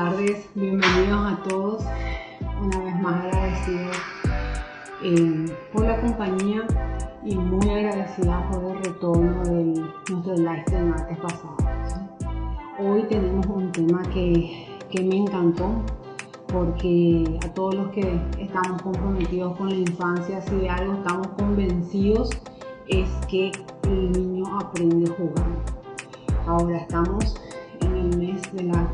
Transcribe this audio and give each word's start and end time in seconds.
tardes, 0.00 0.48
bienvenidos 0.54 1.30
a 1.30 1.42
todos. 1.46 1.84
Una 2.58 2.84
vez 2.84 3.00
más 3.02 3.22
agradecidos 3.22 3.96
eh, 5.02 5.44
por 5.74 5.84
la 5.84 6.00
compañía 6.00 6.66
y 7.22 7.34
muy 7.34 7.68
agradecida 7.68 8.48
por 8.50 8.64
el 8.64 8.82
retorno 8.82 9.44
de 9.44 9.62
nuestro 10.08 10.36
live 10.36 10.64
del 10.70 10.86
martes 10.86 11.18
pasado. 11.18 11.56
Hoy 12.78 13.02
tenemos 13.10 13.44
un 13.44 13.70
tema 13.72 14.00
que, 14.04 14.78
que 14.90 15.04
me 15.04 15.16
encantó 15.18 15.70
porque 16.46 17.38
a 17.44 17.52
todos 17.52 17.74
los 17.74 17.90
que 17.90 18.18
estamos 18.38 18.80
comprometidos 18.80 19.54
con 19.58 19.68
la 19.68 19.76
infancia, 19.76 20.40
si 20.40 20.56
de 20.56 20.70
algo 20.70 20.94
estamos 20.94 21.28
convencidos, 21.38 22.30
es 22.88 23.10
que 23.28 23.52
el 23.82 24.12
niño 24.12 24.44
aprende 24.60 25.10
jugando. 25.10 25.60
Ahora 26.46 26.78
estamos 26.78 27.36
en 27.82 27.96
el 27.96 28.16
mes 28.16 28.40
de 28.54 28.62
la 28.62 28.88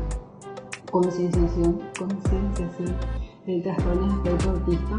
concienciación, 1.01 1.79
concienciación 1.99 2.95
del 3.45 3.61
trastorno 3.61 4.07
espectro 4.15 4.51
autista. 4.51 4.97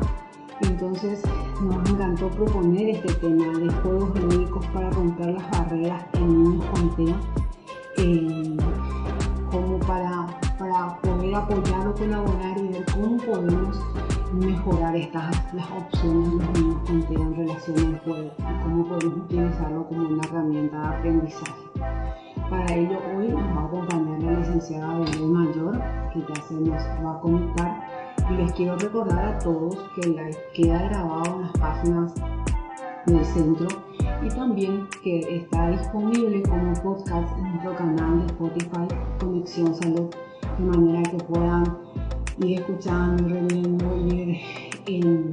Entonces 0.61 1.23
nos 1.61 1.91
encantó 1.91 2.29
proponer 2.31 2.91
este 2.91 3.15
tema 3.15 3.59
de 3.59 3.69
juegos 3.83 4.21
lúdicos 4.21 4.65
para 4.67 4.91
romper 4.91 5.27
las 5.27 5.51
barreras 5.51 6.05
en 6.15 6.45
niños 6.45 6.65
con 6.67 6.97
TEA, 6.97 7.17
eh, 7.97 8.57
como 9.51 9.79
para, 9.81 10.27
para 10.57 11.01
poder 11.01 11.35
apoyar 11.35 11.89
o 11.89 11.95
colaborar 11.95 12.59
y 12.59 12.69
ver 12.69 12.85
cómo 12.93 13.17
podemos 13.17 13.81
mejorar 14.33 14.95
estas 14.95 15.55
las 15.55 15.71
opciones 15.71 16.31
de 16.31 16.37
los 16.37 16.59
niños 16.91 17.07
con 17.07 17.23
en 17.23 17.37
relación 17.37 17.79
al 17.79 17.99
juego 18.01 18.31
y 18.39 18.63
cómo 18.63 18.87
podemos 18.87 19.17
utilizarlo 19.17 19.89
como 19.89 20.09
una 20.09 20.29
herramienta 20.29 20.81
de 20.81 20.97
aprendizaje. 20.97 21.69
Para 22.51 22.75
ello 22.75 22.99
hoy 23.15 23.29
nos 23.29 23.43
va 23.57 23.61
a 23.61 23.65
acompañar 23.67 24.23
la 24.23 24.39
licenciada 24.39 24.99
Belén 25.01 25.33
Mayor, 25.33 25.83
que 26.13 26.21
ya 26.21 26.43
se 26.49 26.55
nos 26.55 26.83
va 27.05 27.13
a 27.13 27.21
conectar. 27.21 28.17
Y 28.31 28.35
les 28.35 28.53
quiero 28.53 28.77
recordar 28.77 29.25
a 29.25 29.39
todos 29.39 29.77
que 29.95 30.09
live 30.09 30.37
queda 30.55 30.83
grabado 30.89 31.35
en 31.35 31.43
las 31.43 31.53
páginas 31.53 32.15
del 33.05 33.25
centro 33.25 33.69
y 34.23 34.29
también 34.29 34.89
que 35.03 35.37
está 35.37 35.69
disponible 35.69 36.43
como 36.43 36.73
podcast 36.83 37.37
en 37.39 37.51
nuestro 37.51 37.77
canal 37.77 38.21
de 38.21 38.27
Spotify 38.27 38.89
Conexión 39.21 39.75
Salud, 39.75 40.09
de 40.59 40.65
manera 40.65 41.03
que 41.11 41.19
puedan 41.25 41.65
ir 42.39 42.61
escuchando, 42.61 43.29
reviendo, 43.29 43.97
ir 43.97 44.41
en, 44.87 45.31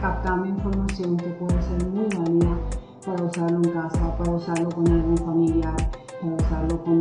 captando 0.00 0.46
información 0.46 1.16
que 1.16 1.30
puede 1.30 1.62
ser 1.62 1.86
muy 1.88 2.08
válida 2.16 2.58
para 3.04 3.24
usarlo 3.24 3.56
en 3.56 3.70
casa, 3.70 4.16
para 4.18 4.32
usarlo 4.32 4.68
con 4.70 4.86
algún 4.88 5.16
familiar, 5.16 5.76
para 6.20 6.34
usarlo 6.34 6.84
con, 6.84 6.98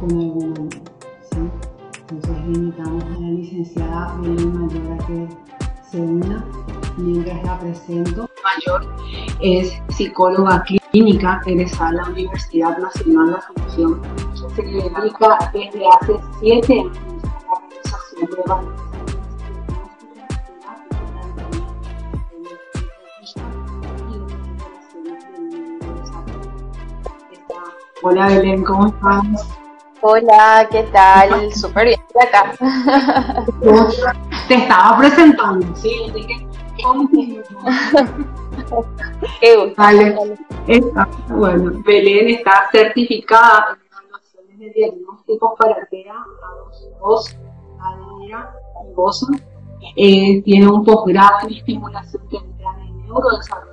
con 0.00 0.10
algún 0.10 0.54
amigo. 0.56 0.88
Entonces 2.10 2.36
invitamos 2.46 3.04
a 3.04 3.20
la 3.20 3.28
licenciada 3.28 4.16
Belén 4.20 4.52
Mayor 4.58 4.92
a 4.92 5.06
que 5.06 5.28
se 5.90 6.00
una 6.00 6.44
mientras 6.96 7.42
la 7.44 7.58
presento. 7.58 8.30
Mayor 8.44 8.96
es 9.40 9.72
psicóloga 9.88 10.64
clínica 10.90 11.40
egresada 11.46 11.90
de 11.90 11.96
la 11.96 12.04
Universidad 12.08 12.78
Nacional 12.78 13.30
de 13.30 13.36
Asunción. 13.36 14.00
Se 14.54 14.62
dedica 14.62 15.50
desde 15.52 15.86
hace 15.86 16.20
siete 16.40 16.80
años 16.80 16.92
a 18.46 18.48
la 18.48 18.87
Hola 28.00 28.28
Belén, 28.28 28.62
¿cómo 28.62 28.86
estás? 28.86 29.58
Hola, 30.02 30.68
¿qué 30.70 30.84
tal? 30.84 31.52
Súper 31.52 31.86
bien 31.86 32.00
acá. 32.22 32.52
Te 34.46 34.54
estaba 34.54 34.98
presentando, 34.98 35.66
sí, 35.74 35.90
así 36.08 36.24
que 36.24 36.46
Qué 39.40 39.56
gusto. 39.56 39.74
Vale. 39.76 40.16
Está, 40.68 41.08
bueno, 41.28 41.72
Belén 41.84 42.28
está 42.28 42.68
certificada 42.70 43.76
en 43.76 43.80
evaluaciones 43.90 44.58
de 44.60 44.70
diagnósticos 44.74 45.58
para 45.58 45.84
TEA 45.86 46.14
a 46.14 46.98
2, 47.00 47.36
Adira 47.80 48.54
y 48.88 48.94
Bosa. 48.94 49.26
Eh, 49.96 50.40
tiene 50.42 50.68
un 50.68 50.84
posgrado 50.84 51.48
en 51.48 51.54
estimulación 51.54 52.28
temprana 52.28 52.84
y 52.86 52.92
neurodesarrollo 52.92 53.67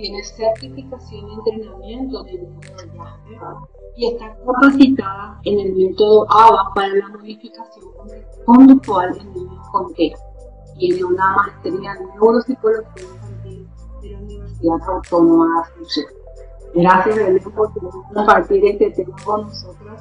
tiene 0.00 0.24
certificación 0.24 1.28
y 1.28 1.34
entrenamiento 1.34 2.24
de 2.24 2.38
método 2.38 3.68
y 3.96 4.06
está 4.08 4.36
capacitada 4.46 5.40
en 5.44 5.60
el 5.60 5.76
método 5.76 6.26
ABA 6.30 6.74
para 6.74 6.88
la 6.88 7.08
modificación 7.08 7.84
conductual 8.46 9.18
en 9.20 9.32
niños 9.34 9.68
con 9.70 9.92
TEA. 9.94 10.16
Tiene 10.78 11.04
una 11.04 11.36
maestría 11.36 11.92
en 11.92 12.06
neuropsicología 12.08 13.06
de 14.00 14.10
la 14.10 14.18
Universidad 14.18 14.88
Autónoma 14.88 15.46
de 15.46 15.68
Asunción. 15.68 16.06
Gracias, 16.74 17.16
Belén, 17.16 17.42
por 17.42 17.72
compartir 18.14 18.64
este 18.64 18.90
tema 18.90 19.16
con 19.24 19.42
nosotros. 19.42 20.00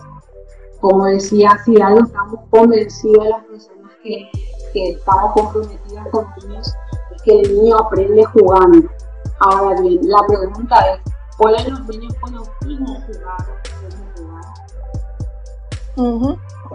Como 0.79 1.05
decía, 1.05 1.59
si 1.65 1.81
algo 1.81 2.05
estamos 2.05 2.39
convencidos 2.51 3.27
las 3.27 3.43
personas 3.45 3.91
que, 4.01 4.29
que 4.71 4.89
estamos 4.91 5.33
comprometidas 5.33 6.07
con 6.09 6.25
niños, 6.37 6.73
es 7.13 7.21
que 7.23 7.41
el 7.41 7.55
niño 7.55 7.77
aprende 7.77 8.23
jugando 8.25 8.89
Ahora 9.39 9.81
bien, 9.81 9.99
la 10.03 10.17
pregunta 10.27 10.85
es, 10.91 10.99
¿pueden 11.37 11.69
los 11.71 11.87
niños 11.87 12.13
con 12.19 12.35
autismo 12.35 13.01
jugar? 13.07 13.59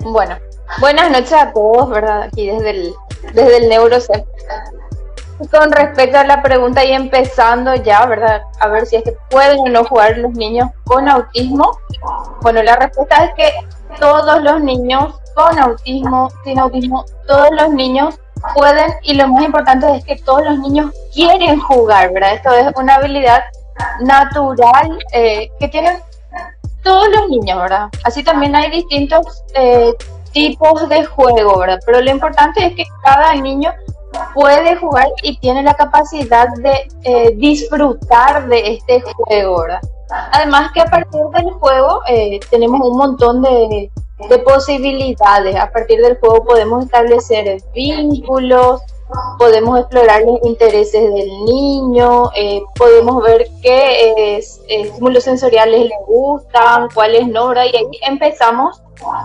Bueno, 0.01 0.37
buenas 0.81 1.11
noches 1.11 1.33
a 1.33 1.53
todos, 1.53 1.91
¿verdad? 1.91 2.23
Aquí 2.23 2.49
desde 2.49 2.71
el, 2.71 2.95
desde 3.35 3.57
el. 3.59 4.25
Con 5.51 5.73
respecto 5.73 6.19
a 6.19 6.25
la 6.25 6.43
pregunta 6.43 6.85
y 6.85 6.93
empezando 6.93 7.75
ya, 7.75 8.07
¿verdad? 8.07 8.43
A 8.61 8.69
ver 8.69 8.87
si 8.87 8.97
es 8.97 9.05
que 9.05 9.17
pueden 9.31 9.61
o 9.61 9.69
no 9.69 9.85
jugar 9.85 10.17
los 10.19 10.33
niños 10.33 10.71
con 10.85 11.09
autismo. 11.09 11.79
Bueno, 12.41 12.63
la 12.63 12.77
respuesta 12.77 13.25
es 13.25 13.35
que 13.35 13.53
todos 13.99 14.43
los 14.43 14.61
niños 14.63 15.21
con 15.35 15.59
autismo, 15.59 16.31
sin 16.45 16.59
autismo, 16.59 17.05
todos 17.27 17.49
los 17.53 17.71
niños 17.71 18.21
pueden 18.55 18.93
y 19.03 19.15
lo 19.15 19.29
más 19.29 19.45
importante 19.45 19.97
es 19.97 20.05
que 20.05 20.17
todos 20.17 20.45
los 20.45 20.59
niños 20.59 20.91
quieren 21.13 21.59
jugar, 21.61 22.13
¿verdad? 22.13 22.35
Esto 22.35 22.53
es 22.53 22.67
una 22.77 22.97
habilidad 22.97 23.43
natural 24.01 24.99
eh, 25.13 25.51
que 25.59 25.69
tienen 25.69 25.99
todos 26.83 27.09
los 27.09 27.29
niños, 27.29 27.59
¿verdad? 27.59 27.89
Así 28.05 28.23
también 28.23 28.55
hay 28.55 28.71
distintos 28.71 29.45
eh, 29.55 29.95
tipos 30.33 30.89
de 30.89 31.05
juego, 31.05 31.59
¿verdad? 31.59 31.81
Pero 31.87 32.01
lo 32.01 32.11
importante 32.11 32.67
es 32.67 32.75
que 32.75 32.85
cada 33.03 33.35
niño 33.35 33.73
puede 34.35 34.77
jugar 34.77 35.09
y 35.23 35.39
tiene 35.39 35.63
la 35.63 35.75
capacidad 35.75 36.49
de 36.59 36.89
eh, 37.03 37.33
disfrutar 37.37 38.47
de 38.49 38.75
este 38.75 39.01
juego, 39.01 39.63
¿verdad? 39.63 39.81
Además 40.33 40.71
que 40.73 40.81
a 40.81 40.85
partir 40.85 41.23
del 41.33 41.51
juego 41.55 42.03
tenemos 42.51 42.81
un 42.87 42.97
montón 42.97 43.43
de 43.43 43.91
de 44.19 44.39
posibilidades. 44.39 45.57
A 45.57 45.71
partir 45.71 46.01
del 46.01 46.19
juego 46.19 46.45
podemos 46.45 46.85
establecer 46.85 47.61
vínculos, 47.75 48.81
podemos 49.39 49.81
explorar 49.81 50.23
los 50.23 50.39
intereses 50.45 51.13
del 51.13 51.29
niño, 51.45 52.31
eh, 52.37 52.63
podemos 52.77 53.23
ver 53.23 53.49
qué 53.63 54.39
estímulos 54.69 55.25
sensoriales 55.25 55.87
le 55.87 55.97
gustan, 56.07 56.89
cuáles 56.95 57.27
no, 57.29 57.53
y 57.55 57.59
ahí 57.59 57.87
empezamos 58.07 58.81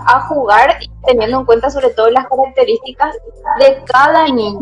a 0.06 0.20
jugar 0.28 0.78
teniendo 1.06 1.40
en 1.40 1.46
cuenta 1.46 1.70
sobre 1.70 1.90
todo 1.90 2.10
las 2.10 2.26
características 2.26 3.16
de 3.60 3.82
cada 3.84 4.26
niño. 4.26 4.58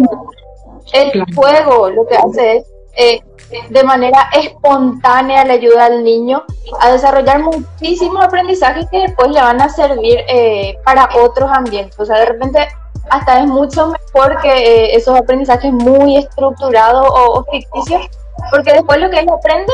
El 0.92 1.24
juego 1.34 1.90
lo 1.90 2.06
que 2.06 2.16
hace 2.16 2.56
es 2.58 2.66
eh, 2.98 3.22
de 3.70 3.84
manera 3.84 4.28
espontánea 4.32 5.44
le 5.44 5.54
ayuda 5.54 5.86
al 5.86 6.02
niño 6.02 6.42
a 6.80 6.90
desarrollar 6.90 7.40
muchísimos 7.40 8.24
aprendizajes 8.24 8.86
que 8.90 8.98
después 8.98 9.30
le 9.30 9.40
van 9.40 9.60
a 9.60 9.68
servir 9.68 10.18
eh, 10.28 10.76
para 10.84 11.08
otros 11.16 11.48
ambientes. 11.50 11.98
O 11.98 12.04
sea, 12.04 12.18
de 12.18 12.26
repente 12.26 12.68
hasta 13.08 13.40
es 13.40 13.46
mucho 13.46 13.86
mejor 13.86 14.40
que 14.42 14.50
eh, 14.50 14.96
esos 14.96 15.16
aprendizajes 15.16 15.72
muy 15.72 16.16
estructurados 16.16 17.06
o, 17.08 17.44
ficticios, 17.50 18.02
porque 18.50 18.72
después 18.72 19.00
lo 19.00 19.08
que 19.10 19.20
él 19.20 19.28
aprende, 19.30 19.72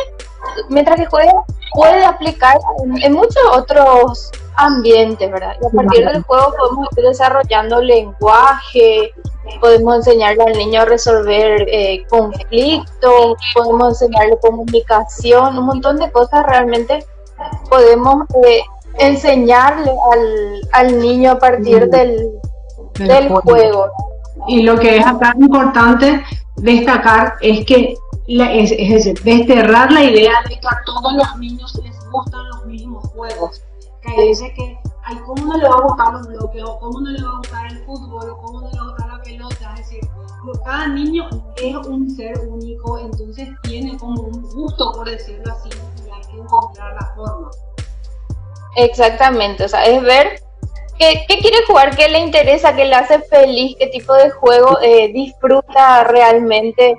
mientras 0.69 0.97
que 0.97 1.07
juega, 1.07 1.33
puede 1.73 2.05
aplicar 2.05 2.59
en, 3.03 3.13
muchos 3.13 3.43
otros 3.53 4.31
ambientes, 4.57 5.31
¿verdad? 5.31 5.57
Y 5.61 5.67
a 5.67 5.71
partir 5.71 6.07
del 6.07 6.23
juego 6.23 6.55
podemos 6.59 6.89
ir 6.97 7.05
desarrollando 7.05 7.81
lenguaje, 7.81 9.13
podemos 9.61 9.97
enseñarle 9.97 10.45
al 10.45 10.53
niño 10.57 10.83
a 10.83 10.85
resolver 10.85 11.67
eh, 11.69 12.05
conflictos, 12.09 13.37
podemos 13.55 14.01
enseñarle 14.01 14.37
comunicación, 14.41 15.59
un 15.59 15.67
montón 15.67 15.97
de 15.97 16.11
cosas 16.11 16.45
realmente 16.47 17.05
podemos 17.69 18.27
eh, 18.47 18.63
enseñarle 18.99 19.91
al, 20.13 20.61
al, 20.73 21.01
niño 21.01 21.33
a 21.33 21.39
partir 21.39 21.89
del, 21.89 22.31
del, 22.99 23.29
juego. 23.29 23.91
Y 24.47 24.63
lo 24.63 24.79
que 24.79 24.99
es 24.99 25.07
acá 25.07 25.35
importante 25.39 26.23
destacar 26.57 27.35
es 27.41 27.65
que 27.67 27.95
es, 28.27 28.73
es 28.77 29.25
desterrar 29.25 29.93
la 29.93 30.05
idea 30.05 30.33
de 30.49 30.59
que 30.61 30.67
a 30.67 30.81
todos 30.85 31.13
los 31.15 31.39
niños 31.39 31.75
les 31.83 32.11
gustan 32.11 32.49
los 32.49 32.67
mismos 32.67 33.05
juegos. 33.09 33.63
Que 34.05 34.23
dice 34.23 34.53
que 34.55 34.79
ay, 35.05 35.17
¿cómo 35.25 35.47
no 35.47 35.57
le 35.57 35.69
va 35.69 35.77
a 35.77 35.81
gustar 35.81 36.13
los 36.13 36.29
bloques? 36.29 36.63
O 36.65 36.79
¿cómo 36.79 37.01
no 37.01 37.11
le 37.11 37.23
va 37.23 37.31
a 37.31 37.37
gustar 37.39 37.67
el 37.71 37.79
fútbol? 37.85 38.31
O 38.31 38.37
¿cómo 38.39 38.61
no 38.61 38.71
le 38.71 38.79
va 38.79 38.85
a 38.85 38.89
gustar 38.89 39.09
la 39.09 39.23
pelota? 39.23 39.75
Es 39.75 39.79
decir, 39.79 40.01
cada 40.65 40.89
niño 40.89 41.29
es 41.57 41.75
un 41.75 42.11
ser 42.11 42.39
único, 42.49 42.99
entonces 42.99 43.49
tiene 43.63 43.97
como 43.97 44.23
un 44.23 44.43
gusto, 44.43 44.93
por 44.93 45.09
decirlo 45.09 45.53
así, 45.53 45.71
y 46.07 46.11
hay 46.11 46.21
que 46.31 46.37
encontrar 46.37 46.95
la 46.95 47.15
forma. 47.15 47.51
Exactamente, 48.77 49.65
o 49.65 49.69
sea, 49.69 49.85
es 49.85 50.03
ver 50.03 50.41
qué, 50.99 51.25
quiere 51.27 51.65
jugar, 51.67 51.97
qué 51.97 52.09
le 52.09 52.19
interesa, 52.19 52.75
qué 52.75 52.85
le 52.85 52.95
hace 52.95 53.21
feliz, 53.21 53.77
qué 53.79 53.87
tipo 53.89 54.15
de 54.15 54.31
juego 54.31 54.79
eh, 54.83 55.13
disfruta 55.13 56.05
realmente 56.05 56.97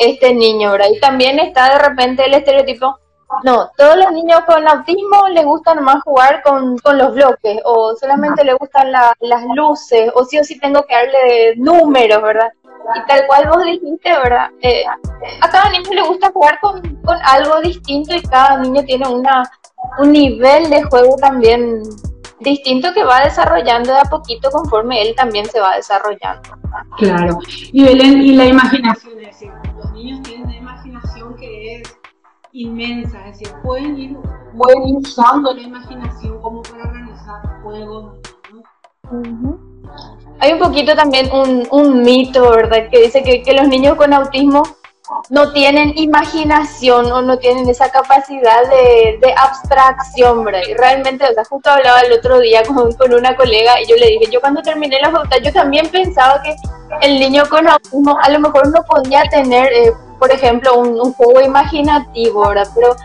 este 0.00 0.34
niño, 0.34 0.72
¿verdad? 0.72 0.88
Y 0.94 1.00
también 1.00 1.38
está 1.38 1.72
de 1.72 1.78
repente 1.78 2.24
el 2.24 2.34
estereotipo, 2.34 2.98
no, 3.44 3.70
todos 3.76 3.96
los 3.96 4.12
niños 4.12 4.40
con 4.46 4.66
autismo 4.66 5.28
les 5.32 5.44
gustan 5.44 5.82
más 5.84 6.02
jugar 6.02 6.42
con, 6.42 6.76
los 6.96 7.14
bloques, 7.14 7.60
o 7.64 7.94
solamente 7.96 8.44
les 8.44 8.56
gustan 8.56 8.90
las 8.92 9.44
luces, 9.54 10.10
o 10.14 10.24
sí 10.24 10.38
o 10.38 10.44
sí 10.44 10.58
tengo 10.58 10.82
que 10.84 10.94
darle 10.94 11.56
números, 11.56 12.22
¿verdad? 12.22 12.48
Y 12.94 13.06
tal 13.06 13.26
cual 13.26 13.48
vos 13.48 13.64
dijiste, 13.64 14.10
¿verdad? 14.10 14.48
Eh, 14.62 14.84
a 15.40 15.50
cada 15.50 15.70
niño 15.70 15.92
le 15.92 16.02
gusta 16.02 16.30
jugar 16.32 16.58
con, 16.60 16.80
con 17.04 17.18
algo 17.24 17.60
distinto 17.60 18.14
y 18.14 18.22
cada 18.22 18.58
niño 18.58 18.82
tiene 18.84 19.06
una, 19.06 19.42
un 19.98 20.10
nivel 20.10 20.70
de 20.70 20.82
juego 20.84 21.16
también 21.16 21.82
distinto 22.40 22.92
que 22.94 23.04
va 23.04 23.20
desarrollando 23.20 23.92
de 23.92 23.98
a 23.98 24.04
poquito 24.04 24.50
conforme 24.50 25.02
él 25.02 25.14
también 25.14 25.44
se 25.46 25.60
va 25.60 25.76
desarrollando. 25.76 26.48
Claro, 26.96 27.38
y, 27.72 27.84
y 27.84 28.36
la 28.36 28.46
imaginación, 28.46 29.20
es 29.20 29.26
decir, 29.26 29.52
los 29.76 29.92
niños 29.92 30.22
tienen 30.22 30.47
inmensa, 32.52 33.26
es 33.28 33.38
decir, 33.38 33.54
pueden 33.62 33.98
ir, 33.98 34.16
pueden 34.56 34.96
usando 34.96 35.52
la 35.52 35.62
imaginación 35.62 36.40
como 36.40 36.62
para 36.62 36.84
organizar 36.84 37.62
juegos. 37.62 38.18
Hay 40.40 40.52
un 40.52 40.58
poquito 40.58 40.94
también 40.94 41.30
un, 41.32 41.66
un 41.70 42.02
mito, 42.02 42.50
¿verdad? 42.50 42.88
Que 42.90 43.02
dice 43.02 43.22
que, 43.22 43.42
que 43.42 43.54
los 43.54 43.68
niños 43.68 43.96
con 43.96 44.12
autismo 44.12 44.62
no 45.30 45.52
tienen 45.52 45.96
imaginación 45.96 47.10
o 47.12 47.22
no 47.22 47.38
tienen 47.38 47.68
esa 47.68 47.90
capacidad 47.90 48.62
de, 48.68 49.18
de 49.20 49.34
abstracción, 49.36 50.44
¿verdad? 50.44 50.60
Y 50.68 50.74
realmente, 50.74 51.24
o 51.24 51.32
sea, 51.32 51.44
justo 51.44 51.70
hablaba 51.70 52.00
el 52.00 52.12
otro 52.12 52.40
día 52.40 52.62
con, 52.64 52.92
con, 52.92 53.14
una 53.14 53.34
colega 53.36 53.80
y 53.80 53.86
yo 53.86 53.96
le 53.96 54.06
dije, 54.06 54.30
yo 54.30 54.40
cuando 54.40 54.62
terminé 54.62 54.98
la 55.00 55.10
facultad, 55.10 55.38
yo 55.42 55.52
también 55.52 55.88
pensaba 55.88 56.42
que 56.42 56.54
el 57.02 57.20
niño 57.20 57.44
con 57.48 57.68
autismo 57.68 58.18
a 58.20 58.30
lo 58.30 58.40
mejor 58.40 58.68
no 58.68 58.82
podía 58.84 59.22
tener, 59.30 59.72
eh, 59.72 59.92
por 60.18 60.30
ejemplo, 60.30 60.78
un, 60.78 61.00
un, 61.00 61.12
juego 61.12 61.40
imaginativo, 61.40 62.48
¿verdad? 62.48 62.68
Pero 62.74 62.96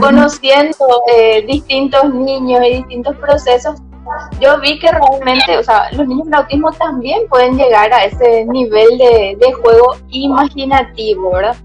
conociendo 0.00 1.02
eh, 1.14 1.44
distintos 1.46 2.12
niños 2.12 2.62
y 2.66 2.76
distintos 2.78 3.16
procesos, 3.16 3.80
yo 4.40 4.60
vi 4.60 4.78
que 4.78 4.90
realmente, 4.90 5.58
o 5.58 5.62
sea, 5.62 5.90
los 5.92 6.06
niños 6.06 6.24
con 6.24 6.34
autismo 6.34 6.72
también 6.72 7.26
pueden 7.28 7.56
llegar 7.56 7.92
a 7.92 8.04
ese 8.04 8.44
nivel 8.46 8.98
de, 8.98 9.36
de 9.38 9.52
juego 9.52 9.96
imaginativo, 10.08 11.32
¿verdad? 11.32 11.56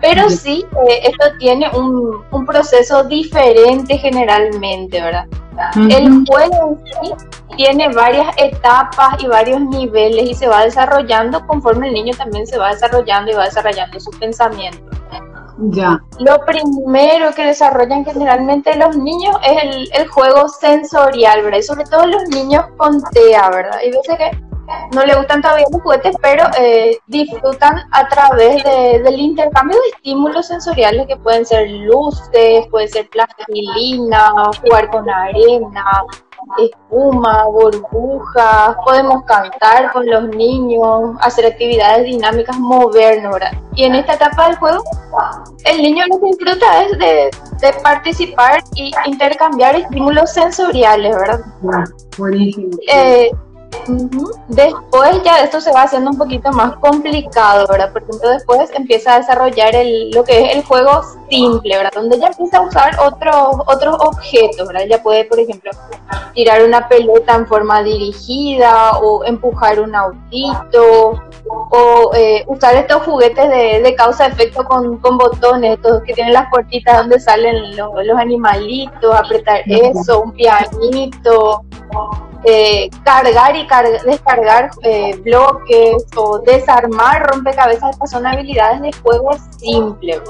Pero 0.00 0.28
sí, 0.30 0.64
eh, 0.88 1.00
esto 1.04 1.26
tiene 1.38 1.68
un, 1.70 2.24
un, 2.30 2.46
proceso 2.46 3.02
diferente 3.04 3.98
generalmente, 3.98 5.02
¿verdad? 5.02 5.26
El 5.74 6.24
juego 6.26 6.78
en 6.84 6.86
sí 6.86 7.26
tiene 7.56 7.88
varias 7.88 8.28
etapas 8.36 9.20
y 9.22 9.26
varios 9.26 9.60
niveles 9.60 10.30
y 10.30 10.34
se 10.34 10.46
va 10.46 10.64
desarrollando 10.64 11.44
conforme 11.46 11.88
el 11.88 11.94
niño 11.94 12.14
también 12.16 12.46
se 12.46 12.58
va 12.58 12.72
desarrollando 12.72 13.32
y 13.32 13.34
va 13.34 13.44
desarrollando 13.44 13.98
su 13.98 14.10
pensamiento. 14.10 14.78
Ya. 15.58 15.98
Lo 16.18 16.38
primero 16.44 17.32
que 17.34 17.46
desarrollan 17.46 18.04
generalmente 18.04 18.76
los 18.76 18.96
niños 18.96 19.36
es 19.42 19.62
el, 19.62 19.88
el, 19.94 20.08
juego 20.08 20.48
sensorial, 20.48 21.42
¿verdad? 21.42 21.58
Y 21.58 21.62
sobre 21.62 21.84
todo 21.84 22.04
los 22.06 22.28
niños 22.28 22.66
con 22.76 23.02
TEA, 23.12 23.48
¿verdad? 23.48 23.78
Y 23.82 23.90
veces 23.90 24.18
que 24.18 24.30
no 24.92 25.04
le 25.04 25.14
gustan 25.14 25.42
todavía 25.42 25.66
los 25.70 25.82
juguetes, 25.82 26.16
pero 26.20 26.44
eh, 26.58 26.98
disfrutan 27.06 27.78
a 27.92 28.08
través 28.08 28.62
de, 28.64 29.00
del 29.02 29.18
intercambio 29.18 29.78
de 29.78 29.88
estímulos 29.96 30.46
sensoriales 30.46 31.06
que 31.06 31.16
pueden 31.16 31.46
ser 31.46 31.70
luces, 31.70 32.66
puede 32.70 32.88
ser 32.88 33.08
plastilina, 33.10 34.32
jugar 34.62 34.90
con 34.90 35.08
arena, 35.08 35.84
espuma, 36.58 37.44
burbujas, 37.46 38.76
podemos 38.84 39.24
cantar 39.24 39.92
con 39.92 40.06
los 40.06 40.28
niños, 40.28 41.16
hacer 41.20 41.46
actividades 41.46 42.04
dinámicas, 42.04 42.56
movernos, 42.58 43.34
¿verdad? 43.34 43.52
Y 43.74 43.84
en 43.84 43.94
esta 43.94 44.14
etapa 44.14 44.48
del 44.48 44.56
juego, 44.56 44.82
el 45.64 45.82
niño 45.82 46.04
lo 46.08 46.20
que 46.20 46.26
disfruta 46.26 46.82
es 46.84 46.98
de, 46.98 47.30
de 47.60 47.72
participar 47.82 48.62
y 48.74 48.92
intercambiar 49.06 49.76
estímulos 49.76 50.32
sensoriales, 50.32 51.14
¿verdad? 51.16 51.40
Buenísimo. 52.16 52.70
Eh, 52.92 53.30
Después 54.48 55.22
ya 55.24 55.40
esto 55.42 55.60
se 55.60 55.72
va 55.72 55.82
haciendo 55.82 56.10
un 56.10 56.18
poquito 56.18 56.50
más 56.52 56.76
complicado, 56.76 57.66
¿verdad? 57.68 57.92
Por 57.92 58.02
ejemplo, 58.02 58.30
después 58.30 58.70
empieza 58.74 59.14
a 59.14 59.18
desarrollar 59.18 59.74
el, 59.74 60.10
lo 60.10 60.24
que 60.24 60.44
es 60.44 60.56
el 60.56 60.64
juego 60.64 61.02
simple, 61.28 61.76
¿verdad? 61.76 61.92
Donde 61.94 62.18
ya 62.18 62.28
empieza 62.28 62.58
a 62.58 62.62
usar 62.62 62.98
otros 63.00 63.56
otros 63.66 63.96
objetos, 64.00 64.66
¿verdad? 64.66 64.86
Ya 64.88 65.02
puede, 65.02 65.24
por 65.24 65.38
ejemplo, 65.38 65.70
tirar 66.34 66.62
una 66.62 66.88
pelota 66.88 67.34
en 67.34 67.46
forma 67.46 67.82
dirigida 67.82 68.98
o 68.98 69.24
empujar 69.24 69.80
un 69.80 69.94
autito 69.94 71.20
o 71.48 72.10
eh, 72.14 72.44
usar 72.46 72.74
estos 72.76 73.02
juguetes 73.02 73.48
de, 73.48 73.80
de 73.80 73.94
causa-efecto 73.94 74.64
con, 74.64 74.98
con, 74.98 75.16
botones, 75.16 75.74
estos 75.74 76.02
que 76.02 76.12
tienen 76.12 76.32
las 76.32 76.48
puertitas 76.50 76.96
donde 76.98 77.20
salen 77.20 77.76
los, 77.76 77.90
los 78.04 78.18
animalitos, 78.18 79.14
apretar 79.14 79.60
eso, 79.66 80.22
un 80.22 80.32
pianito, 80.32 81.64
eh, 82.44 82.90
cargar 83.04 83.56
y 83.56 83.66
descargar 84.04 84.70
eh, 84.82 85.16
bloques 85.22 86.06
o 86.16 86.38
desarmar 86.40 87.26
rompecabezas, 87.26 87.90
estas 87.90 88.10
son 88.10 88.26
habilidades 88.26 88.80
de 88.82 88.92
juego 88.92 89.30
simple. 89.58 90.20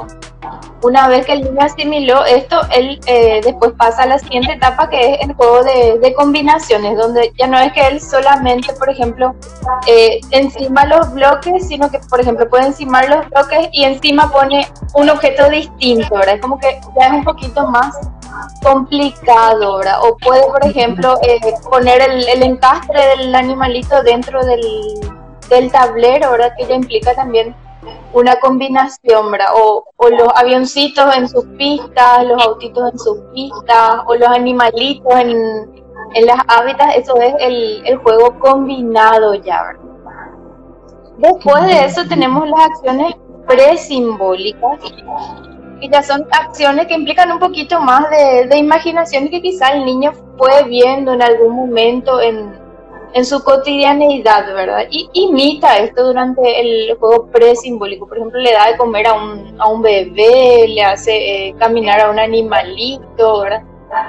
Una 0.83 1.09
vez 1.09 1.27
que 1.27 1.33
el 1.33 1.43
niño 1.43 1.61
asimiló 1.61 2.25
esto, 2.25 2.61
él 2.71 3.01
eh, 3.07 3.41
después 3.43 3.73
pasa 3.77 4.03
a 4.03 4.07
la 4.07 4.19
siguiente 4.19 4.53
etapa 4.53 4.89
que 4.89 5.15
es 5.15 5.21
el 5.23 5.35
juego 5.35 5.63
de, 5.65 6.15
combinaciones, 6.15 6.97
donde 6.97 7.33
ya 7.39 7.47
no 7.47 7.59
es 7.59 7.73
que 7.73 7.87
él 7.87 8.01
solamente, 8.01 8.73
por 8.75 8.89
ejemplo, 8.89 9.35
encima 10.31 10.87
los 10.87 11.13
bloques, 11.13 11.67
sino 11.67 11.91
que, 11.91 11.99
por 12.09 12.21
ejemplo, 12.21 12.49
puede 12.49 12.67
encimar 12.67 13.09
los 13.09 13.29
bloques 13.29 13.69
y 13.73 13.85
encima 13.85 14.31
pone 14.31 14.67
un 14.95 15.11
objeto 15.11 15.49
distinto, 15.51 16.15
¿verdad? 16.15 16.37
Es 16.37 16.41
como 16.41 16.59
que 16.59 16.81
ya 16.99 17.07
es 17.07 17.13
un 17.13 17.25
poquito 17.25 17.67
más 17.67 17.97
complicado, 18.63 19.79
¿verdad? 19.79 19.99
O 20.03 20.17
puede, 20.17 20.43
por 20.43 20.65
ejemplo, 20.67 21.19
eh, 21.23 21.39
poner 21.71 22.03
el, 22.03 22.29
el, 22.29 22.43
encastre 22.43 23.01
del 23.17 23.35
animalito 23.35 24.03
dentro 24.03 24.45
del, 24.45 24.61
del, 25.49 25.71
tablero, 25.71 26.33
¿verdad? 26.33 26.53
Que 26.57 26.67
ya 26.67 26.75
implica 26.75 27.15
también 27.15 27.55
una 28.13 28.37
combinación, 28.37 29.31
¿verdad? 29.31 29.49
O, 29.55 29.85
o, 29.97 30.09
los 30.09 30.29
avioncitos 30.35 31.17
en 31.17 31.29
sus 31.29 31.45
pistas, 31.59 32.25
los 32.25 32.43
autitos 32.43 32.93
en 32.93 32.99
sus 32.99 33.19
pistas, 33.35 34.01
o 34.07 34.15
los 34.15 34.29
animalitos 34.29 35.13
en, 35.15 35.85
en 36.15 36.27
las 36.27 36.39
hábitats, 36.49 36.97
eso 36.97 37.17
es 37.21 37.35
el, 37.41 37.83
el 37.85 37.97
juego 37.99 38.39
combinado 38.39 39.35
ya, 39.35 39.63
¿verdad? 39.63 39.83
Después 41.19 41.65
de 41.67 41.85
eso 41.85 42.07
tenemos 42.09 42.49
las 42.49 42.61
acciones 42.61 43.15
presimbólicas, 43.47 44.79
y 45.81 45.91
ya 45.91 46.03
son 46.03 46.27
acciones 46.31 46.87
que 46.87 46.95
implican 46.95 47.31
un 47.33 47.39
poquito 47.39 47.81
más 47.81 48.09
de, 48.11 48.47
de 48.47 48.57
imaginación 48.57 49.27
y 49.27 49.31
que 49.31 49.43
quizá 49.43 49.69
el 49.69 49.85
niño 49.85 50.13
fue 50.39 50.65
viendo 50.65 51.13
en 51.13 51.23
algún 51.23 51.55
momento 51.55 52.21
en, 52.21 52.66
en 53.15 53.25
su 53.25 53.43
cotidianeidad, 53.43 54.47
¿verdad? 54.55 54.87
Y 54.91 55.09
imita 55.13 55.79
esto 55.79 56.07
durante 56.07 56.61
el 56.61 56.97
juego 56.99 57.27
presimbólico. 57.27 58.07
Por 58.07 58.19
ejemplo, 58.19 58.41
le 58.41 58.53
da 58.53 58.71
de 58.71 58.77
comer 58.77 59.07
a 59.07 59.15
un, 59.15 59.57
a 59.59 59.69
un 59.69 59.83
bebé, 59.83 60.67
le 60.69 60.83
hace 60.83 61.49
eh, 61.49 61.55
caminar 61.59 62.01
a 62.01 62.11
un 62.11 62.19
animalito, 62.19 63.41
¿verdad? 63.41 63.63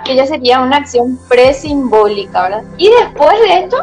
Que 0.03 0.15
ya 0.15 0.25
sería 0.25 0.59
una 0.59 0.77
acción 0.77 1.17
presimbólica, 1.29 2.43
¿verdad? 2.43 2.63
Y 2.77 2.89
después 2.89 3.39
de 3.41 3.59
esto, 3.59 3.77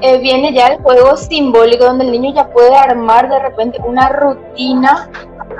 eh, 0.00 0.18
viene 0.18 0.52
ya 0.52 0.68
el 0.68 0.78
juego 0.82 1.16
simbólico, 1.16 1.84
donde 1.84 2.04
el 2.04 2.12
niño 2.12 2.34
ya 2.34 2.48
puede 2.48 2.74
armar 2.76 3.28
de 3.28 3.38
repente 3.38 3.78
una 3.84 4.08
rutina 4.08 5.10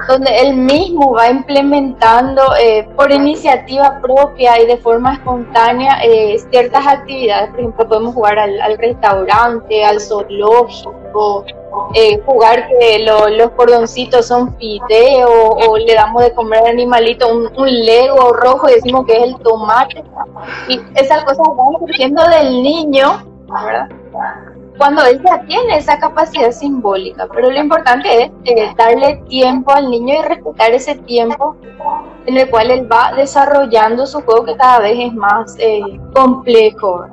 donde 0.09 0.41
él 0.41 0.55
mismo 0.55 1.13
va 1.13 1.31
implementando 1.31 2.43
eh, 2.61 2.89
por 2.97 3.11
iniciativa 3.11 3.99
propia 4.01 4.61
y 4.61 4.67
de 4.67 4.77
forma 4.79 5.15
espontánea 5.15 5.99
eh, 6.03 6.39
ciertas 6.51 6.87
actividades. 6.87 7.51
Por 7.51 7.61
ejemplo, 7.61 7.89
podemos 7.89 8.15
jugar 8.15 8.39
al, 8.39 8.79
restaurante, 8.79 9.85
al 9.85 10.01
zoológico, 10.01 11.45
eh, 11.95 12.21
jugar 12.25 12.69
que 12.69 13.01
lo, 13.01 13.29
los 13.29 13.51
cordoncitos 13.51 14.27
son 14.27 14.57
fideos 14.57 15.31
o 15.69 15.77
le 15.77 15.95
damos 15.95 16.23
de 16.23 16.33
comer 16.33 16.61
al 16.61 16.67
animalito 16.69 17.29
un, 17.29 17.51
un, 17.57 17.71
lego 17.71 18.33
rojo 18.33 18.69
y 18.69 18.75
decimos 18.75 19.07
que 19.07 19.17
es 19.17 19.23
el 19.25 19.39
tomate. 19.39 20.05
Y 20.69 20.81
esas 20.95 21.25
cosas 21.25 21.47
van 21.57 21.79
surgiendo 21.79 22.23
del 22.29 22.63
niño, 22.63 23.36
cuando 24.79 25.05
él 25.05 25.23
ya 25.25 25.41
tiene 25.47 25.79
esa 25.79 25.99
capacidad 25.99 26.51
simbólica, 26.51 27.27
pero 27.33 27.51
lo 27.51 27.59
importante 27.59 28.25
es 28.25 28.31
eh, 28.45 28.75
darle 28.77 29.23
tiempo 29.29 29.73
al 29.73 29.91
niño 29.91 30.15
y 30.19 30.29
respetar 30.29 30.71
ese 30.73 30.97
tiempo 30.97 31.57
en 32.27 32.37
el 32.37 32.51
cual 32.51 32.71
él 32.71 32.91
va 32.91 33.13
desarrollando 33.17 34.07
su 34.07 34.21
juego 34.21 34.45
que 34.45 34.57
cada 34.57 34.81
vez 34.81 34.99
es 34.99 35.15
más 35.15 35.57
eh, 35.59 35.81
complejo. 36.15 37.07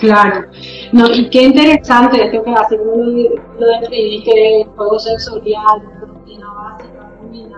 Claro, 0.00 0.46
no, 0.92 1.10
y 1.10 1.28
qué 1.28 1.42
interesante 1.42 2.24
esto 2.24 2.42
que 2.42 2.50
hace, 2.52 2.76
lo, 2.76 3.66
describiste, 3.80 4.62
el 4.62 4.68
juego 4.68 4.98
sensorial, 4.98 5.82
rutina 6.00 6.46
básica, 6.54 7.10
combinada, 7.18 7.57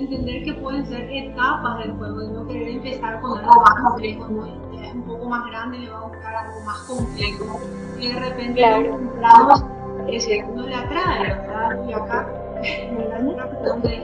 entender 0.00 0.44
que 0.44 0.54
pueden 0.54 0.86
ser 0.86 1.08
etapas 1.10 1.78
del 1.78 1.92
juego 1.92 2.22
y 2.22 2.28
no 2.28 2.46
querer 2.46 2.68
empezar 2.68 3.20
con 3.20 3.38
algo 3.38 3.60
más 3.60 3.82
complejo, 3.82 4.28
¿no? 4.28 4.46
es 4.82 4.94
un 4.94 5.02
poco 5.02 5.28
más 5.28 5.46
grande, 5.46 5.78
le 5.78 5.90
va 5.90 5.98
a 5.98 6.08
buscar 6.08 6.34
algo 6.34 6.60
más 6.60 6.78
complejo 6.84 7.60
y 7.98 8.08
de 8.08 8.20
repente 8.20 8.54
claro. 8.54 8.82
lo 8.82 8.90
compramos, 8.92 9.64
ese 10.08 10.42
no 10.54 10.66
le 10.66 10.74
atrae, 10.74 11.22
¿verdad? 11.22 11.84
Y 11.86 11.92
acá 11.92 12.26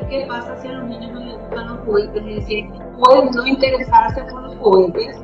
¿qué 0.08 0.26
pasa 0.28 0.56
si 0.60 0.68
a 0.68 0.72
los 0.72 0.88
niños 0.88 1.12
no 1.12 1.20
les 1.20 1.38
gustan 1.38 1.68
los 1.68 1.84
juguetes? 1.84 2.22
Es 2.26 2.36
decir, 2.36 2.70
pueden 2.98 3.30
no 3.30 3.46
interesarse 3.46 4.22
por 4.24 4.42
los 4.42 4.56
juguetes. 4.56 5.16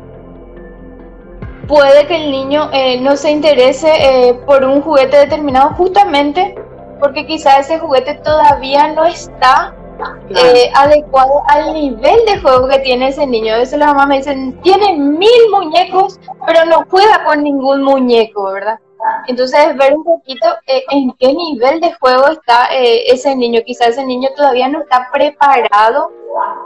Puede 1.68 2.06
que 2.06 2.24
el 2.24 2.30
niño 2.30 2.68
eh, 2.72 3.00
no 3.00 3.16
se 3.16 3.30
interese 3.30 3.88
eh, 3.88 4.34
por 4.46 4.64
un 4.64 4.82
juguete 4.82 5.16
determinado 5.16 5.70
justamente 5.70 6.54
porque 7.00 7.26
quizá 7.26 7.58
ese 7.58 7.78
juguete 7.78 8.14
todavía 8.16 8.92
no 8.92 9.04
está 9.04 9.74
eh, 10.30 10.70
adecuado 10.74 11.42
al 11.48 11.72
nivel 11.72 12.24
de 12.26 12.38
juego 12.40 12.68
que 12.68 12.78
tiene 12.80 13.08
ese 13.08 13.26
niño. 13.26 13.54
A 13.54 13.58
veces 13.58 13.78
las 13.78 13.88
mamás 13.88 14.08
me 14.08 14.16
dicen, 14.18 14.60
tiene 14.62 14.96
mil 14.96 15.50
muñecos, 15.50 16.18
pero 16.46 16.64
no 16.64 16.84
juega 16.90 17.24
con 17.24 17.42
ningún 17.42 17.82
muñeco, 17.82 18.52
¿verdad? 18.52 18.78
Entonces, 19.26 19.76
ver 19.76 19.94
un 19.94 20.04
poquito 20.04 20.46
eh, 20.66 20.84
en 20.90 21.12
qué 21.18 21.32
nivel 21.32 21.80
de 21.80 21.92
juego 21.94 22.28
está 22.28 22.68
eh, 22.72 23.04
ese 23.06 23.34
niño. 23.34 23.60
Quizás 23.66 23.88
ese 23.88 24.04
niño 24.04 24.28
todavía 24.36 24.68
no 24.68 24.80
está 24.80 25.08
preparado 25.12 26.12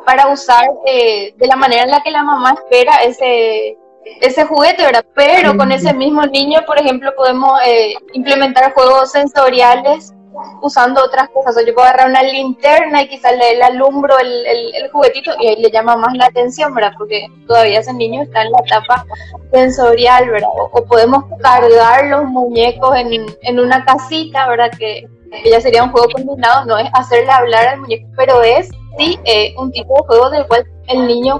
para 0.04 0.28
usar 0.28 0.64
de 0.84 1.46
la 1.46 1.56
manera 1.56 1.82
en 1.82 1.90
la 1.90 2.02
que 2.02 2.10
la 2.12 2.22
mamá 2.22 2.52
espera 2.52 2.96
ese, 3.02 3.76
ese 4.20 4.44
juguete, 4.44 4.84
¿verdad? 4.84 5.04
Pero 5.14 5.56
con 5.56 5.72
ese 5.72 5.92
mismo 5.92 6.22
niño, 6.22 6.60
por 6.66 6.78
ejemplo, 6.78 7.12
podemos 7.16 7.58
implementar 8.12 8.72
juegos 8.74 9.10
sensoriales 9.10 10.14
usando 10.62 11.02
otras 11.04 11.28
cosas. 11.30 11.56
O 11.56 11.60
yo 11.60 11.74
puedo 11.74 11.88
agarrar 11.88 12.10
una 12.10 12.22
linterna 12.22 13.02
y 13.02 13.08
quizás 13.08 13.32
le, 13.36 13.62
alumbro 13.62 14.18
el, 14.18 14.46
el, 14.46 14.90
juguetito 14.90 15.32
y 15.40 15.48
ahí 15.48 15.56
le 15.56 15.70
llama 15.70 15.96
más 15.96 16.14
la 16.16 16.26
atención, 16.26 16.74
¿verdad? 16.74 16.92
Porque 16.96 17.26
todavía 17.46 17.80
ese 17.80 17.92
niño 17.92 18.22
está 18.22 18.42
en 18.42 18.52
la 18.52 18.58
etapa 18.64 19.04
sensorial, 19.52 20.30
¿verdad? 20.30 20.48
O, 20.54 20.84
podemos 20.84 21.24
cargar 21.40 22.06
los 22.06 22.24
muñecos 22.26 22.96
en, 22.96 23.26
en 23.42 23.60
una 23.60 23.84
casita, 23.84 24.48
¿verdad? 24.48 24.70
Que, 24.78 25.06
que, 25.42 25.50
ya 25.50 25.60
sería 25.60 25.84
un 25.84 25.90
juego 25.90 26.08
combinado, 26.12 26.64
no 26.66 26.78
es 26.78 26.88
hacerle 26.94 27.30
hablar 27.30 27.68
al 27.68 27.80
muñeco, 27.80 28.08
pero 28.16 28.42
es 28.42 28.70
sí 28.98 29.18
eh, 29.24 29.54
un 29.58 29.70
tipo 29.72 29.94
de 29.94 30.06
juego 30.06 30.30
del 30.30 30.46
cual 30.46 30.66
el 30.88 31.06
niño 31.06 31.38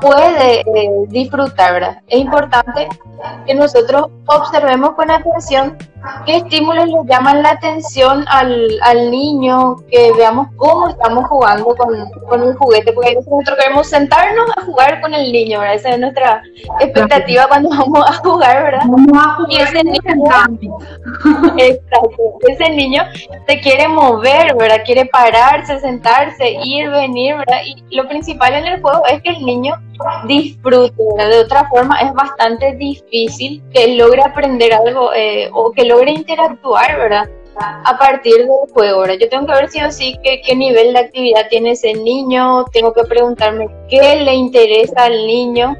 puede 0.00 0.60
eh, 0.60 0.90
disfrutar, 1.08 1.74
¿verdad? 1.74 1.98
Es 2.08 2.20
importante 2.20 2.88
que 3.46 3.54
nosotros 3.54 4.06
observemos 4.26 4.92
con 4.92 5.10
atención 5.10 5.76
qué 6.26 6.36
estímulos 6.38 6.86
le 6.86 6.98
llaman 7.06 7.42
la 7.42 7.50
atención 7.50 8.24
al, 8.28 8.68
al 8.82 9.10
niño, 9.10 9.76
que 9.90 10.10
veamos 10.16 10.48
cómo 10.56 10.88
estamos 10.88 11.26
jugando 11.28 11.64
con, 11.76 12.10
con 12.28 12.42
el 12.42 12.54
juguete, 12.56 12.92
porque 12.92 13.14
nosotros 13.14 13.56
queremos 13.58 13.88
sentarnos 13.88 14.50
a 14.56 14.64
jugar 14.64 15.00
con 15.00 15.14
el 15.14 15.30
niño, 15.32 15.60
¿verdad? 15.60 15.76
Esa 15.76 15.90
es 15.90 16.00
nuestra 16.00 16.42
expectativa 16.80 17.46
cuando 17.48 17.68
vamos 17.70 18.04
a 18.08 18.14
jugar, 18.14 18.64
¿verdad? 18.64 18.82
y 19.48 19.56
ese 19.56 19.84
niño, 19.84 20.00
exacto, 21.56 22.38
ese 22.48 22.70
niño 22.70 23.02
se 23.46 23.60
quiere 23.60 23.88
mover, 23.88 24.54
¿verdad? 24.56 24.82
Quiere 24.84 25.06
pararse, 25.06 25.78
sentarse, 25.80 26.50
ir, 26.64 26.90
venir, 26.90 27.36
¿verdad? 27.36 27.58
Y 27.64 27.96
lo 27.96 28.08
principal 28.08 28.54
en 28.54 28.66
el 28.66 28.80
juego 28.80 29.06
es 29.06 29.22
que 29.22 29.30
el 29.30 29.44
niño 29.44 29.71
disfrute, 30.26 30.94
De 30.96 31.40
otra 31.40 31.68
forma 31.68 32.00
es 32.00 32.12
bastante 32.12 32.74
difícil 32.76 33.62
que 33.72 33.96
logre 33.96 34.22
aprender 34.22 34.72
algo 34.72 35.12
eh, 35.14 35.50
o 35.52 35.72
que 35.72 35.84
logre 35.84 36.12
interactuar, 36.12 36.96
¿verdad? 36.98 37.28
A 37.56 37.98
partir 37.98 38.38
del 38.38 38.72
juego. 38.72 39.06
Yo 39.06 39.28
tengo 39.28 39.46
que 39.46 39.52
ver 39.52 39.68
sí 39.68 39.80
o 39.82 39.92
sí 39.92 40.16
qué 40.22 40.56
nivel 40.56 40.94
de 40.94 41.00
actividad 41.00 41.48
tiene 41.48 41.72
ese 41.72 41.94
niño, 41.94 42.64
tengo 42.72 42.92
que 42.92 43.04
preguntarme 43.04 43.68
qué 43.88 44.16
le 44.16 44.34
interesa 44.34 45.04
al 45.04 45.26
niño, 45.26 45.76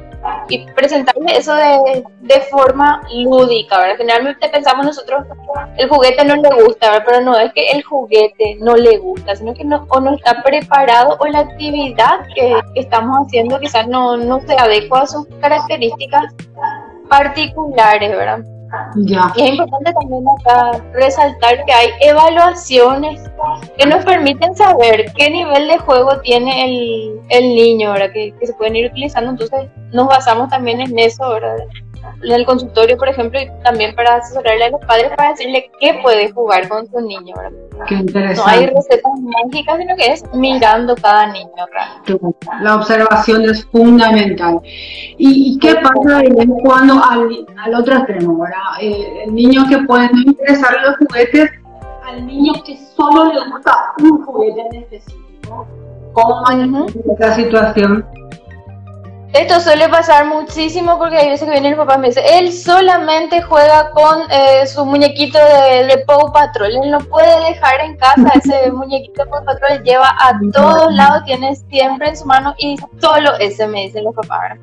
y 0.49 0.65
presentarle 0.71 1.37
eso 1.37 1.53
de, 1.55 2.03
de, 2.21 2.41
forma 2.41 3.01
lúdica, 3.13 3.77
¿verdad? 3.77 3.97
Generalmente 3.97 4.49
pensamos 4.49 4.85
nosotros, 4.85 5.25
el 5.77 5.89
juguete 5.89 6.25
no 6.25 6.35
le 6.35 6.49
gusta, 6.63 6.91
¿verdad? 6.91 7.03
Pero 7.05 7.21
no 7.21 7.37
es 7.37 7.53
que 7.53 7.71
el 7.71 7.83
juguete 7.83 8.57
no 8.59 8.75
le 8.75 8.97
gusta, 8.97 9.35
sino 9.35 9.53
que 9.53 9.63
no, 9.63 9.85
o 9.89 9.99
no 9.99 10.15
está 10.15 10.41
preparado 10.43 11.17
o 11.19 11.25
la 11.27 11.39
actividad 11.39 12.25
que, 12.35 12.59
estamos 12.75 13.25
haciendo 13.25 13.59
quizás 13.59 13.87
no, 13.87 14.17
no 14.17 14.39
se 14.41 14.53
adecua 14.53 15.01
a 15.01 15.07
sus 15.07 15.25
características 15.39 16.33
particulares, 17.09 18.11
¿verdad? 18.11 18.52
Ya. 18.95 19.31
Y 19.35 19.43
es 19.43 19.49
importante 19.51 19.93
también 19.93 20.23
acá 20.39 20.83
resaltar 20.93 21.63
que 21.65 21.73
hay 21.73 21.89
evaluaciones 22.01 23.21
que 23.77 23.85
nos 23.85 24.03
permiten 24.05 24.55
saber 24.55 25.05
qué 25.15 25.29
nivel 25.29 25.67
de 25.67 25.77
juego 25.79 26.19
tiene 26.21 26.65
el, 26.65 27.19
el 27.29 27.55
niño, 27.55 27.93
¿verdad? 27.93 28.11
Que, 28.13 28.33
que, 28.39 28.47
se 28.47 28.53
pueden 28.53 28.75
ir 28.75 28.91
utilizando. 28.91 29.31
Entonces 29.31 29.69
nos 29.91 30.07
basamos 30.07 30.49
también 30.49 30.81
en 30.81 30.97
eso, 30.97 31.29
¿verdad? 31.29 31.57
En 32.23 32.31
el 32.31 32.45
consultorio, 32.45 32.97
por 32.97 33.09
ejemplo, 33.09 33.39
y 33.39 33.49
también 33.63 33.95
para 33.95 34.15
asesorarle 34.15 34.65
a 34.65 34.69
los 34.69 34.81
padres 34.85 35.11
para 35.15 35.29
decirle 35.29 35.69
qué 35.79 35.99
puede 36.01 36.31
jugar 36.31 36.67
con 36.67 36.87
su 36.87 36.99
niño. 37.01 37.33
Qué 37.87 37.95
interesante. 37.95 38.41
No 38.41 38.47
hay 38.47 38.67
recetas 38.67 39.11
mágicas, 39.21 39.77
sino 39.77 39.95
que 39.95 40.05
es 40.05 40.23
mirando 40.33 40.95
cada 40.95 41.27
niño. 41.27 41.49
La 42.61 42.75
observación 42.75 43.43
es 43.43 43.65
fundamental. 43.65 44.59
¿Y, 45.17 45.57
qué 45.59 45.75
pasa 45.75 46.21
cuando 46.63 47.03
al, 47.03 47.45
al 47.57 47.75
otro 47.75 47.97
extremo? 47.97 48.39
¿verdad? 48.39 48.57
El, 48.79 49.33
niño 49.33 49.65
que 49.69 49.79
puede 49.79 50.09
no 50.11 50.21
interesar 50.21 50.77
los 50.83 50.97
juguetes, 50.97 51.49
al 52.05 52.25
niño 52.25 52.53
que 52.65 52.77
solo 52.95 53.33
le 53.33 53.49
gusta 53.49 53.93
un 54.01 54.23
juguete 54.25 54.61
en 54.61 54.83
específico. 54.83 55.67
¿Cómo 56.13 56.41
manejar 56.43 56.85
esta 57.11 57.33
situación? 57.33 58.05
Esto 59.33 59.59
suele 59.59 59.89
pasar 59.89 60.27
muchísimo 60.27 60.99
porque 60.99 61.17
hay 61.17 61.29
veces 61.29 61.45
que 61.45 61.53
viene 61.53 61.69
el 61.69 61.75
papá 61.75 61.95
y 61.95 62.01
me 62.01 62.07
dice, 62.09 62.21
él 62.37 62.53
solamente 62.53 63.41
juega 63.41 63.89
con 63.89 64.21
eh, 64.29 64.67
su 64.67 64.85
muñequito 64.85 65.39
de, 65.39 65.85
de 65.85 65.97
Paw 66.05 66.31
Patrol, 66.31 66.69
él 66.71 66.91
no 66.91 66.99
puede 66.99 67.49
dejar 67.49 67.81
en 67.81 67.97
casa 67.97 68.31
ese 68.35 68.71
muñequito 68.71 69.23
de 69.23 69.29
Paw 69.31 69.43
Patrol, 69.43 69.83
lleva 69.83 70.15
a 70.19 70.39
todos 70.53 70.93
lados, 70.93 71.23
tiene 71.25 71.55
siempre 71.55 72.09
en 72.09 72.17
su 72.17 72.25
mano 72.25 72.53
y 72.59 72.77
solo 73.01 73.31
ese 73.39 73.65
me 73.65 73.81
dicen 73.81 74.03
los 74.03 74.13
papás. 74.13 74.59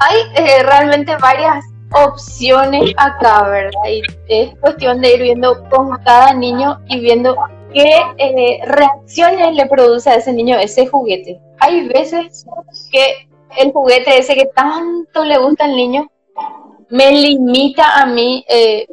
Hay 0.00 0.18
eh, 0.34 0.62
realmente 0.62 1.16
varias 1.16 1.64
opciones 1.92 2.92
acá, 2.98 3.44
¿verdad? 3.44 3.88
Y 3.88 4.02
es 4.28 4.54
cuestión 4.60 5.00
de 5.00 5.14
ir 5.14 5.22
viendo 5.22 5.66
con 5.70 5.96
cada 6.04 6.34
niño 6.34 6.78
y 6.88 7.00
viendo 7.00 7.34
qué 7.72 8.02
eh, 8.18 8.60
reacciones 8.66 9.54
le 9.54 9.64
produce 9.64 10.10
a 10.10 10.16
ese 10.16 10.32
niño 10.32 10.58
ese 10.58 10.86
juguete. 10.86 11.40
Hay 11.58 11.88
veces 11.88 12.46
que 12.90 13.29
el 13.58 13.72
juguete 13.72 14.18
ese 14.18 14.34
que 14.34 14.46
tanto 14.46 15.24
le 15.24 15.38
gusta 15.38 15.64
al 15.64 15.76
niño 15.76 16.10
me 16.90 17.12
limita 17.12 18.00
a 18.00 18.06
mí 18.06 18.44
eh, 18.48 18.86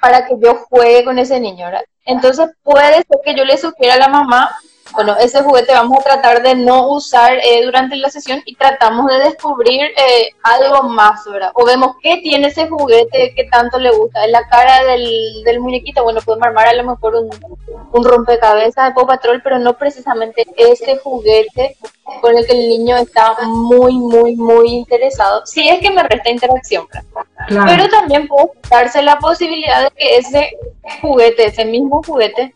para 0.00 0.26
que 0.26 0.34
yo 0.38 0.56
juegue 0.68 1.04
con 1.04 1.18
ese 1.18 1.40
niño. 1.40 1.68
Entonces 2.04 2.50
puede 2.62 2.96
ser 2.96 3.20
que 3.24 3.36
yo 3.36 3.44
le 3.44 3.56
sugiera 3.56 3.94
a 3.94 3.98
la 3.98 4.08
mamá 4.08 4.50
bueno, 4.94 5.16
ese 5.18 5.42
juguete 5.42 5.72
vamos 5.72 5.98
a 5.98 6.02
tratar 6.02 6.42
de 6.42 6.54
no 6.54 6.88
usar 6.88 7.34
eh, 7.34 7.64
durante 7.64 7.96
la 7.96 8.10
sesión 8.10 8.42
y 8.44 8.54
tratamos 8.54 9.10
de 9.10 9.18
descubrir 9.18 9.82
eh, 9.82 10.30
algo 10.42 10.88
más, 10.88 11.24
¿verdad? 11.30 11.50
O 11.54 11.64
vemos 11.64 11.96
qué 12.02 12.18
tiene 12.18 12.48
ese 12.48 12.68
juguete 12.68 13.32
que 13.34 13.44
tanto 13.44 13.78
le 13.78 13.90
gusta. 13.90 14.24
En 14.24 14.32
la 14.32 14.48
cara 14.48 14.84
del, 14.84 15.42
del 15.44 15.60
muñequito, 15.60 16.04
bueno, 16.04 16.20
podemos 16.24 16.46
armar 16.46 16.68
a 16.68 16.74
lo 16.74 16.84
mejor 16.84 17.16
un, 17.16 17.30
un 17.92 18.04
rompecabezas 18.04 18.94
de 18.94 19.04
Patrol, 19.04 19.40
pero 19.42 19.58
no 19.58 19.76
precisamente 19.76 20.46
ese 20.56 20.98
juguete 20.98 21.76
con 22.20 22.36
el 22.36 22.46
que 22.46 22.52
el 22.52 22.68
niño 22.68 22.96
está 22.96 23.36
muy, 23.46 23.94
muy, 23.98 24.36
muy 24.36 24.68
interesado. 24.68 25.44
Si 25.46 25.68
es 25.68 25.80
que 25.80 25.90
me 25.90 26.02
resta 26.02 26.30
interacción, 26.30 26.86
¿verdad? 26.92 27.64
Pero 27.66 27.88
también 27.88 28.26
puedo 28.26 28.52
darse 28.70 29.02
la 29.02 29.18
posibilidad 29.18 29.84
de 29.84 29.90
que 29.90 30.16
ese 30.16 30.56
juguete, 31.00 31.46
ese 31.46 31.64
mismo 31.64 32.02
juguete, 32.04 32.54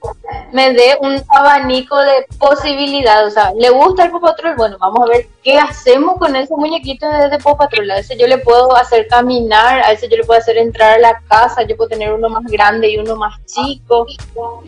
me 0.53 0.73
dé 0.73 0.97
un 1.01 1.23
abanico 1.29 1.97
de 1.97 2.27
posibilidades. 2.39 3.29
O 3.29 3.31
sea, 3.31 3.53
¿le 3.57 3.71
gusta 3.71 4.05
el 4.05 4.11
Pop 4.11 4.23
Patrol? 4.23 4.57
Bueno, 4.57 4.77
vamos 4.79 5.01
a 5.03 5.13
ver 5.13 5.27
qué 5.43 5.59
hacemos 5.59 6.19
con 6.19 6.35
ese 6.37 6.55
muñequito 6.55 7.09
de, 7.09 7.29
de 7.29 7.39
Patrol. 7.39 7.91
A 7.91 7.99
ese 7.99 8.17
yo 8.17 8.27
le 8.27 8.39
puedo 8.39 8.77
hacer 8.77 9.07
caminar, 9.09 9.81
a 9.81 9.93
ese 9.93 10.09
yo 10.09 10.17
le 10.17 10.25
puedo 10.25 10.39
hacer 10.39 10.57
entrar 10.59 10.95
a 10.95 10.99
la 10.99 11.23
casa, 11.29 11.63
yo 11.63 11.77
puedo 11.77 11.89
tener 11.89 12.13
uno 12.13 12.29
más 12.29 12.45
grande 12.45 12.91
y 12.91 12.99
uno 12.99 13.17
más 13.17 13.35
chico. 13.47 14.07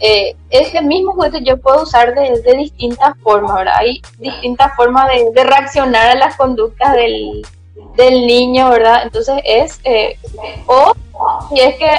Eh, 0.01 0.37
ese 0.51 0.83
mismo 0.83 1.13
juguete 1.13 1.43
yo 1.43 1.57
puedo 1.59 1.83
usar 1.83 2.15
de, 2.15 2.41
de 2.41 2.55
distintas 2.55 3.17
formas, 3.23 3.55
¿verdad? 3.57 3.75
Hay 3.77 4.01
distintas 4.19 4.75
formas 4.77 5.09
de, 5.09 5.31
de 5.33 5.45
reaccionar 5.45 6.11
a 6.11 6.15
las 6.15 6.37
conductas 6.37 6.95
del 6.95 7.43
del 7.97 8.27
niño, 8.27 8.71
¿verdad? 8.71 9.03
Entonces 9.03 9.41
es, 9.45 9.81
eh, 9.85 10.19
o 10.67 10.93
si 11.49 11.61
es 11.61 11.77
que 11.77 11.91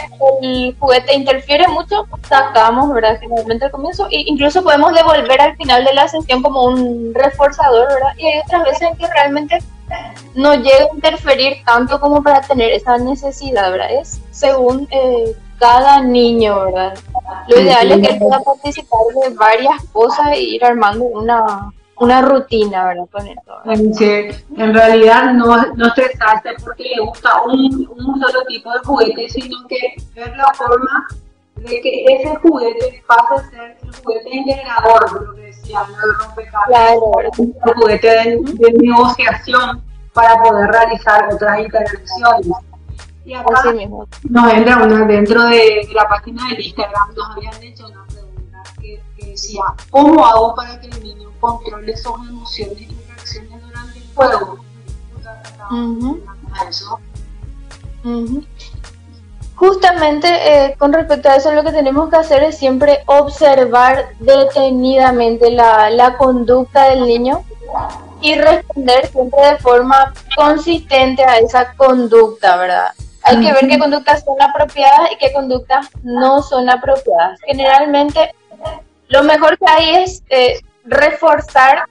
el 0.41 0.75
juguete 0.79 1.15
interfiere 1.15 1.67
mucho, 1.67 2.05
sacamos, 2.27 2.93
¿verdad? 2.93 3.19
Generalmente 3.19 3.65
al 3.65 3.71
comienzo, 3.71 4.07
e 4.09 4.23
incluso 4.25 4.63
podemos 4.63 4.93
devolver 4.93 5.41
al 5.41 5.55
final 5.57 5.83
de 5.83 5.93
la 5.93 6.07
sesión 6.07 6.41
como 6.41 6.63
un 6.63 7.13
reforzador, 7.13 7.87
¿verdad? 7.87 8.13
Y 8.17 8.27
hay 8.27 8.39
otras 8.39 8.63
veces 8.63 8.81
en 8.81 8.97
que 8.97 9.07
realmente 9.07 9.59
no 10.35 10.55
llega 10.55 10.85
a 10.89 10.95
interferir 10.95 11.57
tanto 11.65 11.99
como 11.99 12.23
para 12.23 12.41
tener 12.41 12.71
esa 12.71 12.97
necesidad, 12.97 13.71
¿verdad? 13.71 13.91
Es 13.91 14.21
según 14.31 14.87
eh, 14.91 15.35
cada 15.59 16.01
niño, 16.01 16.65
¿verdad? 16.65 16.93
Lo 17.47 17.59
ideal 17.59 17.91
es 17.91 18.07
que 18.07 18.15
pueda 18.15 18.39
participar 18.39 18.99
de 19.23 19.35
varias 19.35 19.83
cosas 19.91 20.27
e 20.33 20.41
ir 20.41 20.65
armando 20.65 21.05
una, 21.05 21.71
una 22.01 22.21
rutina, 22.21 22.85
¿verdad? 22.85 23.05
Con 23.11 23.27
En 23.27 24.73
realidad 24.73 25.33
no, 25.33 25.55
no 25.75 25.87
estresarse 25.87 26.49
porque 26.63 26.83
le 26.95 27.01
gusta 27.03 27.43
un, 27.43 27.87
un 27.95 28.19
solo 28.19 28.43
tipo 28.47 28.71
de 28.73 28.79
juguete, 28.79 29.29
sino 29.29 29.67
que 29.67 29.95
ver 30.15 30.35
la 30.35 30.51
forma 30.53 31.07
de 31.57 31.79
que 31.81 32.05
ese 32.09 32.35
juguete 32.37 33.03
pase 33.05 33.35
a 33.35 33.49
ser 33.51 33.77
el 33.83 33.95
juguete 33.95 34.35
integrador, 34.35 35.27
lo 35.27 35.35
que 35.35 35.41
decía, 35.41 35.85
el 35.87 36.25
rompecabezas, 36.25 37.39
el 37.39 37.73
juguete 37.75 38.07
de, 38.07 38.73
negociación 38.81 39.83
para 40.13 40.41
poder 40.41 40.71
realizar 40.71 41.29
otras 41.31 41.59
interacciones. 41.59 42.47
Y 43.23 43.35
acá 43.35 43.63
nos 44.23 44.53
entra 44.53 44.77
una 44.77 45.05
dentro 45.05 45.43
de, 45.43 45.87
la 45.93 46.07
página 46.09 46.41
de 46.49 46.63
Instagram, 46.63 47.13
nos 47.15 47.37
habían 47.37 47.63
hecho 47.63 47.85
que, 47.87 48.00
decía, 49.31 49.63
¿cómo 49.89 50.25
hago 50.25 50.55
para 50.55 50.79
que 50.79 50.87
el 50.87 51.03
niño 51.03 51.31
controle 51.39 51.95
sus 51.97 52.15
emociones 52.27 52.81
y 52.81 52.97
reacciones 53.07 53.61
durante 53.61 53.99
el 53.99 54.05
juego? 54.13 54.57
Justamente 59.55 60.27
eh, 60.27 60.75
con 60.77 60.91
respecto 60.91 61.29
a 61.29 61.35
eso 61.35 61.51
lo 61.51 61.63
que 61.63 61.71
tenemos 61.71 62.09
que 62.09 62.15
hacer 62.15 62.43
es 62.43 62.57
siempre 62.57 63.03
observar 63.05 64.05
detenidamente 64.19 65.51
la, 65.51 65.89
la 65.91 66.17
conducta 66.17 66.89
del 66.89 67.05
niño 67.05 67.43
y 68.21 68.35
responder 68.35 69.07
siempre 69.07 69.39
de 69.45 69.57
forma 69.57 70.13
consistente 70.35 71.23
a 71.23 71.37
esa 71.37 71.73
conducta, 71.73 72.57
¿verdad? 72.57 72.91
Hay 73.23 73.39
que 73.39 73.53
ver 73.53 73.67
qué 73.67 73.77
conductas 73.77 74.23
son 74.23 74.41
apropiadas 74.41 75.11
y 75.11 75.17
qué 75.17 75.31
conductas 75.31 75.87
no 76.01 76.41
son 76.41 76.69
apropiadas. 76.69 77.39
Generalmente, 77.45 78.33
lo 79.11 79.23
mejor 79.23 79.57
que 79.57 79.65
hay 79.67 80.03
es 80.03 80.23
eh, 80.29 80.61
reforzar 80.85 81.85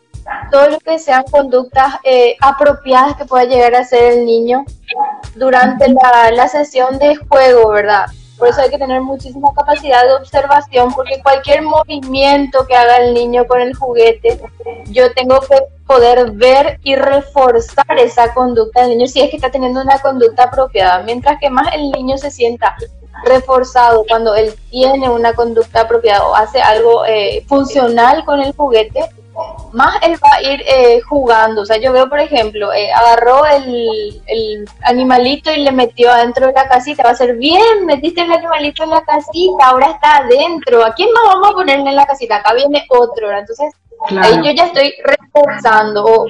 todo 0.50 0.71
lo 0.71 0.79
que 0.81 0.99
sean 0.99 1.23
conductas 1.25 1.95
eh, 2.03 2.37
apropiadas 2.41 3.17
que 3.17 3.27
pueda 3.27 3.45
llegar 3.45 3.75
a 3.75 3.81
hacer 3.81 4.15
el 4.15 4.25
niño 4.25 4.65
durante 5.35 5.87
la, 5.89 6.31
la 6.33 6.49
sesión 6.49 6.99
de 6.99 7.17
juego, 7.17 7.69
¿verdad? 7.69 8.07
Por 8.39 8.49
eso 8.49 8.62
hay 8.62 8.71
que 8.71 8.79
tener 8.79 9.03
muchísima 9.03 9.49
capacidad 9.55 10.03
de 10.03 10.15
observación, 10.15 10.95
porque 10.95 11.21
cualquier 11.23 11.61
movimiento 11.61 12.67
que 12.67 12.75
haga 12.75 12.97
el 12.97 13.12
niño 13.12 13.47
con 13.47 13.61
el 13.61 13.75
juguete, 13.75 14.41
yo 14.87 15.12
tengo 15.12 15.41
que 15.41 15.59
poder 15.87 16.31
ver 16.33 16.81
y 16.83 16.97
reforzar 16.97 17.99
esa 17.99 18.33
conducta 18.33 18.81
del 18.81 18.91
niño 18.97 19.07
si 19.07 19.21
es 19.21 19.29
que 19.29 19.37
está 19.37 19.50
teniendo 19.50 19.83
una 19.83 19.99
conducta 19.99 20.45
apropiada. 20.45 21.03
Mientras 21.03 21.39
que 21.39 21.50
más 21.50 21.75
el 21.75 21.91
niño 21.91 22.17
se 22.17 22.31
sienta 22.31 22.77
reforzado 23.25 24.05
cuando 24.09 24.35
él 24.35 24.55
tiene 24.71 25.09
una 25.09 25.35
conducta 25.35 25.83
apropiada 25.83 26.27
o 26.27 26.35
hace 26.35 26.61
algo 26.61 27.05
eh, 27.07 27.45
funcional 27.49 28.25
con 28.25 28.41
el 28.41 28.53
juguete, 28.55 29.09
más 29.73 29.97
él 30.03 30.15
va 30.15 30.37
a 30.37 30.43
ir 30.43 30.62
eh, 30.67 31.00
jugando. 31.03 31.62
O 31.62 31.65
sea, 31.67 31.79
yo 31.79 31.93
veo, 31.93 32.09
por 32.09 32.21
ejemplo, 32.21 32.73
eh, 32.73 32.91
agarró 32.93 33.47
el, 33.47 34.23
el, 34.27 34.69
animalito 34.83 35.50
y 35.53 35.61
le 35.61 35.73
metió 35.73 36.11
adentro 36.11 36.47
de 36.47 36.53
la 36.53 36.69
casita. 36.69 37.05
Va 37.05 37.11
a 37.11 37.15
ser 37.15 37.37
bien, 37.37 37.87
metiste 37.87 38.23
el 38.23 38.33
animalito 38.33 38.83
en 38.83 38.91
la 38.91 39.03
casita, 39.03 39.67
ahora 39.67 39.91
está 39.91 40.19
adentro. 40.19 40.85
¿A 40.85 40.95
quién 40.95 41.12
más 41.12 41.23
vamos 41.25 41.50
a 41.50 41.53
ponerle 41.53 41.91
en 41.91 41.97
la 41.97 42.07
casita? 42.07 42.37
Acá 42.37 42.55
viene 42.55 42.85
otro. 42.89 43.31
Entonces, 43.31 43.73
ahí 44.21 44.37
yo 44.45 44.50
ya 44.53 44.67
estoy 44.67 44.93
reforzando. 45.05 46.27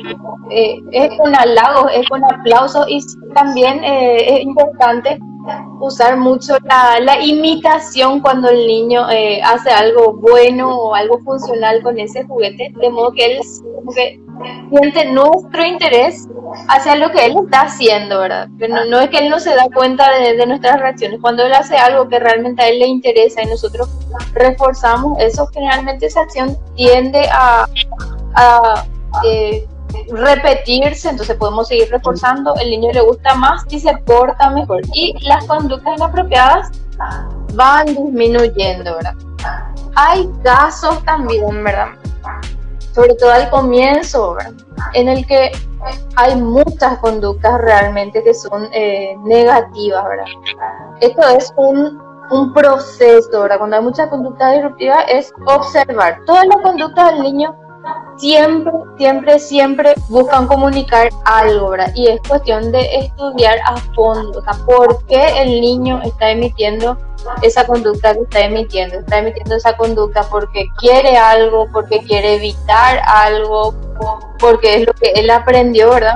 Eh, 0.51 0.79
es 0.93 1.17
con 1.17 1.35
halagos, 1.35 1.91
es 1.95 2.09
con 2.09 2.23
aplausos 2.25 2.87
y 2.89 3.01
también 3.35 3.83
es 3.85 4.43
importante 4.43 5.19
usar 5.81 6.17
mucho 6.17 6.57
la, 6.65 7.21
imitación 7.23 8.21
cuando 8.21 8.49
el 8.49 8.67
niño 8.67 9.09
eh, 9.11 9.41
hace 9.43 9.71
algo 9.71 10.15
bueno 10.15 10.77
o 10.77 10.95
algo 10.95 11.19
funcional 11.21 11.83
con 11.83 11.99
ese 11.99 12.25
juguete, 12.25 12.73
de 12.81 12.91
modo 12.91 13.13
que 13.13 13.27
él 13.27 13.41
siente 14.71 15.05
nuestro 15.07 15.67
interés 15.67 16.29
hacia 16.69 16.97
lo 16.97 17.11
que 17.11 17.27
él 17.27 17.37
está 17.45 17.63
haciendo, 17.63 18.21
¿verdad? 18.21 18.49
Pero 18.59 18.85
no, 18.87 19.01
es 19.01 19.11
que 19.11 19.19
él 19.19 19.31
no 19.31 19.39
se 19.39 19.55
da 19.55 19.69
cuenta 19.73 20.11
de, 20.19 20.47
nuestras 20.47 20.81
reacciones. 20.81 21.21
Cuando 21.21 21.45
él 21.45 21.53
hace 21.53 21.77
algo 21.77 22.09
que 22.09 22.19
realmente 22.19 22.63
a 22.63 22.69
él 22.69 22.79
le 22.79 22.87
interesa 22.87 23.43
y 23.43 23.47
nosotros 23.47 23.89
reforzamos 24.33 25.19
eso, 25.21 25.47
generalmente 25.49 26.07
esa 26.07 26.23
acción 26.23 26.57
tiende 26.75 27.29
a, 27.33 27.67
a 28.35 28.85
eh, 29.25 29.67
repetirse, 30.13 31.09
entonces 31.09 31.37
podemos 31.37 31.69
seguir 31.69 31.91
reforzando, 31.91 32.55
el 32.57 32.71
niño 32.71 32.93
le 32.93 33.01
gusta 33.01 33.35
más 33.35 33.65
y 33.71 33.81
se 33.81 33.97
porta 33.99 34.51
mejor. 34.51 34.83
Y 34.93 35.15
las 35.27 35.45
conductas 35.47 35.97
inapropiadas 35.97 36.71
van 37.55 37.87
disminuyendo, 37.87 38.97
¿verdad? 38.97 39.15
Hay 39.95 40.29
casos 40.43 41.03
también, 41.05 41.65
¿verdad? 41.65 41.89
Sobre 42.95 43.15
todo 43.15 43.33
al 43.33 43.51
comienzo, 43.51 44.35
¿verdad? 44.35 44.53
En 44.95 45.09
el 45.09 45.27
que 45.27 45.53
hay 46.17 46.37
muchas 46.37 46.99
conductas 46.99 47.61
realmente 47.61 48.23
que 48.23 48.35
son 48.35 48.69
eh, 48.73 49.15
negativas, 49.25 50.05
¿verdad? 50.05 50.27
Esto 51.01 51.29
es 51.29 51.53
un, 51.57 52.01
un 52.31 52.53
proceso, 52.53 53.43
¿verdad? 53.43 53.59
Cuando 53.59 53.77
hay 53.77 53.83
mucha 53.83 54.09
conducta 54.09 54.53
disruptiva 54.53 55.03
es 55.03 55.33
observar 55.47 56.21
todas 56.27 56.47
las 56.47 56.61
conductas 56.63 57.13
del 57.13 57.23
niño 57.23 57.57
siempre, 58.17 58.73
siempre, 58.99 59.39
siempre 59.39 59.95
buscan 60.09 60.47
comunicar 60.47 61.09
algo, 61.25 61.71
¿verdad? 61.71 61.93
Y 61.95 62.09
es 62.09 62.21
cuestión 62.29 62.71
de 62.73 62.81
estudiar 62.97 63.59
a 63.65 63.77
fondo, 63.95 64.41
o 64.41 64.67
por 64.67 65.05
qué 65.07 65.43
el 65.43 65.61
niño 65.61 66.01
está 66.03 66.31
emitiendo 66.31 66.97
esa 67.43 67.67
conducta 67.67 68.15
que 68.15 68.23
está 68.23 68.41
emitiendo. 68.41 68.99
Está 68.99 69.19
emitiendo 69.19 69.57
esa 69.57 69.77
conducta 69.77 70.23
porque 70.31 70.67
quiere 70.79 71.17
algo, 71.17 71.69
porque 71.73 72.01
quiere 72.01 72.35
evitar 72.35 73.01
algo, 73.07 73.75
porque 74.39 74.77
es 74.77 74.87
lo 74.87 74.93
que 74.95 75.13
él 75.15 75.31
aprendió, 75.31 75.91
¿verdad? 75.91 76.15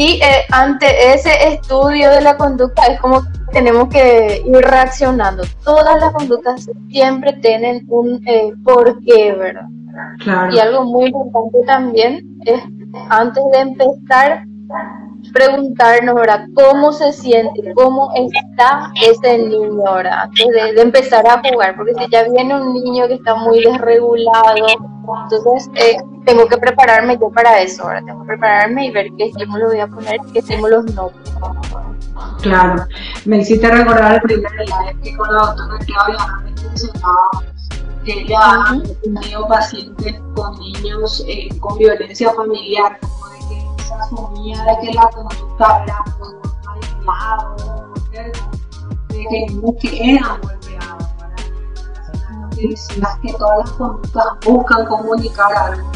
Y 0.00 0.18
eh, 0.22 0.46
ante 0.50 1.12
ese 1.12 1.30
estudio 1.46 2.10
de 2.10 2.22
la 2.22 2.34
conducta 2.38 2.86
es 2.86 2.98
como 3.00 3.22
tenemos 3.52 3.90
que 3.90 4.42
ir 4.46 4.56
reaccionando. 4.56 5.42
Todas 5.62 6.00
las 6.00 6.14
conductas 6.14 6.70
siempre 6.88 7.34
tienen 7.34 7.84
un 7.90 8.18
eh, 8.26 8.50
porqué, 8.64 9.34
¿verdad? 9.34 9.66
Y 10.52 10.58
algo 10.58 10.84
muy 10.84 11.08
importante 11.08 11.58
también 11.66 12.38
es, 12.46 12.62
antes 13.10 13.44
de 13.52 13.58
empezar, 13.58 14.46
preguntarnos 15.32 16.16
ahora 16.16 16.46
cómo 16.54 16.92
se 16.92 17.12
siente, 17.12 17.72
cómo 17.74 18.10
está 18.14 18.92
ese 19.02 19.38
niño 19.38 19.82
ahora, 19.86 20.22
antes 20.22 20.46
de, 20.48 20.80
empezar 20.80 21.26
a 21.26 21.40
jugar, 21.48 21.76
porque 21.76 21.94
si 21.94 22.10
ya 22.10 22.24
viene 22.24 22.54
un 22.54 22.74
niño 22.74 23.06
que 23.08 23.14
está 23.14 23.34
muy 23.34 23.62
desregulado, 23.62 24.66
entonces 25.30 25.70
eh, 25.74 25.96
tengo 26.24 26.46
que 26.46 26.56
prepararme 26.56 27.18
yo 27.20 27.30
para 27.30 27.60
eso, 27.60 27.82
ahora 27.84 28.02
tengo 28.04 28.20
que 28.22 28.28
prepararme 28.28 28.86
y 28.86 28.90
ver 28.90 29.06
qué 29.16 29.26
estímulos 29.26 29.72
voy 29.72 29.80
a 29.80 29.86
poner, 29.86 30.18
qué 30.32 30.38
estímulos 30.40 30.84
no. 30.94 31.10
Claro, 32.42 32.84
me 33.24 33.38
hiciste 33.38 33.70
recordar 33.70 34.14
el 34.14 34.20
primer 34.22 34.52
día 34.52 34.94
que 35.02 35.16
con 35.16 35.32
la 35.32 35.40
doctora 35.40 35.78
Claudia 35.86 36.40
ella 38.06 38.38
ha 38.40 38.80
tenido 39.02 39.46
pacientes 39.48 40.20
con 40.34 40.58
niños 40.58 41.24
eh, 41.28 41.48
con 41.60 41.78
violencia 41.78 42.32
familiar, 42.32 42.98
como 43.00 43.26
se 43.80 43.94
asumía 43.94 44.62
de 44.64 44.78
que 44.80 44.94
la 44.94 45.08
conducta 45.10 45.84
era 45.84 46.04
de 49.08 49.26
que 49.26 49.46
no 49.54 49.74
que 49.80 50.14
eran 50.14 50.40
golpeados, 50.40 51.06
las 52.98 53.18
que 53.18 53.32
todas 53.34 53.58
las 53.58 53.72
conductas 53.72 54.26
buscan 54.46 54.86
comunicar 54.86 55.52
algo, 55.54 55.90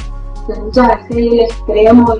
muchas 0.60 0.88
veces 0.88 1.16
el 1.16 1.40
extremo, 1.40 2.14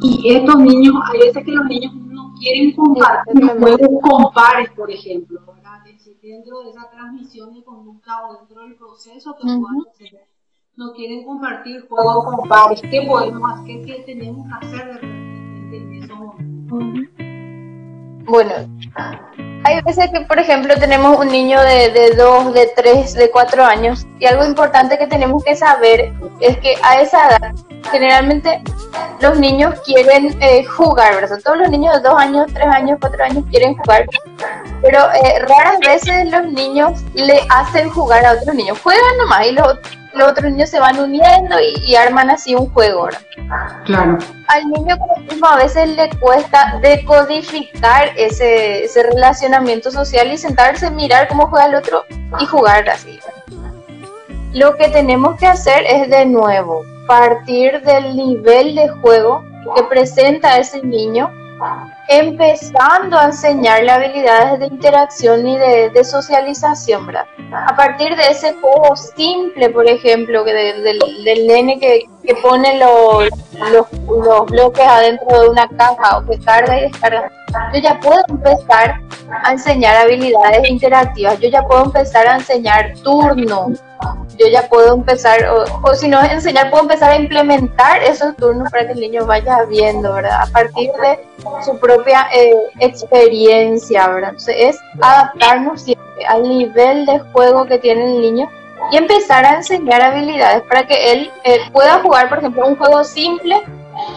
Y 0.00 0.32
estos 0.32 0.56
niños, 0.56 0.94
hay 1.06 1.18
veces 1.20 1.44
que 1.44 1.52
los 1.52 1.66
niños 1.66 1.94
no 1.94 2.32
quieren 2.38 2.74
compartir 2.74 3.48
juegos 3.58 4.00
con 4.02 4.32
pares, 4.32 4.70
por 4.70 4.90
ejemplo, 4.90 5.40
¿verdad? 5.46 5.68
dentro 6.22 6.62
de 6.62 6.70
esa 6.70 6.90
transmisión 6.90 7.54
de 7.54 7.64
conducta 7.64 8.26
o 8.26 8.36
dentro 8.38 8.62
del 8.62 8.76
proceso 8.76 9.34
que 9.36 9.46
no 10.76 10.92
quieren 10.92 11.24
compartir 11.24 11.86
juegos 11.88 12.24
con 12.24 12.48
pares. 12.48 12.80
¿Qué 12.82 13.02
podemos 13.06 13.50
hacer? 13.50 13.84
¿Qué 13.84 14.02
tenemos 14.06 14.46
que 14.46 14.66
hacer 14.66 14.86
de 14.86 14.94
repente 14.94 15.76
en 15.76 16.02
esos 16.02 16.18
momentos? 16.18 17.37
Bueno, 18.28 18.52
hay 19.64 19.80
veces 19.82 20.10
que, 20.12 20.20
por 20.20 20.38
ejemplo, 20.38 20.74
tenemos 20.78 21.18
un 21.18 21.28
niño 21.28 21.60
de, 21.62 21.90
de 21.90 22.14
2, 22.14 22.52
de 22.52 22.70
3, 22.76 23.14
de 23.14 23.30
4 23.30 23.64
años 23.64 24.06
y 24.18 24.26
algo 24.26 24.44
importante 24.44 24.98
que 24.98 25.06
tenemos 25.06 25.42
que 25.42 25.56
saber 25.56 26.12
es 26.40 26.58
que 26.58 26.74
a 26.82 27.00
esa 27.00 27.28
edad 27.28 27.52
generalmente 27.90 28.62
los 29.20 29.38
niños 29.38 29.80
quieren 29.80 30.36
eh, 30.42 30.62
jugar, 30.64 31.14
¿verdad? 31.14 31.38
Todos 31.42 31.58
los 31.58 31.70
niños 31.70 31.94
de 31.94 32.08
2 32.08 32.18
años, 32.18 32.46
3 32.52 32.66
años, 32.66 32.98
4 33.00 33.24
años 33.24 33.44
quieren 33.50 33.74
jugar, 33.76 34.06
pero 34.82 35.10
eh, 35.12 35.38
raras 35.48 35.78
veces 35.80 36.30
los 36.30 36.52
niños 36.52 37.00
le 37.14 37.40
hacen 37.48 37.88
jugar 37.88 38.26
a 38.26 38.32
otros 38.32 38.54
niños. 38.54 38.78
Juegan 38.82 39.16
nomás 39.18 39.46
y 39.46 39.52
los, 39.52 39.78
los 40.18 40.30
otros 40.30 40.50
niños 40.52 40.68
se 40.68 40.80
van 40.80 40.98
uniendo 40.98 41.56
y, 41.60 41.94
arman 41.96 42.30
así 42.30 42.54
un 42.54 42.68
juego, 42.70 43.04
¿verdad? 43.04 43.20
Claro. 43.84 44.18
Al 44.48 44.68
niño 44.68 44.96
mismo 45.26 45.46
a 45.46 45.56
veces 45.56 45.88
le 45.96 46.10
cuesta 46.18 46.78
decodificar 46.82 48.10
ese, 48.16 48.84
ese 48.84 49.02
relacionamiento 49.04 49.90
social 49.90 50.30
y 50.32 50.36
sentarse, 50.38 50.90
mirar 50.90 51.28
cómo 51.28 51.46
juega 51.48 51.66
el 51.66 51.74
otro 51.76 52.04
y 52.38 52.46
jugar 52.46 52.88
así. 52.88 53.18
Lo 54.52 54.76
que 54.76 54.88
tenemos 54.88 55.38
que 55.38 55.46
hacer 55.46 55.84
es 55.86 56.10
de 56.10 56.26
nuevo 56.26 56.82
partir 57.08 57.80
del 57.82 58.14
nivel 58.14 58.74
de 58.74 58.88
juego 59.00 59.42
que 59.74 59.82
presenta 59.84 60.58
ese 60.58 60.82
niño, 60.82 61.30
empezando 62.08 63.18
a 63.18 63.26
enseñarle 63.26 63.90
habilidades 63.90 64.60
de 64.60 64.66
interacción 64.66 65.46
y 65.46 65.58
de, 65.58 66.04
socialización, 66.04 67.06
¿verdad? 67.06 67.26
A 67.52 67.76
partir 67.76 68.16
de 68.16 68.28
ese 68.28 68.54
juego 68.54 68.96
simple, 68.96 69.68
por 69.68 69.86
ejemplo, 69.86 70.42
que 70.44 70.52
del, 70.52 71.46
nene 71.46 71.78
que, 71.78 72.08
pone 72.42 72.78
los, 72.78 73.28
los, 73.70 74.46
bloques 74.46 74.86
adentro 74.86 75.42
de 75.42 75.48
una 75.50 75.68
caja 75.68 76.18
o 76.18 76.26
que 76.26 76.38
carga 76.40 76.78
y 76.78 76.82
descarga, 76.82 77.30
yo 77.74 77.80
ya 77.80 78.00
puedo 78.00 78.22
empezar 78.28 79.00
a 79.44 79.52
enseñar 79.52 79.96
habilidades 79.96 80.68
interactivas, 80.68 81.38
yo 81.40 81.50
ya 81.50 81.62
puedo 81.62 81.84
empezar 81.84 82.26
a 82.26 82.36
enseñar 82.36 82.94
turnos, 83.02 83.82
yo 84.38 84.46
ya 84.46 84.68
puedo 84.68 84.94
empezar, 84.94 85.38
o, 85.48 85.94
si 85.94 86.08
no 86.08 86.22
enseñar, 86.22 86.70
puedo 86.70 86.84
empezar 86.84 87.10
a 87.10 87.16
implementar 87.16 88.02
esos 88.02 88.36
turnos 88.36 88.70
para 88.70 88.86
que 88.86 88.92
el 88.92 89.00
niño 89.00 89.26
vaya 89.26 89.64
viendo, 89.64 90.12
¿verdad? 90.12 90.42
A 90.42 90.46
partir 90.46 90.90
de 90.92 91.18
su 91.64 91.78
propia 91.78 92.28
eh, 92.32 92.52
experiencia, 92.80 94.06
¿verdad? 94.08 94.30
Entonces 94.30 94.56
es 94.58 94.80
adaptarnos 95.00 95.82
siempre 95.82 96.26
al 96.26 96.42
nivel 96.42 97.06
de 97.06 97.18
juego 97.32 97.66
que 97.66 97.78
tiene 97.78 98.04
el 98.04 98.20
niño 98.20 98.48
y 98.92 98.96
empezar 98.96 99.44
a 99.44 99.56
enseñar 99.56 100.00
habilidades 100.00 100.62
para 100.62 100.86
que 100.86 101.12
él 101.12 101.30
eh, 101.44 101.58
pueda 101.72 102.00
jugar, 102.00 102.28
por 102.28 102.38
ejemplo, 102.38 102.66
un 102.66 102.76
juego 102.76 103.02
simple 103.04 103.62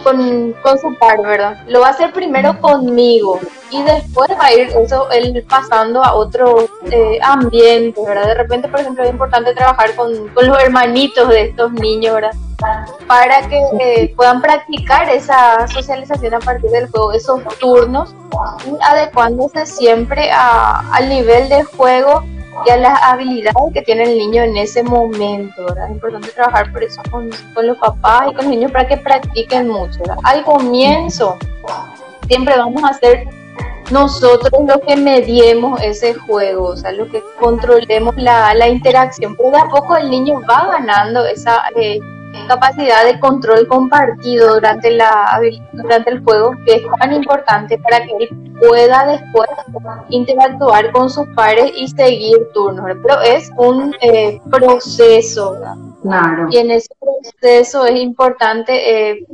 con, 0.02 0.52
con 0.62 0.78
su 0.78 0.94
par, 0.98 1.20
¿verdad? 1.22 1.62
Lo 1.66 1.80
va 1.80 1.88
a 1.88 1.90
hacer 1.90 2.12
primero 2.12 2.60
conmigo 2.60 3.38
y 3.70 3.82
después 3.82 4.30
va 4.38 4.46
a 4.46 4.52
ir 4.52 4.68
eso 4.68 5.10
él 5.10 5.44
pasando 5.48 6.04
a 6.04 6.14
otro 6.14 6.68
eh, 6.90 7.18
ambiente, 7.22 8.00
¿verdad? 8.06 8.26
De 8.26 8.34
repente, 8.34 8.68
por 8.68 8.80
ejemplo, 8.80 9.04
es 9.04 9.10
importante 9.10 9.54
trabajar 9.54 9.94
con, 9.94 10.28
con 10.28 10.46
los 10.46 10.58
hermanitos 10.62 11.28
de 11.28 11.42
estos 11.42 11.72
niños, 11.72 12.14
¿verdad? 12.14 12.32
Para 13.06 13.48
que 13.48 13.60
eh, 13.80 14.14
puedan 14.14 14.40
practicar 14.40 15.08
esa 15.08 15.66
socialización 15.68 16.34
a 16.34 16.40
partir 16.40 16.70
del 16.70 16.88
juego, 16.90 17.12
esos 17.12 17.42
turnos, 17.58 18.14
adecuándose 18.82 19.66
siempre 19.66 20.30
a, 20.30 20.80
al 20.92 21.08
nivel 21.08 21.48
de 21.48 21.64
juego 21.64 22.22
y 22.66 22.70
a 22.70 22.76
las 22.76 23.02
habilidades 23.02 23.72
que 23.72 23.82
tiene 23.82 24.04
el 24.04 24.18
niño 24.18 24.42
en 24.42 24.56
ese 24.56 24.82
momento. 24.82 25.66
Es 25.76 25.90
importante 25.90 26.28
trabajar 26.28 26.72
por 26.72 26.82
eso 26.82 27.02
con, 27.10 27.30
los 27.30 27.78
papás 27.78 28.28
y 28.30 28.34
con 28.34 28.44
los 28.44 28.46
niños 28.46 28.72
para 28.72 28.86
que 28.86 28.96
practiquen 28.96 29.68
mucho. 29.68 30.00
Al 30.22 30.44
comienzo 30.44 31.36
siempre 32.28 32.56
vamos 32.56 32.82
a 32.84 32.88
hacer 32.88 33.26
nosotros 33.90 34.50
lo 34.66 34.80
que 34.80 34.96
mediemos 34.96 35.80
ese 35.82 36.14
juego, 36.14 36.68
o 36.68 36.76
sea, 36.76 36.92
lo 36.92 37.08
que 37.08 37.22
controlemos 37.38 38.16
la, 38.16 38.54
la 38.54 38.68
interacción, 38.68 39.36
de 39.36 39.58
a 39.58 39.68
poco 39.68 39.96
el 39.96 40.10
niño 40.10 40.40
va 40.48 40.66
ganando 40.72 41.26
esa 41.26 41.62
eh, 41.76 41.98
capacidad 42.48 43.04
de 43.04 43.18
control 43.20 43.66
compartido 43.66 44.54
durante, 44.54 44.90
la, 44.90 45.40
durante 45.72 46.10
el 46.10 46.22
juego, 46.22 46.52
que 46.64 46.74
es 46.74 46.82
tan 46.98 47.12
importante 47.12 47.78
para 47.78 48.04
que 48.04 48.12
él 48.18 48.54
pueda 48.60 49.06
después 49.06 49.48
interactuar 50.08 50.92
con 50.92 51.10
sus 51.10 51.26
pares 51.34 51.72
y 51.76 51.88
seguir 51.88 52.48
turnos. 52.52 52.96
Pero 53.02 53.20
es 53.20 53.50
un 53.56 53.94
eh, 54.00 54.40
proceso. 54.50 55.58
Claro. 56.02 56.48
Y 56.50 56.58
en 56.58 56.70
ese 56.70 56.94
proceso 56.98 57.86
es 57.86 58.00
importante 58.00 59.12
eh, 59.12 59.26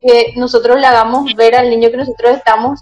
que 0.00 0.32
nosotros 0.36 0.78
le 0.78 0.86
hagamos 0.86 1.34
ver 1.34 1.56
al 1.56 1.70
niño 1.70 1.90
que 1.90 1.96
nosotros 1.96 2.36
estamos 2.36 2.80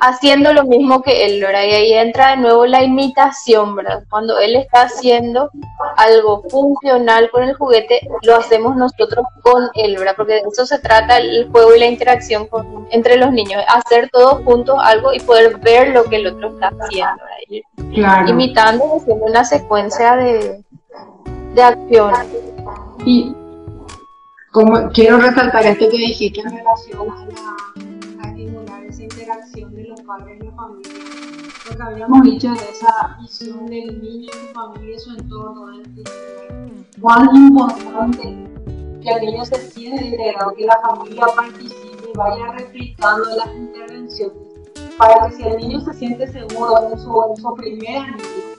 haciendo 0.00 0.52
lo 0.52 0.64
mismo 0.64 1.02
que 1.02 1.26
él, 1.26 1.40
¿verdad? 1.40 1.64
Y 1.64 1.72
ahí 1.72 1.92
entra 1.94 2.30
de 2.30 2.36
nuevo 2.36 2.66
la 2.66 2.82
imitación, 2.82 3.74
¿verdad? 3.74 4.04
Cuando 4.08 4.38
él 4.38 4.56
está 4.56 4.82
haciendo 4.82 5.50
algo 5.96 6.42
funcional 6.48 7.30
con 7.30 7.42
el 7.42 7.54
juguete, 7.54 8.00
lo 8.22 8.36
hacemos 8.36 8.76
nosotros 8.76 9.26
con 9.42 9.68
él, 9.74 9.96
¿verdad? 9.96 10.14
Porque 10.16 10.34
de 10.34 10.42
eso 10.50 10.66
se 10.66 10.78
trata 10.78 11.18
el 11.18 11.48
juego 11.50 11.74
y 11.74 11.80
la 11.80 11.86
interacción 11.86 12.46
con, 12.46 12.86
entre 12.90 13.16
los 13.16 13.32
niños, 13.32 13.62
hacer 13.68 14.10
todos 14.10 14.44
juntos 14.44 14.76
algo 14.80 15.12
y 15.12 15.20
poder 15.20 15.58
ver 15.58 15.88
lo 15.88 16.04
que 16.04 16.16
el 16.16 16.28
otro 16.28 16.50
está 16.50 16.70
haciendo, 16.80 17.22
¿verdad? 17.24 18.26
Imitando, 18.28 18.96
haciendo 18.96 19.24
una 19.24 19.44
secuencia 19.44 20.16
de, 20.16 20.62
de 21.54 21.62
acciones. 21.62 22.28
Y 23.04 23.34
como 24.52 24.88
quiero 24.90 25.18
resaltar 25.18 25.66
esto 25.66 25.88
que 25.90 25.96
dijiste 25.96 26.40
en 26.40 26.56
relación 26.56 27.10
a 27.10 27.26
la 27.26 27.73
interacción 29.24 29.74
de 29.74 29.84
los 29.84 30.00
padres 30.02 30.38
y 30.38 30.44
la 30.44 30.52
familia. 30.52 30.92
Lo 31.70 31.76
que 31.76 31.82
habíamos 31.82 32.22
dicho 32.22 32.50
de 32.50 32.70
esa 32.70 33.16
visión 33.20 33.66
del 33.66 34.02
niño, 34.02 34.30
su 34.32 34.54
familia 34.54 34.96
y 34.96 34.98
su 34.98 35.10
entorno, 35.12 35.66
cuán 37.00 37.34
importante 37.34 38.22
que 39.02 39.10
el 39.10 39.20
niño 39.24 39.44
se 39.46 39.56
siente 39.70 40.04
integrado, 40.04 40.52
que 40.54 40.66
la 40.66 40.78
familia 40.80 41.24
participe 41.34 42.10
y 42.12 42.18
vaya 42.18 42.52
replicando 42.52 43.24
las 43.36 43.54
intervenciones, 43.54 44.36
para 44.98 45.28
que 45.28 45.36
si 45.36 45.42
el 45.42 45.56
niño 45.56 45.80
se 45.80 45.94
siente 45.94 46.26
seguro 46.30 46.90
en 46.92 46.98
su, 46.98 47.24
en 47.30 47.36
su 47.36 47.54
primer 47.54 47.96
año, 47.96 48.16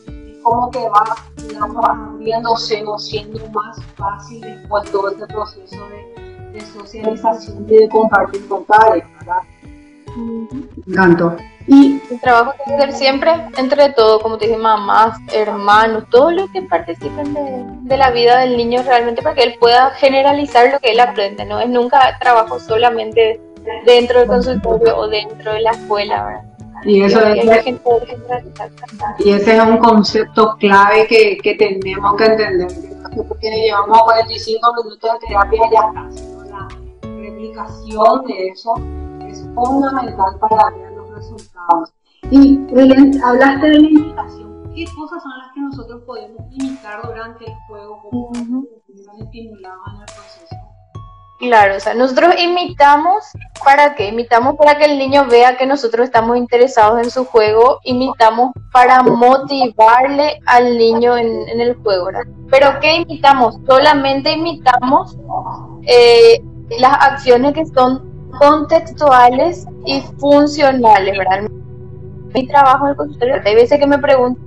es 0.07 0.37
como 0.41 0.71
que 0.71 0.79
va, 0.89 1.15
digamos, 1.47 1.85
abriéndose 1.87 2.83
o 2.85 2.97
siendo 2.97 3.39
más 3.51 3.83
fácil 3.95 4.41
después 4.41 4.91
todo 4.91 5.09
este 5.09 5.27
proceso 5.27 5.87
de, 5.89 6.51
de 6.53 6.61
socialización 6.61 7.65
y 7.69 7.75
de 7.77 7.89
compartir 7.89 8.47
con 8.47 8.65
padres, 8.65 9.03
¿verdad? 9.19 9.41
Canto. 10.93 11.35
Y 11.67 11.99
el 12.11 12.21
trabajo 12.21 12.53
que 12.63 12.77
ser 12.77 12.93
siempre 12.93 13.31
entre 13.57 13.89
todo, 13.89 14.19
como 14.19 14.37
te 14.37 14.45
dije, 14.45 14.57
mamás, 14.57 15.17
hermanos, 15.33 16.03
todos 16.11 16.33
los 16.33 16.49
que 16.51 16.61
participen 16.61 17.33
de, 17.83 17.97
la 17.97 18.11
vida 18.11 18.39
del 18.39 18.55
niño 18.55 18.83
realmente 18.83 19.23
para 19.23 19.35
que 19.35 19.43
él 19.43 19.55
pueda 19.59 19.89
generalizar 19.91 20.71
lo 20.71 20.79
que 20.79 20.91
él 20.91 20.99
aprende, 20.99 21.43
no 21.45 21.59
es 21.59 21.69
nunca 21.69 22.17
trabajo 22.19 22.59
solamente 22.59 23.41
dentro 23.85 24.19
del 24.19 24.27
consultorio 24.27 24.95
o 24.95 25.07
dentro 25.07 25.53
de 25.53 25.61
la 25.61 25.71
escuela, 25.71 26.23
¿verdad? 26.23 26.43
Y, 26.83 27.01
eso 27.01 27.19
es, 27.25 27.43
y 29.19 29.31
ese 29.31 29.57
es 29.57 29.63
un 29.63 29.77
concepto 29.77 30.55
clave 30.59 31.07
que, 31.07 31.37
que 31.37 31.55
tenemos 31.55 32.15
que 32.15 32.25
entender, 32.25 32.67
porque 33.27 33.49
llevamos 33.49 34.03
45 34.03 34.83
minutos 34.83 35.11
de 35.13 35.27
terapia 35.27 35.61
ya 35.71 35.91
la 36.51 36.67
replicación 37.01 38.25
de 38.27 38.47
eso 38.49 38.75
fundamental 39.53 40.37
para 40.39 40.69
ver 40.71 40.91
los 40.93 41.09
resultados. 41.11 41.93
Y 42.31 42.59
hablaste 43.23 43.67
de 43.67 43.79
la 43.79 43.87
imitación. 43.87 44.71
¿Qué 44.75 44.85
cosas 44.95 45.23
son 45.23 45.31
las 45.37 45.53
que 45.53 45.61
nosotros 45.61 46.01
podemos 46.05 46.41
imitar 46.51 47.01
durante 47.05 47.45
el 47.45 47.53
juego 47.67 48.01
como 48.09 48.31
estimulados 49.19 49.81
en 49.93 50.01
el 50.01 50.05
proceso? 50.05 50.55
Claro, 51.37 51.75
o 51.75 51.79
sea, 51.81 51.93
nosotros 51.93 52.33
imitamos, 52.39 53.25
¿para 53.63 53.95
qué? 53.95 54.07
Imitamos 54.07 54.55
para 54.55 54.77
que 54.77 54.85
el 54.85 54.97
niño 54.97 55.27
vea 55.27 55.57
que 55.57 55.65
nosotros 55.65 56.05
estamos 56.05 56.37
interesados 56.37 57.03
en 57.03 57.11
su 57.11 57.25
juego, 57.25 57.79
imitamos 57.83 58.51
para 58.71 59.03
motivarle 59.03 60.39
al 60.45 60.77
niño 60.77 61.17
en, 61.17 61.59
el 61.59 61.75
juego, 61.75 62.05
¿verdad? 62.05 62.23
Pero 62.49 62.79
¿qué 62.79 63.01
imitamos? 63.01 63.59
Solamente 63.67 64.31
imitamos 64.31 65.17
eh, 65.83 66.41
las 66.79 66.93
acciones 66.93 67.53
que 67.53 67.65
son 67.65 68.14
contextuales 68.39 69.67
y 69.85 70.01
funcionales. 70.19 71.17
Mi 72.33 72.47
trabajo 72.47 72.85
en 72.85 72.91
el 72.91 72.97
consultorio, 72.97 73.35
hay 73.45 73.55
veces 73.55 73.79
que 73.79 73.87
me 73.87 73.97
preguntan 73.97 74.45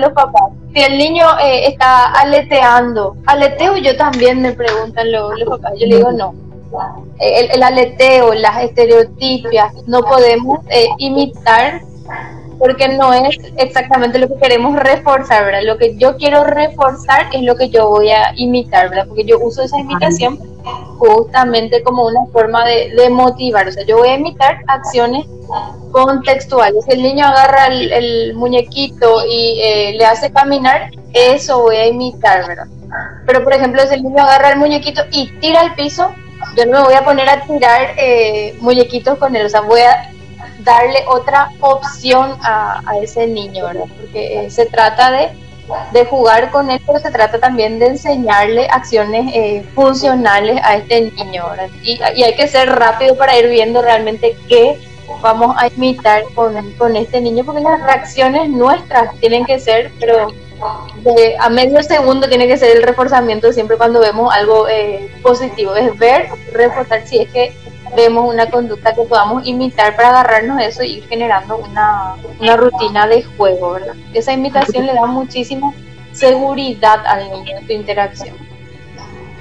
los 0.00 0.12
papás, 0.12 0.52
si 0.74 0.82
el 0.82 0.98
niño 0.98 1.24
eh, 1.40 1.68
está 1.68 2.12
aleteando, 2.12 3.16
aleteo 3.26 3.76
yo 3.78 3.96
también 3.96 4.42
me 4.42 4.52
preguntan 4.52 5.10
los, 5.10 5.32
papás, 5.44 5.72
yo 5.78 5.86
le 5.86 5.96
digo 5.96 6.12
no. 6.12 6.34
El, 7.18 7.62
aleteo, 7.62 8.34
las 8.34 8.62
estereotipias, 8.64 9.72
no 9.86 10.02
podemos 10.02 10.58
eh, 10.68 10.86
imitar 10.98 11.80
porque 12.58 12.88
no 12.88 13.12
es 13.12 13.38
exactamente 13.56 14.18
lo 14.18 14.28
que 14.28 14.36
queremos 14.36 14.76
reforzar, 14.76 15.44
¿verdad? 15.44 15.62
Lo 15.64 15.78
que 15.78 15.96
yo 15.96 16.16
quiero 16.16 16.44
reforzar 16.44 17.26
es 17.32 17.42
lo 17.42 17.56
que 17.56 17.68
yo 17.68 17.88
voy 17.88 18.10
a 18.10 18.32
imitar, 18.36 18.90
¿verdad? 18.90 19.06
Porque 19.06 19.24
yo 19.24 19.38
uso 19.38 19.62
esa 19.62 19.78
imitación 19.78 20.38
justamente 20.98 21.82
como 21.82 22.06
una 22.06 22.26
forma 22.32 22.64
de, 22.64 23.08
motivar, 23.10 23.68
o 23.68 23.72
sea, 23.72 23.84
yo 23.86 23.98
voy 23.98 24.08
a 24.08 24.14
imitar 24.14 24.58
acciones 24.66 25.26
contextuales. 25.92 26.84
Si 26.84 26.92
el 26.92 27.02
niño 27.02 27.26
agarra 27.26 27.66
el, 27.68 28.34
muñequito 28.34 29.24
y 29.26 29.60
eh, 29.62 29.94
le 29.96 30.04
hace 30.04 30.30
caminar, 30.32 30.90
eso 31.14 31.62
voy 31.62 31.76
a 31.76 31.86
imitar, 31.86 32.46
¿verdad? 32.46 32.66
Pero, 33.26 33.44
por 33.44 33.52
ejemplo, 33.52 33.82
si 33.86 33.94
el 33.94 34.02
niño 34.02 34.22
agarra 34.22 34.50
el 34.50 34.58
muñequito 34.58 35.02
y 35.12 35.28
tira 35.40 35.60
al 35.60 35.74
piso, 35.74 36.12
yo 36.56 36.66
no 36.66 36.78
me 36.78 36.84
voy 36.84 36.94
a 36.94 37.04
poner 37.04 37.28
a 37.28 37.42
tirar 37.42 37.94
eh, 37.96 38.56
muñequitos 38.60 39.18
con 39.18 39.34
él, 39.36 39.46
o 39.46 39.48
sea, 39.48 39.60
voy 39.60 39.80
a 39.80 40.10
darle 40.58 41.04
otra 41.06 41.50
opción 41.60 42.36
a, 42.42 42.82
ese 43.02 43.26
niño, 43.26 43.66
¿verdad? 43.66 43.84
Porque 44.00 44.46
eh, 44.46 44.50
se 44.50 44.66
trata 44.66 45.10
de, 45.10 45.28
de, 45.92 46.04
jugar 46.06 46.50
con 46.50 46.70
él, 46.70 46.80
pero 46.86 46.98
se 46.98 47.10
trata 47.10 47.38
también 47.38 47.78
de 47.78 47.86
enseñarle 47.86 48.66
acciones 48.70 49.32
eh, 49.34 49.64
funcionales 49.74 50.60
a 50.62 50.76
este 50.76 51.12
niño, 51.12 51.48
¿verdad? 51.50 51.68
Y, 51.82 52.00
y, 52.16 52.22
hay 52.22 52.34
que 52.34 52.48
ser 52.48 52.68
rápido 52.70 53.16
para 53.16 53.38
ir 53.38 53.48
viendo 53.48 53.82
realmente 53.82 54.36
qué 54.48 54.78
vamos 55.20 55.56
a 55.58 55.68
imitar 55.68 56.22
con, 56.34 56.72
con 56.74 56.96
este 56.96 57.20
niño, 57.20 57.44
porque 57.44 57.60
las 57.60 57.82
reacciones 57.82 58.48
nuestras 58.48 59.14
tienen 59.20 59.44
que 59.44 59.58
ser, 59.58 59.92
pero 59.98 60.28
a 61.38 61.48
medio 61.48 61.82
segundo 61.82 62.28
tiene 62.28 62.46
que 62.46 62.56
ser 62.56 62.76
el 62.76 62.82
reforzamiento 62.82 63.52
siempre 63.52 63.76
cuando 63.76 64.00
vemos 64.00 64.32
algo 64.34 64.68
eh, 64.68 65.10
positivo, 65.22 65.74
es 65.76 65.96
ver, 65.98 66.28
reforzar 66.52 67.06
si 67.06 67.20
es 67.20 67.30
que 67.30 67.56
vemos 67.96 68.32
una 68.32 68.50
conducta 68.50 68.94
que 68.94 69.02
podamos 69.02 69.46
imitar 69.46 69.96
para 69.96 70.10
agarrarnos 70.10 70.60
eso 70.62 70.82
y 70.82 70.98
ir 70.98 71.08
generando 71.08 71.58
una, 71.58 72.14
una 72.40 72.56
rutina 72.56 73.06
de 73.06 73.22
juego, 73.22 73.72
¿verdad? 73.72 73.94
Esa 74.14 74.32
imitación 74.32 74.86
le 74.86 74.94
da 74.94 75.06
muchísima 75.06 75.72
seguridad 76.12 77.04
al 77.06 77.30
niño 77.30 77.58
en 77.58 77.66
su 77.66 77.72
interacción. 77.72 78.36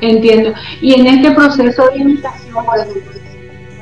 Entiendo. 0.01 0.53
Y 0.81 0.93
en 0.93 1.07
este 1.07 1.31
proceso 1.31 1.89
de 1.89 1.97
imitación, 1.97 2.65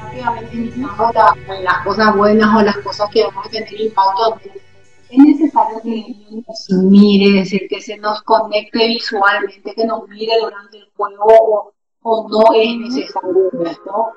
rápidamente 0.02 0.56
imitamos 0.56 1.14
las 1.62 1.84
cosas 1.84 2.16
buenas 2.16 2.56
o 2.56 2.62
las 2.62 2.78
cosas 2.78 3.10
que 3.12 3.24
vamos 3.24 3.46
a 3.46 3.50
tener 3.50 3.82
impacto 3.82 4.40
es 5.10 5.18
necesario 5.18 5.82
que 5.82 6.16
nos 6.48 6.70
mire, 6.84 7.40
es 7.40 7.52
decir, 7.52 7.68
que 7.70 7.82
se 7.82 7.98
nos 7.98 8.22
conecte 8.24 8.88
visualmente, 8.88 9.74
que 9.76 9.86
nos 9.86 10.08
mire 10.10 10.34
durante 10.42 10.78
el 10.78 10.90
juego 10.96 11.74
o, 12.02 12.28
no 12.30 12.44
es 12.56 12.78
necesario 12.78 13.52
esto. 13.66 14.08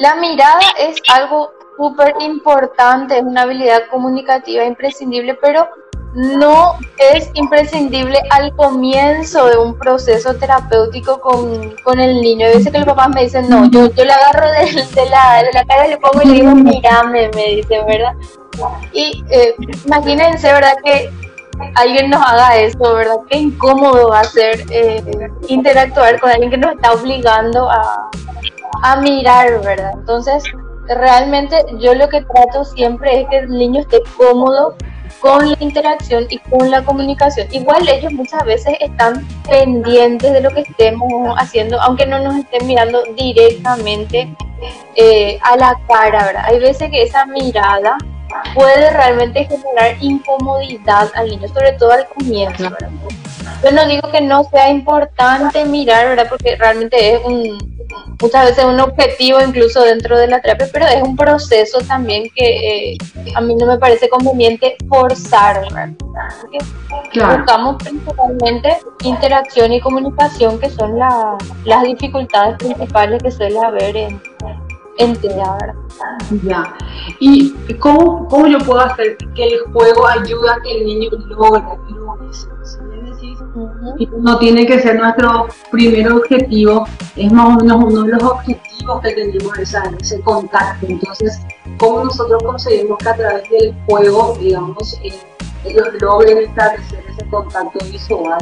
La 0.00 0.14
mirada 0.14 0.60
es 0.78 0.96
algo 1.12 1.52
súper 1.76 2.14
importante, 2.20 3.18
es 3.18 3.22
una 3.22 3.42
habilidad 3.42 3.82
comunicativa 3.90 4.64
imprescindible, 4.64 5.34
pero 5.34 5.68
no 6.14 6.78
es 7.12 7.30
imprescindible 7.34 8.18
al 8.30 8.56
comienzo 8.56 9.44
de 9.44 9.58
un 9.58 9.76
proceso 9.76 10.34
terapéutico 10.36 11.20
con, 11.20 11.76
con 11.84 12.00
el 12.00 12.22
niño. 12.22 12.46
Hay 12.46 12.54
veces 12.54 12.72
que 12.72 12.78
los 12.78 12.86
papás 12.86 13.10
me 13.10 13.24
dicen, 13.24 13.50
no, 13.50 13.70
yo, 13.70 13.90
yo 13.90 14.04
le 14.06 14.12
agarro 14.14 14.46
de, 14.50 15.10
la, 15.10 15.42
de 15.42 15.52
la 15.52 15.64
cara, 15.66 15.86
le 15.86 15.98
pongo 15.98 16.22
y 16.22 16.28
le 16.28 16.32
digo, 16.32 16.54
mírame, 16.54 17.28
me 17.34 17.56
dice, 17.56 17.84
¿verdad? 17.86 18.14
Y 18.94 19.22
eh, 19.28 19.54
imagínense, 19.84 20.50
¿verdad? 20.50 20.76
Que 20.82 21.10
alguien 21.74 22.08
nos 22.08 22.26
haga 22.26 22.56
eso, 22.56 22.94
¿verdad? 22.94 23.16
Qué 23.28 23.36
incómodo 23.36 24.08
va 24.08 24.20
a 24.20 24.24
ser 24.24 24.64
eh, 24.70 25.30
interactuar 25.48 26.18
con 26.20 26.30
alguien 26.30 26.50
que 26.50 26.56
nos 26.56 26.72
está 26.72 26.94
obligando 26.94 27.68
a, 27.70 28.08
a 28.82 28.96
mirar, 29.00 29.60
¿verdad? 29.62 29.92
Entonces, 29.94 30.44
realmente 30.88 31.56
yo 31.78 31.94
lo 31.94 32.08
que 32.08 32.22
trato 32.22 32.64
siempre 32.64 33.20
es 33.20 33.28
que 33.28 33.38
el 33.38 33.50
niño 33.50 33.80
esté 33.80 34.00
cómodo 34.16 34.74
con 35.20 35.50
la 35.50 35.56
interacción 35.60 36.26
y 36.30 36.38
con 36.38 36.70
la 36.70 36.82
comunicación. 36.82 37.46
Igual 37.50 37.86
ellos 37.88 38.12
muchas 38.12 38.44
veces 38.44 38.74
están 38.80 39.26
pendientes 39.48 40.32
de 40.32 40.40
lo 40.40 40.50
que 40.50 40.60
estemos 40.60 41.34
haciendo, 41.38 41.80
aunque 41.80 42.06
no 42.06 42.18
nos 42.20 42.36
estén 42.36 42.66
mirando 42.66 43.02
directamente 43.16 44.34
eh, 44.96 45.38
a 45.42 45.56
la 45.56 45.78
cara, 45.86 46.24
¿verdad? 46.24 46.44
Hay 46.46 46.58
veces 46.58 46.90
que 46.90 47.02
esa 47.02 47.26
mirada 47.26 47.98
puede 48.54 48.90
realmente 48.90 49.44
generar 49.44 49.96
incomodidad 50.00 51.10
al 51.14 51.28
niño, 51.28 51.48
sobre 51.48 51.72
todo 51.72 51.92
al 51.92 52.06
comienzo, 52.08 52.70
¿verdad? 52.70 52.90
Yo 53.62 53.70
no 53.72 53.86
digo 53.86 54.10
que 54.10 54.20
no 54.20 54.44
sea 54.44 54.70
importante 54.70 55.64
mirar, 55.66 56.08
¿verdad? 56.08 56.26
Porque 56.28 56.56
realmente 56.56 57.14
es 57.14 57.20
un, 57.24 57.58
muchas 58.20 58.46
veces 58.46 58.64
un 58.64 58.80
objetivo 58.80 59.38
incluso 59.40 59.82
dentro 59.82 60.18
de 60.18 60.28
la 60.28 60.40
terapia, 60.40 60.68
pero 60.72 60.86
es 60.86 61.02
un 61.02 61.16
proceso 61.16 61.78
también 61.82 62.24
que 62.34 62.92
eh, 62.92 62.98
a 63.34 63.40
mí 63.40 63.54
no 63.54 63.66
me 63.66 63.78
parece 63.78 64.08
conveniente 64.08 64.76
forzar, 64.88 65.60
¿verdad? 65.60 65.90
Buscamos 67.14 67.76
principalmente 67.82 68.78
interacción 69.04 69.72
y 69.72 69.80
comunicación, 69.80 70.58
que 70.58 70.70
son 70.70 70.98
las 70.98 71.82
dificultades 71.82 72.56
principales 72.56 73.22
que 73.22 73.30
suele 73.30 73.58
haber 73.58 73.96
en, 73.96 74.20
¿verdad? 74.98 75.74
Ya. 76.42 76.74
¿Y 77.20 77.52
cómo, 77.78 78.28
cómo 78.28 78.46
yo 78.46 78.58
puedo 78.58 78.80
hacer 78.80 79.16
que 79.34 79.44
el 79.44 79.60
juego 79.72 80.06
ayude 80.06 80.50
a 80.50 80.60
que 80.62 80.78
el 80.78 80.84
niño 80.84 81.10
logre, 81.28 81.62
eso? 82.30 82.48
No 84.18 84.38
tiene 84.38 84.66
que 84.66 84.80
ser 84.80 84.96
nuestro 84.96 85.48
primer 85.70 86.12
objetivo, 86.12 86.86
es 87.16 87.32
más 87.32 87.56
o 87.56 87.60
menos 87.60 87.84
uno 87.84 88.02
de 88.04 88.12
los 88.12 88.22
objetivos 88.22 89.00
que 89.02 89.12
tenemos 89.12 89.58
esa, 89.58 89.82
ese 90.00 90.20
contacto. 90.20 90.86
Entonces, 90.88 91.40
¿cómo 91.78 92.04
nosotros 92.04 92.42
conseguimos 92.42 92.98
que 92.98 93.08
a 93.08 93.16
través 93.16 93.50
del 93.50 93.74
juego, 93.86 94.36
digamos, 94.40 94.98
eh, 95.02 95.18
ellos 95.64 95.88
logren 96.00 96.38
establecer 96.38 97.04
ese 97.08 97.28
contacto 97.28 97.84
visual? 97.86 98.38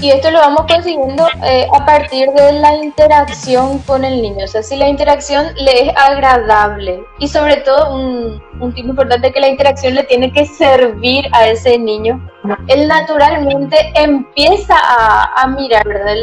Y 0.00 0.10
esto 0.10 0.30
lo 0.30 0.38
vamos 0.38 0.62
consiguiendo 0.72 1.26
eh, 1.42 1.66
a 1.72 1.84
partir 1.84 2.30
de 2.30 2.52
la 2.52 2.76
interacción 2.76 3.78
con 3.80 4.04
el 4.04 4.22
niño. 4.22 4.44
O 4.44 4.48
sea, 4.48 4.62
si 4.62 4.76
la 4.76 4.88
interacción 4.88 5.46
le 5.56 5.88
es 5.88 5.96
agradable 5.96 7.02
y 7.18 7.26
sobre 7.26 7.56
todo 7.56 7.94
un, 7.94 8.40
un 8.60 8.74
tipo 8.74 8.90
importante 8.90 9.32
que 9.32 9.40
la 9.40 9.48
interacción 9.48 9.94
le 9.94 10.04
tiene 10.04 10.32
que 10.32 10.46
servir 10.46 11.26
a 11.32 11.48
ese 11.48 11.78
niño, 11.78 12.20
él 12.68 12.86
naturalmente 12.86 13.76
empieza 13.94 14.76
a, 14.78 15.42
a 15.42 15.46
mirar, 15.48 15.86
¿verdad? 15.86 16.14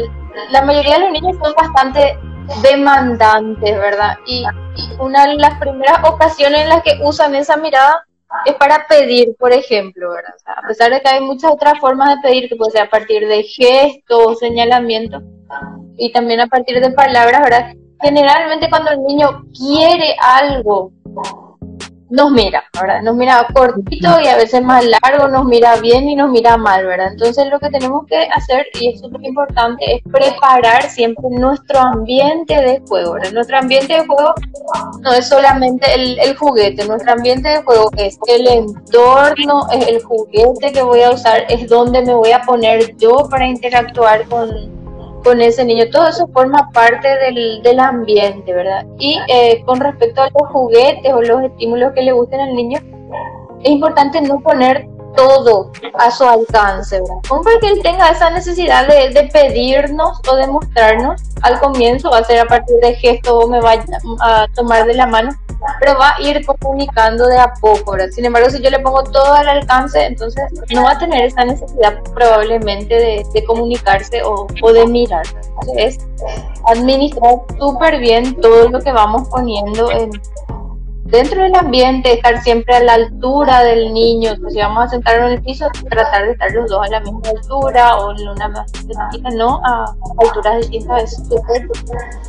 la 0.50 0.62
mayoría 0.62 0.94
de 0.94 1.00
los 1.00 1.12
niños 1.12 1.36
son 1.42 1.54
bastante 1.54 2.18
demandantes, 2.62 3.76
¿verdad? 3.76 4.18
Y 4.26 4.44
una 4.98 5.26
de 5.26 5.34
las 5.34 5.58
primeras 5.58 5.98
ocasiones 6.04 6.62
en 6.62 6.68
las 6.68 6.82
que 6.82 6.98
usan 7.02 7.34
esa 7.34 7.56
mirada 7.56 8.05
es 8.44 8.54
para 8.54 8.86
pedir, 8.86 9.34
por 9.38 9.52
ejemplo, 9.52 10.10
¿verdad? 10.10 10.34
a 10.44 10.66
pesar 10.66 10.90
de 10.90 11.00
que 11.00 11.08
hay 11.08 11.20
muchas 11.20 11.52
otras 11.52 11.78
formas 11.78 12.16
de 12.16 12.28
pedir, 12.28 12.48
que 12.48 12.56
puede 12.56 12.72
ser 12.72 12.82
a 12.82 12.90
partir 12.90 13.26
de 13.26 13.42
gestos, 13.42 14.38
señalamientos, 14.38 15.22
y 15.96 16.12
también 16.12 16.40
a 16.40 16.46
partir 16.46 16.80
de 16.80 16.90
palabras, 16.90 17.42
¿verdad? 17.42 17.74
Generalmente 18.00 18.68
cuando 18.68 18.90
el 18.90 19.02
niño 19.02 19.44
quiere 19.56 20.16
algo, 20.20 20.92
nos 22.10 22.30
mira, 22.30 22.64
¿verdad? 22.80 23.02
Nos 23.02 23.16
mira 23.16 23.46
cortito 23.52 24.20
y 24.20 24.26
a 24.28 24.36
veces 24.36 24.62
más 24.62 24.84
largo, 24.84 25.28
nos 25.28 25.44
mira 25.44 25.76
bien 25.76 26.08
y 26.08 26.14
nos 26.14 26.30
mira 26.30 26.56
mal, 26.56 26.86
¿verdad? 26.86 27.12
Entonces 27.12 27.48
lo 27.50 27.58
que 27.58 27.70
tenemos 27.70 28.06
que 28.06 28.28
hacer, 28.32 28.66
y 28.80 28.92
es 28.92 29.00
súper 29.00 29.24
importante, 29.24 29.96
es 29.96 30.02
preparar 30.10 30.82
siempre 30.82 31.24
nuestro 31.30 31.80
ambiente 31.80 32.54
de 32.54 32.80
juego, 32.88 33.14
¿verdad? 33.14 33.32
Nuestro 33.32 33.58
ambiente 33.58 33.94
de 33.94 34.06
juego 34.06 34.34
no 35.00 35.12
es 35.12 35.28
solamente 35.28 35.92
el, 35.94 36.18
el 36.20 36.36
juguete, 36.36 36.86
nuestro 36.86 37.12
ambiente 37.12 37.48
de 37.48 37.62
juego 37.62 37.90
es 37.96 38.18
el 38.28 38.46
entorno, 38.46 39.66
es 39.72 39.88
el 39.88 40.02
juguete 40.02 40.72
que 40.72 40.82
voy 40.82 41.02
a 41.02 41.10
usar, 41.10 41.44
es 41.48 41.68
donde 41.68 42.02
me 42.02 42.14
voy 42.14 42.32
a 42.32 42.42
poner 42.42 42.96
yo 42.96 43.28
para 43.28 43.46
interactuar 43.46 44.26
con, 44.28 44.76
con 45.26 45.40
ese 45.40 45.64
niño. 45.64 45.84
Todo 45.90 46.06
eso 46.06 46.28
forma 46.28 46.70
parte 46.72 47.08
del, 47.08 47.60
del 47.62 47.80
ambiente, 47.80 48.52
¿verdad? 48.52 48.86
Y 48.96 49.18
eh, 49.28 49.60
con 49.66 49.80
respecto 49.80 50.22
a 50.22 50.30
los 50.30 50.50
juguetes 50.52 51.12
o 51.12 51.20
los 51.20 51.42
estímulos 51.42 51.92
que 51.94 52.02
le 52.02 52.12
gusten 52.12 52.40
al 52.40 52.54
niño, 52.54 52.78
es 53.64 53.70
importante 53.70 54.20
no 54.20 54.40
poner 54.40 54.86
todo 55.16 55.72
a 55.98 56.10
su 56.10 56.24
alcance, 56.24 57.00
¿verdad? 57.00 57.16
Como 57.28 57.42
que 57.42 57.68
él 57.68 57.80
tenga 57.82 58.10
esa 58.10 58.30
necesidad 58.30 58.86
de, 58.86 59.10
de, 59.10 59.28
pedirnos 59.32 60.20
o 60.30 60.36
de 60.36 60.46
mostrarnos 60.46 61.20
al 61.42 61.58
comienzo, 61.60 62.10
va 62.10 62.18
a 62.18 62.24
ser 62.24 62.40
a 62.40 62.46
partir 62.46 62.76
de 62.80 62.94
gesto 62.94 63.48
me 63.48 63.60
va 63.60 63.74
a 64.20 64.46
tomar 64.54 64.86
de 64.86 64.94
la 64.94 65.06
mano, 65.06 65.30
pero 65.80 65.98
va 65.98 66.14
a 66.16 66.22
ir 66.22 66.44
comunicando 66.44 67.26
de 67.26 67.38
a 67.38 67.52
poco, 67.60 67.92
¿verdad? 67.92 68.08
Sin 68.10 68.24
embargo, 68.24 68.50
si 68.50 68.62
yo 68.62 68.70
le 68.70 68.78
pongo 68.80 69.02
todo 69.04 69.34
al 69.34 69.48
alcance, 69.48 70.04
entonces 70.04 70.42
no 70.70 70.84
va 70.84 70.92
a 70.92 70.98
tener 70.98 71.24
esa 71.24 71.44
necesidad 71.44 71.98
probablemente 72.14 72.94
de, 72.94 73.26
de 73.32 73.44
comunicarse 73.44 74.22
o, 74.22 74.46
o, 74.62 74.72
de 74.72 74.86
mirar. 74.86 75.24
Es 75.76 75.98
administrar 76.66 77.36
súper 77.58 77.98
bien 77.98 78.40
todo 78.40 78.68
lo 78.68 78.80
que 78.80 78.92
vamos 78.92 79.28
poniendo 79.28 79.90
en, 79.90 80.10
dentro 81.06 81.42
del 81.42 81.54
ambiente, 81.54 82.12
estar 82.12 82.40
siempre 82.42 82.74
a 82.74 82.82
la 82.82 82.94
altura 82.94 83.62
del 83.64 83.92
niño. 83.92 84.32
Pues 84.40 84.54
si 84.54 84.60
vamos 84.60 84.84
a 84.84 84.88
sentarnos 84.88 85.30
en 85.30 85.36
el 85.38 85.42
piso, 85.42 85.66
tratar 85.88 86.26
de 86.26 86.32
estar 86.32 86.52
los 86.52 86.70
dos 86.70 86.86
a 86.86 86.90
la 86.90 87.00
misma 87.00 87.30
altura 87.30 87.96
o 87.96 88.12
en 88.12 88.28
una 88.28 88.48
más 88.48 88.72
no 89.34 89.60
a 89.64 89.94
alturas 90.18 90.60
distintas, 90.60 91.12
es 91.12 91.22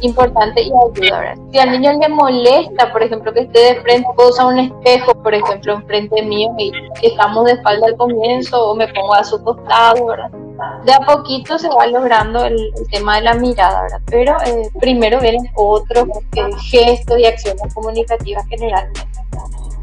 importante 0.02 0.62
y 0.62 0.72
ayuda. 0.72 1.36
Si 1.52 1.60
al 1.60 1.72
niño 1.72 1.94
le 1.94 2.10
molesta, 2.10 2.92
por 2.92 3.04
ejemplo, 3.04 3.34
que 3.34 3.42
esté 3.42 3.60
de 3.60 3.82
frente, 3.82 4.08
puedo 4.16 4.30
usar 4.30 4.48
un 4.48 4.60
espejo, 4.60 5.14
por 5.22 5.34
ejemplo, 5.34 5.74
enfrente 5.74 6.22
mío 6.24 6.50
y 6.58 6.72
estamos 7.02 7.46
de 7.46 7.54
espalda 7.54 7.88
al 7.88 7.98
comienzo 7.98 8.72
o 8.72 8.76
me 8.76 8.88
pongo 8.90 9.14
a 9.14 9.24
su 9.24 9.42
costado, 9.44 10.06
¿verdad? 10.06 10.47
De 10.86 10.94
a 10.94 11.00
poquito 11.00 11.58
se 11.60 11.70
va 11.70 11.86
logrando 11.88 12.46
el, 12.46 12.74
tema 12.92 13.18
de 13.18 13.22
la 13.24 13.34
mirada, 13.36 13.82
¿verdad? 13.84 14.02
Pero 14.06 14.36
eh, 14.46 14.70
primero 14.80 15.20
vienen 15.20 15.50
otros 15.56 16.08
eh, 16.36 16.50
gestos 16.70 17.20
y 17.20 17.26
acciones 17.26 17.74
comunicativas 17.74 18.46
generalmente. 18.48 19.02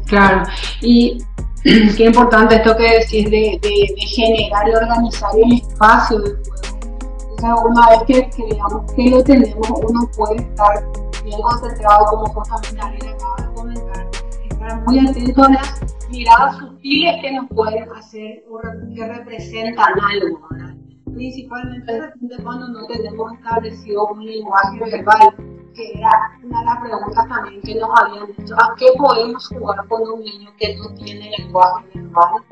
Claro, 0.07 0.43
y 0.81 1.17
qué 1.63 2.05
importante 2.05 2.55
esto 2.55 2.75
que 2.77 2.99
decís 2.99 3.29
de, 3.29 3.59
generar 3.97 4.67
y 4.67 4.75
organizar 4.75 5.31
el 5.35 5.53
espacio 5.53 6.19
del 6.19 6.37
juego. 6.37 6.55
O 7.35 7.41
sea, 7.41 7.55
una 7.55 7.89
vez 7.89 8.03
que, 8.07 8.45
digamos 8.45 8.91
que 8.93 9.09
lo 9.09 9.23
tenemos, 9.23 9.69
uno 9.69 10.09
puede 10.15 10.41
estar 10.41 10.85
bien 11.23 11.41
concentrado, 11.41 12.05
como 12.11 12.25
justamente 12.27 12.81
Ariel 12.81 13.15
acaba 13.15 13.35
de 13.37 13.53
comentar, 13.53 14.07
estar 14.49 14.81
muy 14.85 14.99
atento 14.99 15.43
a 15.43 15.49
las 15.49 15.81
miradas 16.09 16.74
sutiles 16.85 17.21
que 17.21 17.31
nos 17.31 17.47
pueden 17.49 17.91
hacer 17.93 18.43
o 18.49 18.59
que 18.93 19.07
representan 19.07 19.93
algo, 19.99 20.47
¿verdad? 20.51 20.75
principalmente 21.13 22.13
cuando 22.43 22.67
no 22.67 22.85
tenemos 22.87 23.33
establecido 23.33 24.07
un 24.07 24.25
lenguaje 24.25 24.79
verbal, 24.79 25.33
que 25.73 25.93
era 25.97 26.09
una 26.43 26.59
de 26.59 26.65
las 26.65 26.77
preguntas 26.81 27.27
también 27.29 27.61
que 27.61 27.75
nos 27.75 27.89
habían 28.01 28.27
dicho, 28.37 28.53
¿a 28.55 28.75
qué 28.77 28.87
podemos 28.97 29.47
jugar 29.47 29.87
con 29.87 30.01
un 30.01 30.19
niño 30.19 30.51
que 30.59 30.75
no 30.75 30.93
tiene 30.95 31.31
lenguaje 31.37 31.85
verbal? 31.93 32.43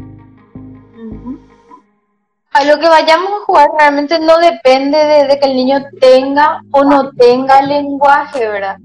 A 2.54 2.64
lo 2.66 2.80
que 2.80 2.88
vayamos 2.88 3.30
a 3.30 3.46
jugar 3.46 3.68
realmente 3.78 4.20
no 4.20 4.38
depende 4.38 4.98
de, 4.98 5.40
que 5.40 5.48
el 5.48 5.56
niño 5.56 5.78
tenga 6.00 6.62
o 6.72 6.84
no 6.84 7.12
tenga 7.12 7.62
lenguaje, 7.64 8.48
¿verdad? 8.48 8.78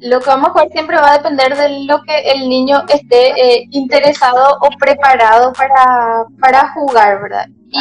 Lo 0.00 0.20
que 0.20 0.30
vamos 0.30 0.48
a 0.48 0.52
jugar 0.52 0.68
siempre 0.70 0.96
va 0.96 1.12
a 1.12 1.18
depender 1.18 1.56
de 1.56 1.84
lo 1.86 2.02
que 2.02 2.16
el 2.32 2.48
niño 2.48 2.84
esté 2.88 3.30
eh, 3.30 3.68
interesado 3.70 4.58
o 4.60 4.68
preparado 4.78 5.52
para, 5.52 6.24
para 6.40 6.72
jugar, 6.72 7.20
¿verdad? 7.22 7.46
Y 7.70 7.80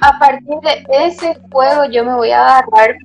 a 0.00 0.18
partir 0.18 0.56
de 0.62 0.84
ese 1.06 1.38
juego 1.50 1.84
yo 1.84 2.04
me 2.04 2.14
voy 2.14 2.30
a 2.30 2.58
agarrar 2.58 2.96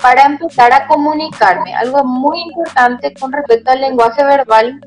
para 0.00 0.22
empezar 0.24 0.72
a 0.72 0.86
comunicarme. 0.86 1.74
Algo 1.74 2.04
muy 2.04 2.40
importante 2.42 3.12
con 3.14 3.32
respecto 3.32 3.70
al 3.70 3.80
lenguaje 3.80 4.24
verbal 4.24 4.80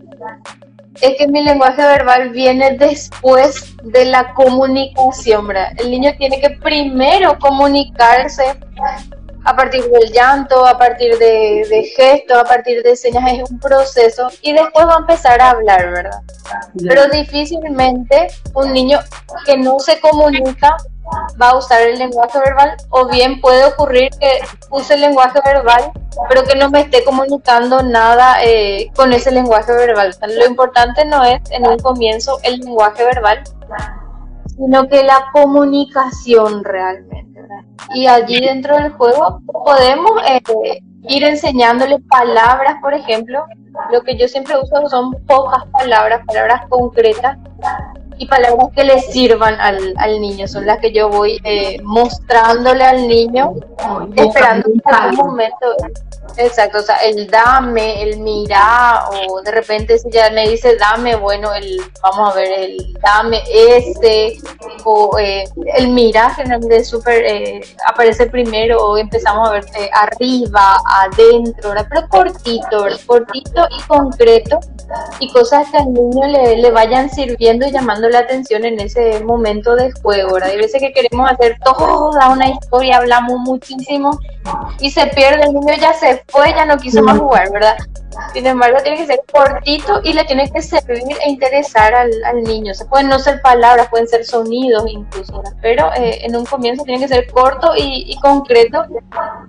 es 1.02 1.18
que 1.18 1.28
mi 1.28 1.44
lenguaje 1.44 1.82
verbal 1.82 2.30
viene 2.30 2.72
después 2.78 3.76
de 3.84 4.06
la 4.06 4.34
comunicación, 4.34 5.48
¿verdad? 5.48 5.72
El 5.78 5.92
niño 5.92 6.12
tiene 6.18 6.42
que 6.42 6.50
primero 6.50 7.38
comunicarse 7.40 8.60
a 9.46 9.56
partir 9.56 9.84
del 9.90 10.12
llanto, 10.12 10.66
a 10.66 10.78
partir 10.78 11.18
de, 11.18 11.66
de 11.70 11.84
gestos, 11.96 12.38
a 12.38 12.44
partir 12.44 12.84
de 12.84 12.96
señas, 12.96 13.24
es 13.32 13.50
un 13.50 13.60
proceso 13.60 14.30
y 14.42 14.54
después 14.54 14.86
va 14.86 14.96
a 14.96 15.00
empezar 15.00 15.42
a 15.42 15.52
hablar, 15.52 15.92
¿verdad? 15.92 16.22
Pero 16.88 17.08
difícilmente 17.08 18.28
un 18.54 18.74
niño 18.74 19.00
que 19.46 19.58
no 19.58 19.80
se 19.80 20.00
comunica 20.00 20.76
va 21.42 21.50
a 21.50 21.58
usar 21.58 21.82
el 21.82 21.98
lenguaje 21.98 22.38
verbal 22.40 22.78
o 22.90 23.08
bien 23.08 23.42
puede 23.42 23.66
ocurrir 23.66 24.10
que 24.20 24.40
use 24.70 24.94
el 24.94 25.02
lenguaje 25.02 25.40
verbal 25.44 25.92
pero 26.28 26.44
que 26.44 26.56
no 26.56 26.70
me 26.70 26.82
esté 26.82 27.04
comunicando 27.04 27.82
nada 27.84 28.44
eh, 28.44 28.92
con 28.96 29.14
ese 29.14 29.32
lenguaje 29.32 29.72
verbal. 29.72 30.16
lo 30.28 30.46
importante 30.46 31.06
no 31.06 31.24
es 31.24 31.40
en 31.52 31.68
un 31.68 31.78
comienzo 31.80 32.40
el 32.44 32.60
lenguaje 32.60 33.04
verbal, 33.06 33.44
sino 34.56 34.88
que 34.88 35.04
la 35.04 35.26
comunicación 35.32 36.64
realmente. 36.64 37.29
Y 37.94 38.08
allí 38.08 38.40
dentro 38.40 38.76
del 38.76 38.92
juego 38.94 39.42
podemos 39.66 40.12
eh, 40.28 40.42
ir 41.08 41.24
enseñándole 41.24 42.00
palabras, 42.00 42.76
por 42.82 42.94
ejemplo. 42.94 43.46
Lo 43.92 44.02
que 44.02 44.18
yo 44.18 44.28
siempre 44.28 44.56
uso 44.60 44.90
son 44.90 45.12
pocas 45.26 45.64
palabras, 45.72 46.22
palabras 46.26 46.62
concretas 46.70 47.38
y 48.20 48.28
palabras 48.28 48.68
que 48.76 48.84
le 48.84 49.00
sirvan 49.02 49.60
al, 49.60 49.94
al 49.98 50.20
niño. 50.20 50.48
Son 50.48 50.66
las 50.66 50.80
que 50.80 50.92
yo 50.92 51.10
voy 51.10 51.40
eh, 51.44 51.80
mostrándole 51.84 52.84
al 52.84 53.08
niño, 53.08 53.54
esperando 54.16 54.70
algún 54.86 55.28
momento. 55.28 55.76
Exacto, 56.38 56.80
o 56.80 56.82
sea, 56.82 56.98
el 56.98 57.28
dame, 57.28 58.02
el 58.04 58.20
mira, 58.20 59.06
o 59.10 59.42
de 59.42 59.52
repente 59.52 59.98
si 59.98 60.10
ya 60.10 60.30
me 60.30 60.48
dice 60.48 60.76
dame, 60.78 61.16
bueno, 61.16 61.54
el, 61.54 61.82
vamos 62.02 62.32
a 62.32 62.36
ver, 62.36 62.48
el 62.60 62.98
dame 63.02 63.42
ese, 63.52 64.38
o 64.86 65.18
eh, 65.18 65.46
el 65.76 65.90
mira 65.90 66.30
generalmente 66.32 66.84
súper, 66.84 67.24
eh, 67.26 67.62
aparece 67.86 68.28
primero, 68.28 68.78
o 68.78 68.98
empezamos 68.98 69.50
a 69.50 69.54
ver 69.54 69.66
eh, 69.78 69.90
arriba, 69.94 70.80
adentro, 70.86 71.74
pero 71.90 72.08
cortito, 72.10 72.86
cortito 73.06 73.68
y 73.78 73.82
concreto, 73.84 74.60
y 75.20 75.32
cosas 75.32 75.70
que 75.70 75.78
al 75.78 75.94
niño 75.94 76.28
le, 76.28 76.58
le, 76.58 76.72
vayan 76.72 77.10
sirviendo 77.10 77.68
y 77.68 77.72
llamando 77.72 78.09
la 78.10 78.20
atención 78.20 78.66
en 78.66 78.80
ese 78.80 79.24
momento 79.24 79.76
de 79.76 79.92
juego, 79.92 80.34
¿verdad? 80.34 80.50
Hay 80.50 80.58
veces 80.58 80.82
que 80.82 80.92
queremos 80.92 81.32
hacer 81.32 81.58
toda 81.64 82.30
una 82.30 82.50
historia, 82.50 82.98
hablamos 82.98 83.40
muchísimo, 83.40 84.20
y 84.80 84.90
se 84.92 85.08
pierde, 85.08 85.44
el 85.44 85.54
niño 85.54 85.74
ya 85.80 85.94
se 85.94 86.24
fue, 86.28 86.50
ya 86.50 86.66
no 86.66 86.78
quiso 86.78 87.02
más 87.02 87.18
jugar, 87.18 87.52
¿verdad? 87.52 87.78
Sin 88.34 88.46
embargo, 88.46 88.78
tiene 88.84 88.98
que 88.98 89.06
ser 89.06 89.22
cortito 89.32 90.02
y 90.04 90.14
le 90.14 90.24
tiene 90.26 90.50
que 90.52 90.62
servir 90.62 91.18
e 91.26 91.30
interesar 91.30 91.94
al, 91.94 92.44
niño. 92.44 92.74
Se 92.74 92.86
pueden 92.86 93.10
no 93.10 93.20
ser 93.20 93.42
palabras, 93.42 93.88
pueden 93.90 94.08
ser 94.08 94.26
sonidos 94.26 94.84
incluso, 94.88 95.44
pero 95.62 95.92
eh, 95.94 96.26
en 96.26 96.36
un 96.36 96.46
comienzo 96.46 96.84
tiene 96.84 97.02
que 97.02 97.08
ser 97.08 97.32
corto 97.32 97.74
y, 97.78 98.18
concreto 98.22 98.86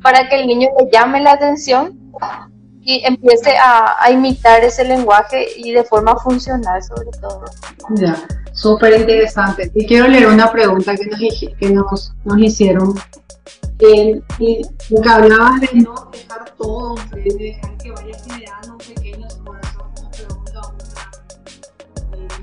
para 0.02 0.28
que 0.28 0.40
el 0.40 0.46
niño 0.46 0.68
le 0.78 0.90
llame 0.90 1.20
la 1.20 1.32
atención 1.32 1.98
y 2.90 3.04
empiece 3.04 3.54
a, 3.56 4.10
imitar 4.10 4.64
ese 4.64 4.84
lenguaje 4.84 5.46
y 5.56 5.72
de 5.72 5.84
forma 5.84 6.16
funcional 6.16 6.82
sobre 6.82 7.10
todo. 7.20 7.44
Ya, 7.90 8.16
súper 8.52 9.00
interesante. 9.00 9.70
Y 9.74 9.86
quiero 9.86 10.08
leer 10.08 10.26
una 10.26 10.50
pregunta 10.50 10.96
que 10.96 11.06
nos, 11.06 11.20
que 11.58 11.70
nos, 11.70 12.12
nos 12.24 12.38
hicieron 12.38 12.94
y 14.38 14.62
lo 14.90 15.00
que 15.00 15.08
hablaba 15.08 15.58
de 15.58 15.80
no 15.80 16.10
dejar 16.12 16.54
todo, 16.56 16.96
de 17.14 17.34
dejar 17.38 17.76
que 17.78 17.90
vaya 17.92 18.18
generando 18.24 18.72
un 18.72 18.78
pequeño 18.78 19.26
esfuerzo, 19.26 19.90
pregunta 20.12 20.60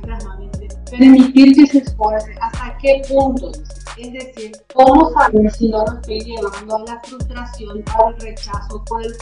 una, 0.03 0.17
eh, 0.59 0.67
permitir 0.89 1.55
que 1.55 1.67
se 1.67 1.77
esfuerce, 1.79 2.35
¿hasta 2.41 2.77
qué 2.81 3.01
punto? 3.07 3.51
Es 3.97 4.13
decir, 4.13 4.51
¿cómo 4.73 5.11
saber 5.11 5.51
si 5.51 5.69
no 5.69 5.83
lo 5.85 5.93
estoy 5.93 6.19
llevando 6.21 6.77
a 6.77 6.79
la 6.79 7.01
frustración, 7.03 7.83
al 7.99 8.19
rechazo 8.19 8.83
por 8.85 9.03
el 9.03 9.13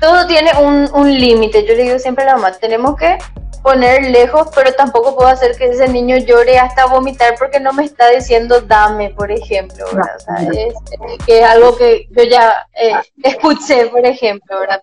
Todo 0.00 0.26
tiene 0.26 0.52
un, 0.58 0.88
un 0.94 1.12
límite, 1.12 1.66
yo 1.66 1.74
le 1.74 1.82
digo 1.82 1.98
siempre 1.98 2.24
a 2.24 2.28
la 2.28 2.36
mamá, 2.36 2.52
tenemos 2.52 2.96
que 2.96 3.18
poner 3.62 4.10
lejos, 4.10 4.48
pero 4.54 4.72
tampoco 4.72 5.14
puedo 5.14 5.28
hacer 5.28 5.56
que 5.56 5.66
ese 5.66 5.88
niño 5.88 6.16
llore 6.16 6.58
hasta 6.58 6.86
vomitar 6.86 7.34
porque 7.38 7.60
no 7.60 7.72
me 7.72 7.84
está 7.84 8.08
diciendo 8.08 8.60
dame, 8.60 9.10
por 9.10 9.30
ejemplo, 9.30 9.84
¿verdad? 9.92 10.16
O 10.16 10.20
sea, 10.20 10.48
es, 10.48 10.74
que 11.26 11.40
es 11.40 11.46
algo 11.46 11.76
que 11.76 12.06
yo 12.10 12.22
ya 12.24 12.66
eh, 12.74 12.94
escuché, 13.22 13.86
por 13.86 14.04
ejemplo, 14.06 14.60
¿verdad? 14.60 14.82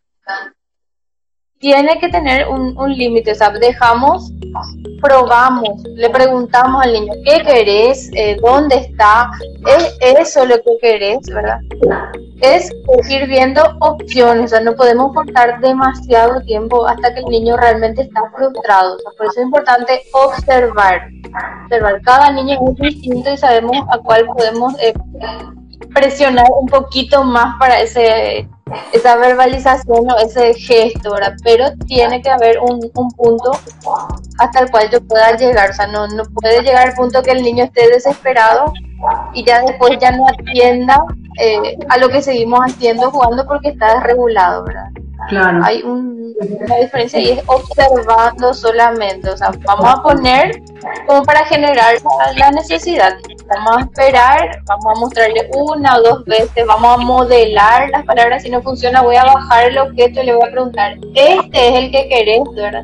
Tiene 1.60 2.00
que 2.00 2.10
tener 2.10 2.48
un, 2.48 2.78
un 2.78 2.93
límite, 2.93 3.32
o 3.32 3.36
sea, 3.36 3.50
dejamos, 3.50 4.32
probamos, 5.02 5.82
le 5.96 6.10
preguntamos 6.10 6.84
al 6.84 6.93
niño, 6.93 7.13
¿qué 7.26 7.43
querés? 7.43 8.12
Eh, 8.13 8.38
¿Dónde 8.41 8.76
está? 8.76 9.32
¿Es 9.65 9.98
eso 10.00 10.46
lo 10.46 10.56
que 10.58 10.78
querés? 10.82 11.20
¿Verdad? 11.34 11.60
Es 12.41 12.72
ir 13.10 13.28
viendo 13.28 13.62
opciones, 13.80 14.46
o 14.46 14.48
sea, 14.50 14.62
no 14.62 14.76
podemos 14.76 15.13
cortar 15.13 15.60
demasiado 15.60 16.41
tiempo 16.41 16.86
hasta 16.88 17.13
que 17.13 17.22
el 17.22 17.26
niño 17.26 17.58
realmente 17.58 18.04
está 18.04 18.22
frustrado, 18.36 18.96
o 18.96 19.00
sea, 19.00 19.12
por 19.17 19.26
eso 19.26 19.39
es 19.39 19.46
importante 19.46 20.02
observar, 20.13 21.08
observar, 21.63 22.02
cada 22.04 22.32
niño 22.32 22.60
es 22.70 22.76
distinto 22.76 23.34
y 23.34 23.38
sabemos 23.38 23.78
a 23.91 23.98
cuál 23.98 24.28
podemos 24.28 24.76
eh, 24.80 24.93
presionar 25.96 26.46
un 26.60 26.67
poquito 26.67 27.24
más 27.24 27.58
para 27.58 27.80
ese 27.80 28.48
esa 28.91 29.15
verbalización 29.17 30.10
o 30.12 30.17
ese 30.17 30.53
gesto, 30.53 31.13
¿verdad? 31.13 31.34
Pero 31.43 31.65
tiene 31.86 32.21
que 32.21 32.30
haber 32.30 32.60
un, 32.60 32.80
un, 32.95 33.12
punto 33.12 33.51
hasta 34.39 34.60
el 34.60 34.71
cual 34.71 34.89
yo 34.91 35.01
pueda 35.01 35.36
llegar, 35.36 35.71
o 35.71 35.73
sea, 35.73 35.88
no, 35.88 36.08
no 36.08 36.23
puede 36.25 36.62
llegar 36.62 36.89
al 36.89 36.95
punto 36.95 37.21
que 37.21 37.32
el 37.32 37.41
niño 37.41 37.65
esté 37.65 37.88
desesperado 37.88 38.73
y 39.34 39.43
ya 39.43 39.62
después 39.62 39.97
ya 39.99 40.12
no 40.12 40.27
atienda 40.27 41.03
eh, 41.39 41.77
a 41.89 41.97
lo 41.97 42.10
que 42.10 42.21
seguimos 42.21 42.60
haciendo 42.62 43.12
jugando 43.12 43.45
porque 43.45 43.69
está 43.69 43.95
desregulado, 43.95 44.63
¿verdad? 44.63 44.89
Claro. 45.29 45.63
Hay 45.63 45.81
un, 45.83 46.33
una 46.39 46.75
diferencia 46.77 47.19
y 47.19 47.32
es 47.32 47.43
observando 47.47 48.53
solamente, 48.53 49.30
o 49.30 49.38
sea, 49.38 49.51
vamos 49.65 49.86
a 49.88 50.01
poner 50.01 50.61
como 51.05 51.23
para 51.23 51.45
generar 51.45 51.95
la 52.36 52.51
necesidad 52.51 53.17
vamos 53.47 53.78
a 53.78 53.82
esperar, 53.82 54.61
vamos 54.65 54.86
a 54.86 54.99
mostrarle 54.99 55.49
una 55.55 55.97
o 55.97 56.01
dos 56.01 56.25
veces, 56.25 56.65
vamos 56.65 56.95
a 56.95 56.97
modelar 56.97 57.89
las 57.89 58.05
palabras, 58.05 58.43
si 58.43 58.49
no 58.49 58.61
funciona 58.61 59.01
voy 59.01 59.15
a 59.15 59.25
bajar 59.25 59.69
el 59.69 59.78
objeto 59.78 60.21
y 60.21 60.25
le 60.25 60.36
voy 60.36 60.47
a 60.47 60.51
preguntar, 60.51 60.97
este 61.15 61.69
es 61.69 61.75
el 61.75 61.91
que 61.91 62.09
querés, 62.09 62.41
¿verdad? 62.55 62.84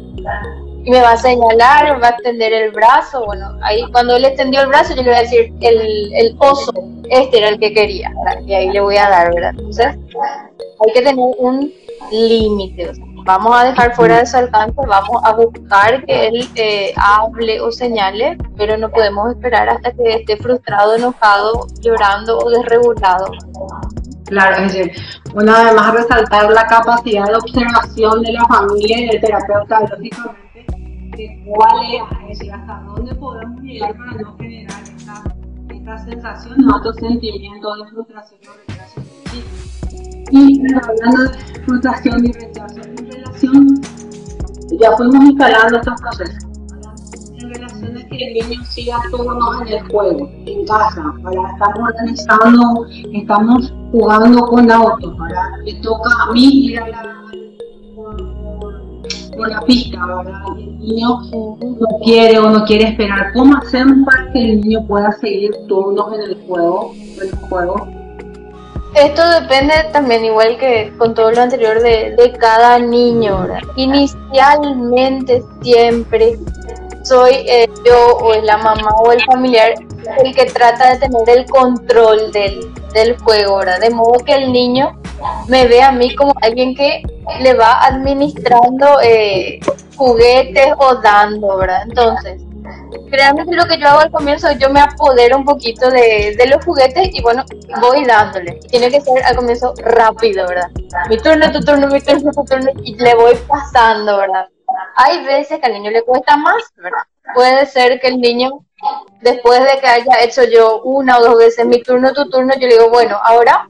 Y 0.84 0.92
me 0.92 1.02
va 1.02 1.12
a 1.12 1.18
señalar, 1.18 2.02
va 2.02 2.08
a 2.08 2.12
extender 2.12 2.52
el 2.52 2.72
brazo, 2.72 3.26
bueno, 3.26 3.58
ahí 3.62 3.84
cuando 3.92 4.16
él 4.16 4.26
extendió 4.26 4.62
el 4.62 4.68
brazo 4.68 4.94
yo 4.96 5.04
le 5.04 5.10
voy 5.10 5.18
a 5.18 5.22
decir, 5.22 5.54
el, 5.62 6.14
el 6.14 6.36
oso, 6.40 6.74
este 7.10 7.38
era 7.38 7.50
el 7.50 7.60
que 7.60 7.74
quería, 7.74 8.12
y 8.46 8.54
ahí 8.54 8.70
le 8.70 8.82
voy 8.82 8.98
a 8.98 9.10
dar, 9.10 9.34
¿verdad? 9.34 9.52
Entonces, 9.52 9.88
hay 9.88 10.94
que 10.94 11.02
tener 11.02 11.16
un 11.18 11.72
límite, 12.12 12.90
o 12.90 12.96
sea, 12.96 13.06
vamos 13.26 13.56
a 13.56 13.66
dejar 13.66 13.96
fuera 13.96 14.20
de 14.20 14.26
su 14.26 14.38
alcance, 14.38 14.74
vamos 14.88 15.22
a 15.24 15.34
buscar 15.34 16.06
que 16.06 16.28
él 16.28 16.50
eh, 16.56 16.94
hable 16.98 17.62
o 17.62 17.72
señale, 17.72 18.38
pero 18.58 18.78
no 18.78 18.90
podemos 18.90 19.32
esperar 19.32 19.70
hasta 19.70 19.92
que 19.92 20.16
esté 20.16 20.38
frustrado, 20.38 20.96
enojado, 20.96 21.68
llorando 21.80 22.38
o 22.38 22.50
desregulado. 22.50 23.26
Claro, 24.26 24.64
es 24.64 24.74
decir, 24.74 24.92
una 25.34 25.64
vez 25.64 25.74
más 25.74 25.94
resaltar 25.94 26.52
la 26.52 26.66
capacidad 26.68 27.26
de 27.26 27.36
observación 27.36 28.22
de 28.22 28.34
la 28.34 28.46
familia 28.46 29.00
y 29.00 29.08
del 29.08 29.22
terapeuta, 29.22 29.80
lógicamente, 29.82 30.43
de 31.18 31.44
cuál 31.46 31.86
es, 32.30 32.50
hasta 32.52 32.84
dónde 32.86 33.16
podemos 33.16 33.62
llegar 33.62 33.96
para 33.98 34.12
no 34.22 34.38
generar 34.38 34.82
esta, 34.84 35.24
esta 35.70 35.98
sensación 36.00 36.70
o 36.70 36.76
otro 36.78 36.94
sentimiento 36.94 37.76
de 37.76 37.90
frustración 37.90 38.40
o 38.48 38.54
rechazo. 38.68 39.02
Y 40.32 40.62
hablando 40.76 41.24
de 41.24 41.60
frustración 41.66 42.26
y 42.26 42.32
rechazo, 42.32 42.82
ya 44.80 44.92
fuimos 44.98 45.26
instalando 45.26 45.78
estos 45.78 46.02
procesos. 46.02 46.44
En 47.34 47.54
relaciones 47.54 48.06
que 48.06 48.18
el 48.18 48.50
niño 48.50 48.64
siga 48.66 48.98
todos 49.12 49.62
en 49.62 49.68
el 49.68 49.92
juego, 49.92 50.32
en 50.46 50.66
casa, 50.66 51.14
para 51.22 51.52
estar 51.52 51.80
organizando, 51.80 52.86
estamos 53.14 53.74
jugando 53.92 54.46
con 54.48 54.72
autos, 54.72 55.16
para 55.18 55.52
que 55.66 55.74
toca 55.82 56.10
a 56.24 56.32
mí 56.32 56.68
ir 56.68 56.80
a 56.80 56.88
la 56.88 57.23
con 59.36 59.50
la 59.50 59.62
pista, 59.62 60.06
¿verdad? 60.06 60.42
El 60.58 60.80
niño 60.80 61.20
no 61.32 61.88
quiere 62.04 62.40
o 62.40 62.50
no 62.50 62.66
quiere 62.66 62.86
esperar. 62.86 63.34
¿Cómo 63.34 63.58
hacemos 63.58 64.06
para 64.06 64.32
que 64.32 64.40
el 64.40 64.62
niño 64.62 64.86
pueda 64.88 65.12
seguir 65.14 65.52
turnos 65.68 66.14
en 66.14 66.22
el 66.22 66.36
juego, 66.46 66.94
juego 67.50 68.04
esto 68.96 69.28
depende 69.42 69.74
también, 69.92 70.24
igual 70.24 70.56
que 70.58 70.94
con 71.00 71.16
todo 71.16 71.32
lo 71.32 71.42
anterior, 71.42 71.82
de, 71.82 72.34
cada 72.40 72.78
niño. 72.78 73.42
¿verdad? 73.42 73.62
Inicialmente 73.76 75.44
siempre 75.62 76.38
soy 77.04 77.34
eh, 77.48 77.68
yo 77.86 78.18
o 78.18 78.36
la 78.42 78.58
mamá 78.58 78.92
o 79.04 79.12
el 79.12 79.22
familiar 79.26 79.74
el 80.24 80.36
que 80.36 80.46
trata 80.46 80.92
de 80.92 81.00
tener 81.00 81.38
el 81.38 81.46
control 81.50 82.32
del, 82.32 82.72
del 82.94 83.18
juego, 83.20 83.58
¿verdad? 83.58 83.80
De 83.80 83.90
modo 83.90 84.24
que 84.24 84.36
el 84.36 84.52
niño 84.52 84.96
me 85.48 85.68
ve 85.68 85.82
a 85.82 85.92
mí 85.92 86.16
como 86.16 86.34
alguien 86.42 86.76
que 86.76 87.04
le 87.42 87.54
va 87.54 87.84
administrando 87.84 89.02
eh, 89.02 89.60
juguetes 89.96 90.74
o 90.78 90.96
dando, 90.96 91.58
¿verdad? 91.58 91.84
Entonces, 91.84 92.42
realmente 93.10 93.56
lo 93.56 93.66
que 93.66 93.78
yo 93.78 93.88
hago 93.88 94.00
al 94.00 94.12
comienzo, 94.12 94.52
yo 94.54 94.70
me 94.70 94.82
apodero 94.82 95.38
un 95.38 95.46
poquito 95.46 95.90
de, 95.90 96.36
de, 96.38 96.48
los 96.48 96.64
juguetes 96.66 97.10
y 97.14 97.22
bueno, 97.22 97.44
voy 97.82 98.06
dándole. 98.06 98.60
Tiene 98.70 98.90
que 98.90 99.02
ser 99.02 99.24
al 99.24 99.36
comienzo 99.36 99.74
rápido, 99.78 100.48
¿verdad? 100.48 100.70
Mi 101.10 101.18
turno, 101.18 101.52
tu 101.52 101.60
turno, 101.62 101.88
mi 101.88 102.02
turno, 102.02 102.32
tu 102.32 102.44
turno 102.44 102.72
y 102.84 102.96
le 102.96 103.16
voy 103.16 103.36
pasando, 103.48 104.18
¿verdad? 104.18 104.48
Hay 104.96 105.24
veces 105.26 105.60
que 105.60 105.66
al 105.66 105.74
niño 105.74 105.92
le 105.92 106.04
cuesta 106.04 106.38
más, 106.38 106.64
¿verdad? 106.76 107.04
Puede 107.34 107.66
ser 107.66 108.00
que 108.00 108.08
el 108.08 108.20
niño, 108.20 108.66
después 109.22 109.60
de 109.62 109.80
que 109.80 109.88
haya 109.88 110.22
hecho 110.22 110.44
yo 110.44 110.82
una 110.84 111.18
o 111.18 111.24
dos 111.24 111.38
veces 111.38 111.66
mi 111.66 111.82
turno, 111.82 112.14
tu 112.14 112.30
turno, 112.30 112.54
yo 112.56 112.68
le 112.68 112.76
digo, 112.76 112.90
bueno, 112.90 113.18
ahora 113.24 113.66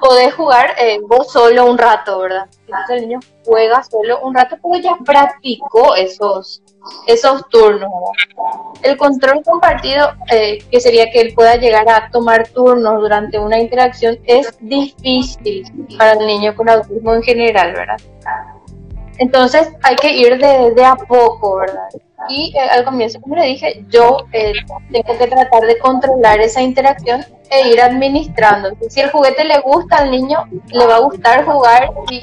podés 0.00 0.34
jugar 0.34 0.72
eh, 0.78 0.98
vos 1.06 1.32
solo 1.32 1.66
un 1.66 1.78
rato, 1.78 2.18
¿verdad? 2.18 2.46
Entonces 2.66 2.90
el 2.90 3.08
niño 3.08 3.20
juega 3.44 3.82
solo 3.84 4.20
un 4.20 4.34
rato, 4.34 4.56
pero 4.60 4.82
ya 4.82 4.96
practicó 5.04 5.94
esos, 5.94 6.62
esos 7.06 7.48
turnos. 7.48 7.90
El 8.82 8.96
control 8.96 9.42
compartido, 9.44 10.12
eh, 10.30 10.58
que 10.70 10.80
sería 10.80 11.10
que 11.10 11.20
él 11.20 11.32
pueda 11.34 11.56
llegar 11.56 11.88
a 11.88 12.10
tomar 12.10 12.48
turnos 12.48 13.00
durante 13.00 13.38
una 13.38 13.58
interacción, 13.58 14.18
es 14.24 14.58
difícil 14.60 15.64
para 15.96 16.12
el 16.12 16.26
niño 16.26 16.54
con 16.54 16.68
autismo 16.68 17.14
en 17.14 17.22
general, 17.22 17.72
¿verdad? 17.72 17.96
Entonces 19.18 19.72
hay 19.82 19.96
que 19.96 20.12
ir 20.12 20.38
de, 20.38 20.84
a 20.84 20.96
poco, 20.96 21.56
¿verdad? 21.56 21.88
Y 22.28 22.52
eh, 22.56 22.60
al 22.60 22.84
comienzo, 22.84 23.20
como 23.20 23.36
le 23.36 23.44
dije, 23.44 23.84
yo 23.88 24.18
eh, 24.32 24.52
tengo 24.90 25.18
que 25.18 25.26
tratar 25.26 25.62
de 25.62 25.78
controlar 25.78 26.40
esa 26.40 26.60
interacción 26.60 27.24
e 27.50 27.68
ir 27.68 27.80
administrando. 27.80 28.70
Si 28.88 29.00
el 29.00 29.10
juguete 29.10 29.44
le 29.44 29.60
gusta 29.60 29.96
al 29.98 30.10
niño, 30.10 30.44
le 30.72 30.86
va 30.86 30.96
a 30.96 31.00
gustar 31.00 31.44
jugar 31.44 31.90
y 32.10 32.22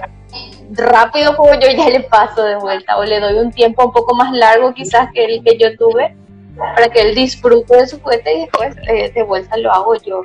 rápido 0.72 1.36
como 1.38 1.54
yo 1.54 1.68
ya 1.70 1.90
le 1.90 2.02
paso 2.02 2.44
de 2.44 2.56
vuelta 2.56 2.98
o 2.98 3.04
le 3.04 3.20
doy 3.20 3.36
un 3.36 3.52
tiempo 3.52 3.86
un 3.86 3.92
poco 3.92 4.16
más 4.16 4.32
largo 4.32 4.74
quizás 4.74 5.10
que 5.14 5.24
el 5.26 5.44
que 5.44 5.58
yo 5.58 5.78
tuve 5.78 6.16
para 6.58 6.88
que 6.90 7.02
él 7.02 7.16
disfrute 7.16 7.78
de 7.78 7.88
su 7.88 8.00
juguete 8.00 8.34
y 8.34 8.42
después 8.42 8.76
eh, 8.88 9.12
de 9.12 9.24
vuelta 9.24 9.58
lo 9.58 9.72
hago 9.72 9.96
yo. 9.96 10.24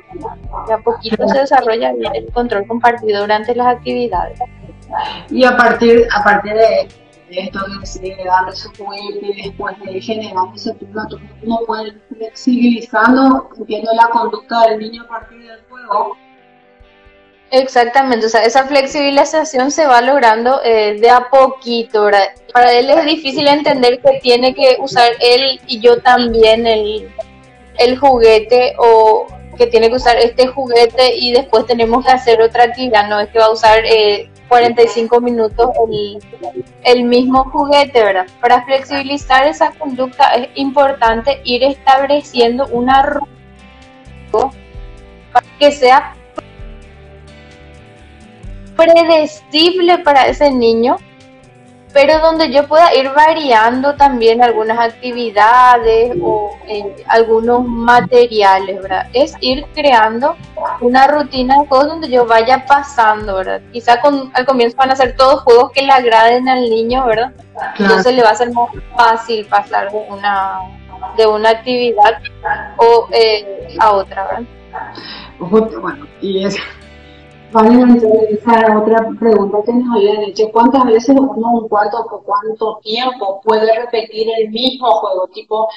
De 0.67 0.73
a 0.73 0.77
poquito 0.77 1.27
se 1.27 1.39
desarrolla 1.39 1.91
el 2.13 2.31
control 2.31 2.67
compartido 2.67 3.21
durante 3.21 3.55
las 3.55 3.67
actividades. 3.67 4.39
Y 5.29 5.43
a 5.43 5.55
partir, 5.55 6.07
a 6.11 6.23
partir 6.23 6.53
de 6.53 6.87
esto 7.29 7.59
de, 8.01 8.15
darle 8.25 8.51
su 8.53 8.69
juguete 8.77 9.33
después 9.43 9.75
de 9.79 10.01
generar 10.01 10.45
ese 10.55 10.73
turno, 10.75 11.07
uno 11.43 11.59
puede 11.67 11.89
ir 11.89 12.01
flexibilizando, 12.09 13.49
viendo 13.67 13.91
la 13.93 14.07
conducta 14.07 14.67
del 14.67 14.79
niño 14.79 15.03
a 15.03 15.07
partir 15.07 15.43
del 15.43 15.61
juego 15.69 16.17
Exactamente, 17.51 18.27
o 18.27 18.29
sea, 18.29 18.43
esa 18.43 18.65
flexibilización 18.65 19.71
se 19.71 19.87
va 19.87 20.01
logrando 20.01 20.61
eh, 20.63 20.99
de 20.99 21.09
a 21.09 21.29
poquito. 21.29 22.09
Para 22.53 22.73
él 22.73 22.89
es 22.91 23.05
difícil 23.05 23.47
entender 23.47 23.99
que 24.01 24.19
tiene 24.21 24.53
que 24.53 24.77
usar 24.79 25.11
él 25.19 25.59
y 25.65 25.79
yo 25.79 25.99
también 26.01 26.67
el, 26.67 27.97
juguete 27.99 28.75
o 28.77 29.25
que 29.57 29.65
tiene 29.65 29.89
que 29.89 29.95
usar 29.95 30.17
este 30.17 30.47
juguete 30.47 31.15
y 31.15 31.33
después 31.33 31.65
tenemos 31.65 32.05
que 32.05 32.11
hacer 32.11 32.39
otra 32.39 32.65
actividad, 32.65 33.09
no 33.09 33.19
es 33.19 33.29
que 33.29 33.39
va 33.39 33.45
a 33.45 33.51
usar 33.51 33.79
eh, 33.83 34.29
45 34.49 35.21
minutos 35.21 35.69
el, 35.89 36.17
el 36.83 37.03
mismo 37.05 37.45
juguete, 37.45 38.03
¿verdad? 38.03 38.27
Para 38.41 38.65
flexibilizar 38.65 39.47
esa 39.47 39.71
conducta 39.71 40.33
es 40.33 40.49
importante 40.55 41.39
ir 41.45 41.63
estableciendo 41.63 42.67
una 42.67 43.03
ruta 43.03 43.29
que 45.57 45.71
sea 45.71 46.15
predecible 48.75 49.99
para 49.99 50.27
ese 50.27 50.51
niño, 50.51 50.97
pero 51.93 52.19
donde 52.19 52.51
yo 52.51 52.67
pueda 52.67 52.93
ir 52.93 53.09
variando 53.11 53.95
también 53.95 54.43
algunas 54.43 54.79
actividades 54.79 56.15
o 56.21 56.55
eh, 56.67 56.95
algunos 57.07 57.65
materiales, 57.65 58.81
¿verdad? 58.81 59.07
Es 59.13 59.33
ir 59.41 59.65
creando 59.73 60.35
una 60.81 61.07
rutina 61.07 61.59
de 61.59 61.67
juegos 61.67 61.87
donde 61.87 62.09
yo 62.09 62.25
vaya 62.25 62.65
pasando, 62.65 63.35
¿verdad? 63.35 63.61
Quizá 63.71 63.99
con, 64.01 64.31
al 64.33 64.45
comienzo 64.45 64.77
van 64.77 64.91
a 64.91 64.95
ser 64.95 65.15
todos 65.15 65.41
juegos 65.41 65.71
que 65.71 65.81
le 65.81 65.91
agraden 65.91 66.47
al 66.47 66.61
niño, 66.69 67.05
¿verdad? 67.05 67.31
Entonces 67.77 68.13
le 68.13 68.23
va 68.23 68.29
a 68.29 68.35
ser 68.35 68.51
más 68.51 68.69
fácil 68.95 69.45
pasar 69.45 69.91
de 69.91 69.97
una, 70.09 70.59
de 71.17 71.25
una 71.25 71.49
actividad 71.49 72.21
o 72.77 73.07
eh, 73.11 73.75
a 73.79 73.91
otra, 73.91 74.25
¿verdad? 74.25 74.43
Bueno, 75.39 76.05
y 76.21 76.45
es 76.45 76.57
Vale, 77.51 77.97
esa 78.29 78.77
otra 78.77 79.09
pregunta 79.19 79.57
que 79.65 79.73
nos 79.73 79.95
habían 79.95 80.21
hecho. 80.21 80.51
¿Cuántas 80.51 80.85
veces 80.85 81.15
uno 81.17 81.53
un 81.53 81.67
cuarto 81.67 82.05
por 82.07 82.23
cuánto 82.23 82.79
tiempo 82.83 83.41
puede 83.43 83.73
repetir 83.79 84.27
el 84.37 84.49
mismo 84.51 84.87
juego? 84.91 85.27
Tipo, 85.33 85.67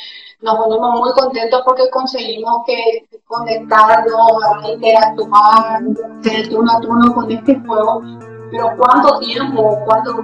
nos 0.43 0.57
ponemos 0.59 1.01
muy 1.01 1.13
contentos 1.13 1.63
porque 1.65 1.89
conseguimos 1.91 2.59
que 2.67 3.07
conectarnos, 3.27 4.71
interactuar, 4.71 5.83
tener 6.23 6.49
turno 6.51 6.73
a 6.73 6.81
turno 6.81 7.15
con 7.15 7.33
este 7.33 7.59
juego. 7.61 8.03
Pero 8.51 8.71
¿cuánto 8.77 9.19
tiempo, 9.21 9.79
cuánto, 9.87 10.15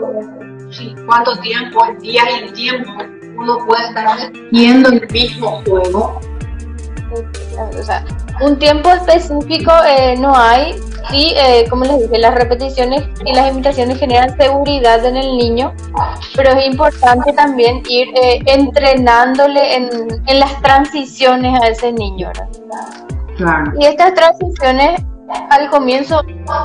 sí, 0.70 0.94
cuánto 1.06 1.34
tiempo, 1.38 1.82
el 1.86 1.98
día 1.98 2.22
y 2.30 2.44
el 2.44 2.52
tiempo, 2.52 2.90
uno 3.38 3.56
puede 3.66 3.84
estar 3.84 4.18
repitiendo 4.18 4.90
el 4.90 5.08
mismo 5.10 5.62
juego? 5.64 6.20
O 7.78 7.82
sea, 7.82 8.04
un 8.40 8.58
tiempo 8.58 8.90
específico 8.90 9.72
eh, 9.86 10.16
no 10.18 10.34
hay, 10.36 10.74
y 11.10 11.34
eh, 11.36 11.66
como 11.70 11.84
les 11.84 12.00
dije, 12.00 12.18
las 12.18 12.34
repeticiones 12.34 13.02
y 13.24 13.34
las 13.34 13.50
imitaciones 13.50 13.98
generan 13.98 14.36
seguridad 14.36 15.04
en 15.04 15.16
el 15.16 15.36
niño, 15.38 15.72
pero 16.36 16.50
es 16.50 16.66
importante 16.66 17.32
también 17.32 17.82
ir 17.88 18.08
eh, 18.22 18.40
entrenándole 18.46 19.76
en, 19.76 19.88
en, 20.26 20.40
las 20.40 20.60
transiciones 20.60 21.60
a 21.62 21.68
ese 21.68 21.92
niño. 21.92 22.30
Y 23.78 23.86
estas 23.86 24.14
transiciones 24.14 25.00
al 25.50 25.70
comienzo 25.70 26.22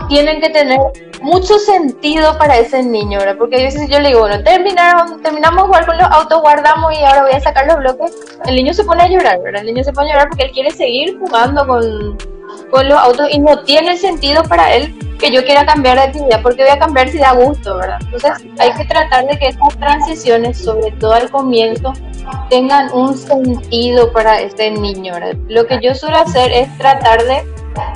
tienen 0.07 0.41
que 0.41 0.49
tener 0.49 0.80
mucho 1.22 1.57
sentido 1.59 2.38
para 2.38 2.57
ese 2.57 2.84
niño, 2.84 3.20
¿verdad? 3.20 3.38
Porque 3.38 3.55
a 3.55 3.64
veces 3.64 3.89
yo 3.89 3.99
le 3.99 4.09
digo, 4.09 4.22
bueno, 4.22 4.43
terminaron, 4.43 5.22
terminamos 5.22 5.64
jugar 5.64 5.86
con 5.86 5.97
los 5.97 6.07
autos, 6.07 6.41
guardamos 6.41 6.93
y 6.93 7.03
ahora 7.03 7.24
voy 7.24 7.32
a 7.32 7.39
sacar 7.39 7.66
los 7.68 7.78
bloques. 7.78 8.11
El 8.45 8.55
niño 8.55 8.74
se 8.74 8.84
pone 8.84 9.03
a 9.03 9.07
llorar, 9.07 9.39
¿verdad? 9.41 9.61
El 9.61 9.68
niño 9.68 9.84
se 9.84 9.93
pone 9.93 10.09
a 10.09 10.14
llorar 10.14 10.30
porque 10.30 10.45
él 10.45 10.51
quiere 10.51 10.72
seguir 10.72 11.18
jugando 11.20 11.66
con, 11.66 12.18
con 12.70 12.89
los 12.89 12.97
autos 12.97 13.30
y 13.32 13.39
no 13.39 13.64
tiene 13.64 13.97
sentido 13.97 14.43
para 14.43 14.74
él 14.74 14.93
que 15.20 15.32
yo 15.32 15.45
quiera 15.45 15.66
cambiar 15.66 15.95
de 15.95 16.03
actividad, 16.03 16.41
porque 16.41 16.64
voy 16.64 16.72
a 16.72 16.80
cambiar 16.80 17.07
si 17.07 17.18
da 17.18 17.32
gusto, 17.32 17.78
¿verdad? 17.78 17.99
Entonces 18.01 18.32
hay 18.59 18.74
que 18.74 18.84
tratar 18.84 19.26
de 19.26 19.39
que 19.39 19.47
estas 19.47 19.78
transiciones, 19.78 20.57
sobre 20.57 20.91
todo 20.99 21.14
al 21.14 21.32
comienzo, 21.32 21.93
tengan 22.49 22.91
un 22.91 23.16
sentido 23.16 24.11
para 24.11 24.41
este 24.41 24.72
niño, 24.72 25.14
¿verdad? 25.14 25.36
Lo 25.47 25.66
que 25.66 25.80
yo 25.82 25.95
suelo 25.95 26.18
hacer 26.18 26.51
es 26.51 26.78
tratar 26.78 27.24
de 27.24 27.41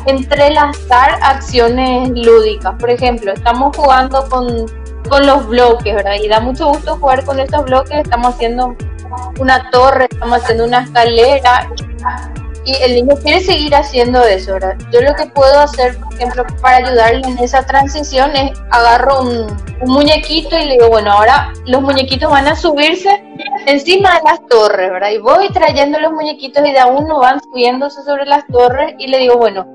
entrelazar 0.06 1.20
acciones 1.22 2.10
lúdicas. 2.10 2.76
Por 2.80 2.90
ejemplo, 2.90 3.32
estamos 3.34 3.76
jugando 3.76 4.28
con, 4.30 4.66
con 5.10 5.26
los 5.26 5.48
bloques, 5.48 5.96
¿verdad? 5.96 6.16
Y 6.22 6.28
da 6.28 6.40
mucho 6.40 6.70
gusto 6.70 6.98
jugar 6.98 7.24
con 7.26 7.40
estos 7.40 7.66
bloques. 7.66 7.98
Estamos 8.00 8.36
haciendo 8.36 8.76
una 9.40 9.70
torre, 9.72 10.08
estamos 10.10 10.42
haciendo 10.42 10.66
una 10.66 10.84
escalera 10.84 11.70
y 12.68 12.76
el 12.84 12.96
niño 12.96 13.16
quiere 13.24 13.40
seguir 13.40 13.74
haciendo 13.74 14.22
eso, 14.26 14.54
¿verdad? 14.54 14.76
Yo 14.92 15.00
lo 15.02 15.16
que 15.16 15.26
puedo 15.28 15.58
hacer, 15.58 15.98
por 15.98 16.14
ejemplo, 16.14 16.46
para 16.62 16.86
ayudarle 16.86 17.26
en 17.26 17.40
esa 17.40 17.66
transición 17.66 18.36
es 18.36 18.52
agarro 18.72 19.22
un, 19.22 19.68
muñequito 19.86 20.58
y 20.58 20.66
le 20.66 20.72
digo, 20.74 20.90
bueno, 20.90 21.12
ahora 21.12 21.54
los 21.66 21.82
muñequitos 21.82 22.30
van 22.30 22.48
a 22.48 22.56
subirse 22.56 23.24
encima 23.68 24.16
de 24.16 24.22
las 24.26 24.46
torres, 24.48 24.92
¿verdad? 24.92 25.12
Y 25.12 25.20
voy 25.20 25.50
trayendo 25.50 26.00
los 26.00 26.12
muñequitos 26.12 26.66
y 26.66 26.72
de 26.72 26.80
a 26.80 26.88
uno 26.88 27.20
van 27.20 27.40
subiéndose 27.42 28.02
sobre 28.04 28.26
las 28.26 28.46
torres 28.48 28.96
y 28.98 29.08
le 29.08 29.20
digo, 29.20 29.38
bueno, 29.38 29.66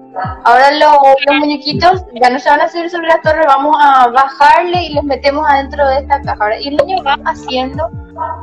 ahora 0.45 0.72
los 0.72 1.38
muñequitos 1.38 2.05
ya 2.20 2.30
no 2.30 2.38
se 2.40 2.51
van 2.51 2.61
a 2.61 2.68
subir 2.68 2.90
sobre 2.90 3.07
las 3.07 3.22
torres, 3.22 3.47
vamos 3.47 3.76
a 3.80 4.09
bajarle 4.09 4.82
y 4.82 4.93
los 4.93 5.05
metemos 5.05 5.49
adentro 5.49 5.86
de 5.88 6.01
esta 6.01 6.20
caja, 6.20 6.59
Y 6.61 6.68
el 6.68 6.76
niño 6.76 7.03
va 7.05 7.16
haciendo 7.24 7.88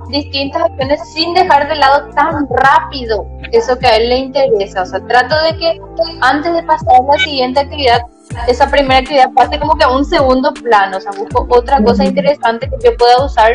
distintas 0.09 0.63
acciones 0.63 0.99
sin 1.13 1.33
dejar 1.33 1.67
de 1.67 1.75
lado 1.75 2.09
tan 2.15 2.47
rápido 2.49 3.25
eso 3.51 3.77
que 3.77 3.87
a 3.87 3.97
él 3.97 4.09
le 4.09 4.17
interesa. 4.17 4.83
O 4.83 4.85
sea, 4.85 4.99
trato 5.07 5.35
de 5.43 5.57
que 5.57 5.81
antes 6.21 6.53
de 6.53 6.63
pasar 6.63 6.95
a 6.95 7.11
la 7.11 7.17
siguiente 7.17 7.59
actividad 7.59 8.01
esa 8.47 8.69
primera 8.69 8.99
actividad 8.99 9.31
pase 9.33 9.59
como 9.59 9.75
que 9.75 9.83
a 9.83 9.89
un 9.89 10.05
segundo 10.05 10.53
plano, 10.53 10.97
o 10.97 11.01
sea, 11.01 11.11
busco 11.11 11.47
otra 11.49 11.81
cosa 11.83 12.03
interesante 12.03 12.69
que 12.69 12.89
yo 12.89 12.97
pueda 12.97 13.23
usar 13.25 13.53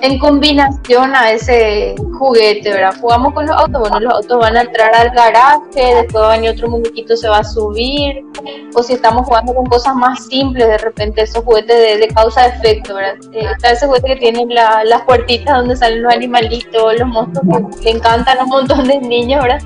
en 0.00 0.18
combinación 0.18 1.14
a 1.14 1.30
ese 1.30 1.94
juguete, 2.18 2.72
¿verdad? 2.72 2.94
Jugamos 3.00 3.34
con 3.34 3.46
los 3.46 3.56
autos, 3.56 3.80
bueno, 3.80 4.00
los 4.00 4.14
autos 4.14 4.38
van 4.38 4.56
a 4.56 4.62
entrar 4.62 4.94
al 4.94 5.10
garaje, 5.10 5.94
después 5.94 6.24
va 6.24 6.34
a 6.34 6.50
otro 6.50 6.68
muñequito, 6.68 7.16
se 7.16 7.28
va 7.28 7.38
a 7.38 7.44
subir, 7.44 8.24
o 8.74 8.82
si 8.82 8.94
estamos 8.94 9.26
jugando 9.26 9.54
con 9.54 9.66
cosas 9.66 9.94
más 9.94 10.26
simples, 10.26 10.66
de 10.66 10.78
repente 10.78 11.22
esos 11.22 11.44
juguetes 11.44 12.00
de, 12.00 12.08
causa-efecto, 12.08 12.94
¿verdad? 12.94 13.16
Eh, 13.32 13.46
está 13.52 13.70
ese 13.70 13.86
juguete 13.86 14.14
que 14.14 14.32
tiene 14.32 14.46
las 14.54 15.02
puertitas 15.02 15.56
donde 15.56 15.76
salen 15.76 16.02
los 16.02 16.12
animalitos, 16.12 16.98
los 16.98 17.08
monstruos 17.08 17.76
que 17.82 17.90
encantan 17.90 18.38
a 18.38 18.44
un 18.44 18.50
montón 18.50 18.84
de 18.88 18.98
niños, 18.98 19.42
¿verdad? 19.42 19.60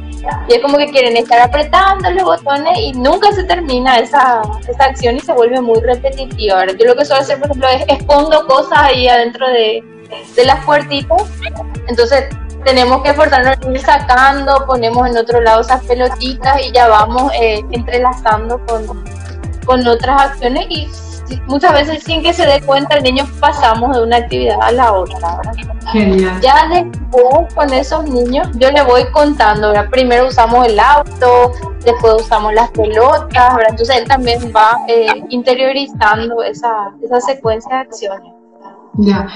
Y 0.48 0.54
es 0.54 0.62
como 0.62 0.78
que 0.78 0.86
quieren 0.86 1.16
estar 1.16 1.40
apretando 1.40 2.10
los 2.10 2.24
botones 2.24 2.78
y 2.78 2.92
nunca 2.92 3.32
se 3.32 3.44
termina 3.44 3.98
esa, 3.98 4.42
esa 4.68 4.84
acción 4.84 5.16
y 5.16 5.20
se 5.20 5.32
vuelve 5.32 5.60
muy 5.60 5.80
repetitiva. 5.80 6.66
Yo 6.66 6.86
lo 6.86 6.96
que 6.96 7.04
suelo 7.04 7.22
hacer, 7.22 7.38
por 7.38 7.46
ejemplo, 7.46 7.68
es 7.68 7.82
expondo 7.88 8.46
cosas 8.46 8.78
ahí 8.78 9.08
adentro 9.08 9.46
de, 9.48 9.82
de 10.36 10.44
las 10.44 10.64
puertitas. 10.64 11.22
Entonces 11.88 12.24
tenemos 12.64 13.02
que 13.02 13.10
esforzarnos 13.10 13.56
ir 13.72 13.80
sacando, 13.80 14.64
ponemos 14.66 15.08
en 15.08 15.16
otro 15.16 15.40
lado 15.40 15.62
esas 15.62 15.82
pelotitas 15.84 16.60
y 16.62 16.72
ya 16.72 16.88
vamos 16.88 17.32
eh, 17.40 17.60
entrelazando 17.70 18.64
con, 18.66 19.04
con 19.64 19.86
otras 19.86 20.22
acciones 20.22 20.66
y 20.68 20.88
muchas 21.46 21.72
veces 21.72 22.02
sin 22.02 22.22
que 22.22 22.32
se 22.32 22.46
dé 22.46 22.60
cuenta 22.62 22.96
el 22.96 23.02
niño 23.02 23.24
pasamos 23.40 23.96
de 23.96 24.02
una 24.02 24.16
actividad 24.16 24.58
a 24.60 24.72
la 24.72 24.92
otra. 24.92 25.40
Genial. 25.92 26.40
Ya 26.40 26.68
después 26.68 27.54
con 27.54 27.72
esos 27.72 28.04
niños 28.04 28.48
yo 28.54 28.70
le 28.70 28.82
voy 28.82 29.04
contando, 29.12 29.72
primero 29.90 30.28
usamos 30.28 30.66
el 30.66 30.78
auto, 30.78 31.52
después 31.84 32.14
usamos 32.22 32.54
las 32.54 32.70
pelotas, 32.70 33.56
entonces 33.68 33.96
él 33.96 34.08
también 34.08 34.52
va 34.54 34.78
eh, 34.88 35.06
interiorizando 35.28 36.42
esa, 36.42 36.92
esa 37.02 37.20
secuencia 37.20 37.76
de 37.76 37.80
acciones. 37.82 38.32
Ya, 38.98 39.26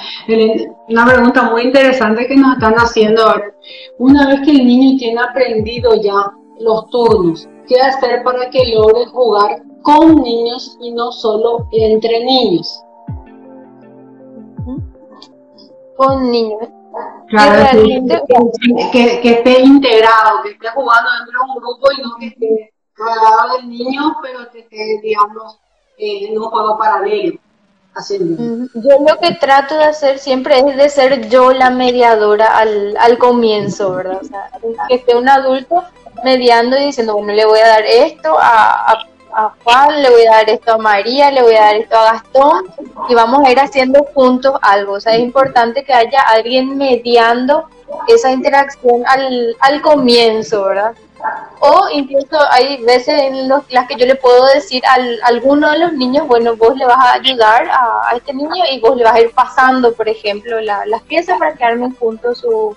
una 0.89 1.07
pregunta 1.07 1.43
muy 1.51 1.63
interesante 1.63 2.27
que 2.27 2.37
nos 2.37 2.55
están 2.55 2.75
haciendo 2.75 3.23
ahora. 3.23 3.55
Una 3.99 4.27
vez 4.29 4.41
que 4.41 4.51
el 4.51 4.67
niño 4.67 4.99
tiene 4.99 5.21
aprendido 5.21 5.95
ya 6.03 6.31
los 6.61 6.91
turnos, 6.91 7.49
¿qué 7.67 7.81
hacer 7.81 8.23
para 8.23 8.51
que 8.51 8.75
logre 8.75 9.07
jugar 9.07 9.63
con 9.87 10.17
niños 10.21 10.77
y 10.81 10.91
no 10.91 11.13
solo 11.13 11.69
entre 11.71 12.25
niños. 12.25 12.83
Con 15.97 16.29
niños. 16.29 16.69
Claro, 17.29 17.83
que, 18.93 19.21
que, 19.23 19.31
esté 19.31 19.61
integrado, 19.61 20.43
que 20.43 20.51
esté 20.51 20.69
jugando 20.75 21.09
dentro 21.19 21.39
de 21.39 21.51
un 21.51 21.57
grupo 21.57 21.87
y 21.93 22.03
no 22.03 22.17
que 22.19 22.27
esté 22.27 22.75
rodeado 22.97 23.59
de 23.59 23.63
niños, 23.65 24.13
pero 24.23 24.51
que 24.51 24.61
esté, 24.61 25.01
digamos, 25.03 25.61
eh, 25.99 26.31
en 26.31 26.39
un 26.39 26.49
juego 26.49 26.77
paralelo. 26.79 27.39
Yo 28.75 28.99
lo 29.09 29.19
que 29.21 29.35
trato 29.37 29.77
de 29.77 29.85
hacer 29.85 30.19
siempre 30.19 30.59
es 30.59 30.77
de 30.77 30.89
ser 30.89 31.29
yo 31.29 31.53
la 31.53 31.71
mediadora 31.71 32.59
al, 32.59 32.97
al 32.97 33.19
comienzo, 33.19 33.95
¿verdad? 33.95 34.21
O 34.21 34.25
sea, 34.25 34.51
que 34.89 34.97
esté 34.97 35.15
un 35.15 35.29
adulto 35.29 35.85
mediando 36.25 36.77
y 36.77 36.87
diciendo, 36.87 37.15
bueno, 37.15 37.33
le 37.33 37.47
voy 37.47 37.61
a 37.61 37.69
dar 37.69 37.85
esto 37.85 38.37
a, 38.39 38.91
a 38.91 39.16
a 39.37 39.53
Juan, 39.63 40.03
le 40.03 40.09
voy 40.09 40.27
a 40.27 40.37
dar 40.37 40.51
esto 40.51 40.73
a 40.73 40.79
María, 40.79 41.31
le 41.31 41.43
voy 41.43 41.55
a 41.55 41.67
dar 41.67 41.77
esto 41.77 41.97
a 41.97 42.13
Gastón 42.13 42.65
y 43.09 43.15
vamos 43.15 43.47
a 43.47 43.53
ir 43.53 43.61
haciendo 43.61 44.03
juntos 44.15 44.55
algo. 44.63 44.95
O 44.95 45.01
sea, 45.01 45.13
es 45.13 45.21
importante 45.21 45.85
que 45.85 45.93
haya 45.93 46.21
alguien 46.23 46.79
mediando 46.79 47.69
esa 48.09 48.33
interacción 48.33 49.03
al, 49.07 49.55
al 49.61 49.83
comienzo, 49.83 50.65
¿verdad? 50.65 50.95
O 51.61 51.89
incluso 51.93 52.39
hay 52.51 52.83
veces 52.85 53.21
en 53.23 53.49
los, 53.49 53.63
las 53.71 53.89
que 53.89 53.97
yo 53.97 54.07
le 54.07 54.15
puedo 54.15 54.47
decir 54.47 54.83
a 54.87 54.97
alguno 55.27 55.71
de 55.71 55.79
los 55.79 55.93
niños, 55.95 56.27
bueno, 56.29 56.55
vos 56.55 56.77
le 56.77 56.85
vas 56.85 56.99
a 56.99 57.15
ayudar 57.15 57.69
a, 57.71 58.15
este 58.15 58.35
niño 58.35 58.65
y 58.71 58.79
vos 58.81 58.97
le 58.97 59.05
vas 59.05 59.15
a 59.15 59.21
ir 59.21 59.33
pasando, 59.33 59.93
por 59.95 60.09
ejemplo, 60.09 60.61
las 60.61 61.03
piezas 61.05 61.39
para 61.39 61.55
que 61.55 61.65
armen 61.65 61.95
juntos 61.97 62.39
su, 62.39 62.77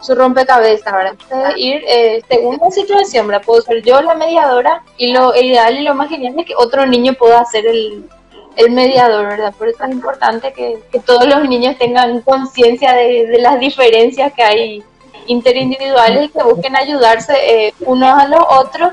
su 0.00 0.14
rompecabezas, 0.14 0.92
¿verdad? 0.92 1.16
Ir 1.56 1.84
eh, 1.86 2.22
según 2.28 2.58
la 2.60 2.70
situación, 2.70 3.28
¿verdad? 3.28 3.44
Puedo 3.44 3.62
ser 3.62 3.82
yo 3.82 4.00
la 4.00 4.14
mediadora 4.14 4.82
y 4.96 5.12
lo 5.12 5.34
ideal 5.36 5.78
y 5.78 5.82
lo 5.82 5.94
más 5.94 6.08
genial 6.08 6.34
es 6.38 6.46
que 6.46 6.54
otro 6.56 6.86
niño 6.86 7.12
pueda 7.14 7.44
ser 7.44 7.66
el, 7.66 8.08
el 8.56 8.70
mediador, 8.70 9.26
¿verdad? 9.26 9.54
Por 9.56 9.68
eso 9.68 9.84
es 9.84 9.90
importante 9.90 10.52
que, 10.52 10.78
que 10.90 11.00
todos 11.00 11.26
los 11.26 11.46
niños 11.48 11.76
tengan 11.78 12.20
conciencia 12.22 12.94
de 12.94 13.38
las 13.38 13.60
diferencias 13.60 14.32
que 14.32 14.42
hay 14.42 14.84
interindividuales 15.26 16.26
y 16.26 16.28
que 16.28 16.42
busquen 16.42 16.76
ayudarse 16.76 17.34
eh, 17.34 17.74
unos 17.80 18.18
a 18.18 18.28
los 18.28 18.44
otros 18.48 18.92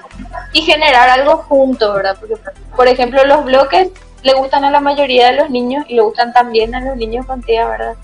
y 0.54 0.62
generar 0.62 1.10
algo 1.10 1.38
juntos, 1.38 1.94
¿verdad? 1.94 2.18
Porque, 2.20 2.36
por 2.76 2.88
ejemplo, 2.88 3.24
los 3.26 3.46
bloques 3.46 3.90
le 4.24 4.34
gustan 4.34 4.64
a 4.66 4.72
la 4.72 4.80
mayoría 4.80 5.28
de 5.28 5.34
los 5.34 5.50
niños 5.50 5.86
y 5.88 5.96
le 5.96 6.02
gustan 6.02 6.34
también 6.34 6.76
a 6.76 6.82
los 6.82 6.96
niños 6.96 7.26
con 7.26 7.42
tía, 7.42 7.68
¿verdad? 7.68 7.96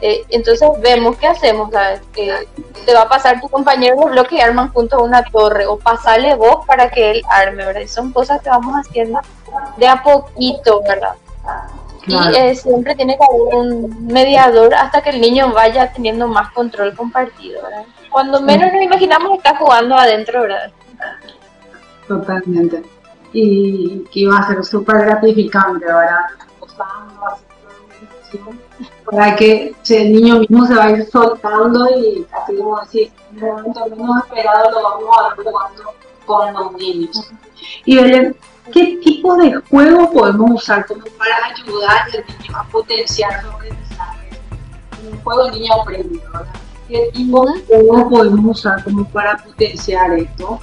Eh, 0.00 0.24
entonces 0.30 0.68
vemos 0.80 1.16
qué 1.16 1.26
hacemos, 1.26 1.70
¿sabes? 1.72 2.00
te 2.14 2.94
va 2.94 3.02
a 3.02 3.08
pasar 3.08 3.38
tu 3.40 3.48
compañero 3.48 3.96
los 3.96 4.10
bloques 4.10 4.32
y 4.32 4.40
arman 4.40 4.72
juntos 4.72 5.00
una 5.02 5.22
torre 5.24 5.66
o 5.66 5.78
pasarle 5.78 6.34
vos 6.34 6.64
para 6.66 6.90
que 6.90 7.10
él 7.10 7.22
arme, 7.28 7.66
¿verdad? 7.66 7.86
Son 7.86 8.12
cosas 8.12 8.40
que 8.40 8.48
vamos 8.48 8.74
haciendo 8.74 9.20
de 9.76 9.86
a 9.86 10.02
poquito, 10.02 10.80
¿verdad? 10.82 11.14
Y 12.06 12.14
eh, 12.36 12.54
siempre 12.54 12.94
tiene 12.94 13.16
que 13.16 13.24
haber 13.24 13.54
un 13.54 14.06
mediador 14.06 14.74
hasta 14.74 15.02
que 15.02 15.10
el 15.10 15.20
niño 15.20 15.52
vaya 15.52 15.92
teniendo 15.92 16.26
más 16.26 16.50
control 16.52 16.94
compartido, 16.94 17.62
¿verdad? 17.62 17.84
Cuando 18.10 18.40
menos 18.40 18.72
nos 18.72 18.82
imaginamos 18.82 19.38
está 19.38 19.56
jugando 19.56 19.96
adentro, 19.96 20.42
¿verdad? 20.42 20.72
Totalmente. 22.08 22.82
Y 23.32 24.04
que 24.10 24.20
iba 24.20 24.38
a 24.38 24.46
ser 24.48 24.64
súper 24.64 24.98
gratificante, 25.00 25.84
¿verdad? 25.84 26.20
para 29.04 29.34
que 29.34 29.74
el 29.88 30.12
niño 30.12 30.38
mismo 30.38 30.66
se 30.66 30.74
va 30.74 30.84
a 30.84 30.90
ir 30.92 31.06
soltando 31.10 31.88
y 31.98 32.26
así 32.32 32.56
como 32.56 32.80
decir, 32.80 33.12
en 33.32 33.38
el 33.38 33.52
momento 33.52 33.86
menos 33.86 34.24
esperado 34.24 34.70
lo 34.70 34.82
vamos 34.82 35.16
a 35.18 35.34
ver 35.34 35.46
jugando 35.46 35.94
con 36.26 36.52
los 36.52 36.72
niños. 36.74 37.30
Y 37.84 37.96
Belén, 37.96 38.36
¿qué 38.72 38.98
tipo 39.02 39.36
de 39.36 39.54
juego 39.70 40.10
podemos 40.10 40.50
usar 40.62 40.86
como 40.86 41.04
para 41.18 41.36
ayudar 41.46 42.02
al 42.02 42.12
niño 42.12 42.56
a 42.56 42.64
potenciar 42.64 43.42
su 43.42 43.48
aprendizaje? 43.48 44.28
Un 45.10 45.20
juego 45.22 45.50
niño 45.50 45.74
aprende, 45.80 46.18
¿verdad? 46.18 46.46
¿Qué 46.88 47.10
tipo 47.12 47.46
de 47.46 47.62
juego 47.66 48.08
podemos 48.08 48.58
usar 48.58 48.82
como 48.84 49.04
para 49.10 49.36
potenciar 49.36 50.12
esto? 50.12 50.60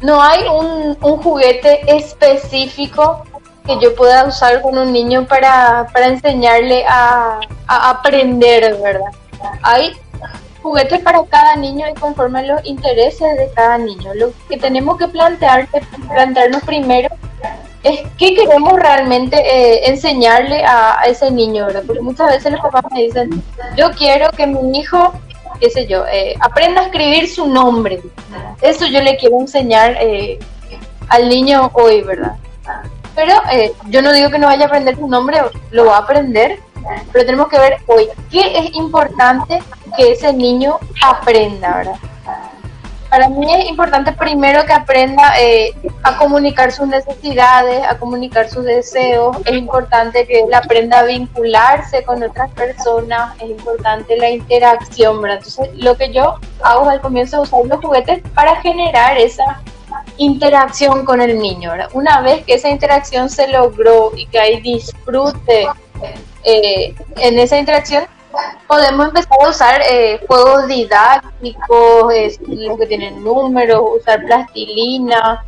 No 0.00 0.22
hay 0.22 0.46
un, 0.48 0.96
un 1.02 1.22
juguete 1.22 1.80
específico 1.86 3.24
que 3.66 3.78
yo 3.80 3.94
pueda 3.94 4.24
usar 4.24 4.62
con 4.62 4.78
un 4.78 4.92
niño 4.92 5.26
para, 5.26 5.86
para 5.92 6.06
enseñarle 6.06 6.86
a, 6.86 7.40
a 7.66 7.90
aprender, 7.90 8.76
¿verdad? 8.82 9.10
Hay 9.62 9.92
juguetes 10.68 11.00
para 11.00 11.24
cada 11.24 11.56
niño 11.56 11.86
y 11.88 11.94
conforme 11.98 12.40
a 12.40 12.42
los 12.42 12.64
intereses 12.66 13.38
de 13.38 13.50
cada 13.54 13.78
niño. 13.78 14.12
Lo 14.14 14.32
que 14.48 14.58
tenemos 14.58 14.98
que 14.98 15.08
plantear, 15.08 15.66
plantearnos 16.08 16.62
primero 16.62 17.08
es 17.82 18.00
qué 18.18 18.34
queremos 18.34 18.74
realmente 18.74 19.36
eh, 19.38 19.88
enseñarle 19.88 20.62
a, 20.64 21.04
ese 21.06 21.30
niño, 21.30 21.66
¿verdad? 21.66 21.84
Porque 21.86 22.02
muchas 22.02 22.28
veces 22.28 22.52
los 22.52 22.60
papás 22.60 22.84
me 22.92 23.04
dicen, 23.04 23.42
yo 23.76 23.90
quiero 23.92 24.30
que 24.30 24.46
mi 24.46 24.78
hijo, 24.78 25.14
qué 25.58 25.70
sé 25.70 25.86
yo, 25.86 26.04
eh, 26.06 26.34
aprenda 26.40 26.82
a 26.82 26.84
escribir 26.84 27.28
su 27.28 27.46
nombre. 27.46 28.02
Eso 28.60 28.86
yo 28.86 29.00
le 29.00 29.16
quiero 29.16 29.40
enseñar 29.40 29.96
eh, 30.00 30.38
al 31.08 31.28
niño 31.30 31.70
hoy, 31.74 32.02
¿verdad? 32.02 32.36
Pero 33.14 33.34
yo 33.86 34.02
no 34.02 34.12
digo 34.12 34.30
que 34.30 34.38
no 34.38 34.48
vaya 34.48 34.64
a 34.64 34.66
aprender 34.66 34.96
su 34.96 35.08
nombre, 35.08 35.38
lo 35.70 35.86
va 35.86 35.96
a 35.96 36.00
aprender, 36.00 36.60
pero 37.12 37.24
tenemos 37.24 37.48
que 37.48 37.58
ver 37.58 37.76
hoy 37.86 38.08
qué 38.30 38.58
es 38.58 38.74
importante 38.74 39.62
que 39.96 40.12
ese 40.12 40.32
niño 40.32 40.78
aprenda, 41.02 41.76
¿verdad? 41.76 41.96
Para 43.10 43.30
mí 43.30 43.50
es 43.50 43.70
importante 43.70 44.12
primero 44.12 44.66
que 44.66 44.72
aprenda 44.74 45.32
eh, 45.40 45.74
a 46.02 46.18
comunicar 46.18 46.70
sus 46.72 46.86
necesidades, 46.86 47.82
a 47.86 47.96
comunicar 47.96 48.50
sus 48.50 48.64
deseos. 48.64 49.34
Es 49.46 49.56
importante 49.56 50.26
que 50.26 50.40
él 50.40 50.52
aprenda 50.52 50.98
a 50.98 51.04
vincularse 51.04 52.02
con 52.02 52.22
otras 52.22 52.50
personas. 52.50 53.34
Es 53.40 53.48
importante 53.48 54.14
la 54.18 54.28
interacción, 54.28 55.22
¿verdad? 55.22 55.38
Entonces, 55.38 55.70
lo 55.82 55.96
que 55.96 56.12
yo 56.12 56.34
hago 56.62 56.90
al 56.90 57.00
comienzo 57.00 57.42
es 57.42 57.48
usar 57.48 57.64
los 57.64 57.80
juguetes 57.82 58.22
para 58.34 58.56
generar 58.56 59.16
esa 59.16 59.62
interacción 60.18 61.06
con 61.06 61.22
el 61.22 61.38
niño. 61.38 61.70
¿verdad? 61.70 61.88
Una 61.94 62.20
vez 62.20 62.44
que 62.44 62.54
esa 62.54 62.68
interacción 62.68 63.30
se 63.30 63.48
logró 63.48 64.12
y 64.14 64.26
que 64.26 64.38
hay 64.38 64.60
disfrute 64.60 65.66
eh, 66.48 66.94
en 67.16 67.38
esa 67.38 67.58
interacción, 67.58 68.04
podemos 68.66 69.08
empezar 69.08 69.32
a 69.38 69.48
usar 69.48 69.82
eh, 69.82 70.18
juegos 70.26 70.66
didácticos, 70.66 72.14
los 72.46 72.78
que 72.78 72.86
tienen 72.86 73.22
números, 73.22 73.82
usar 74.00 74.24
plastilina. 74.24 75.44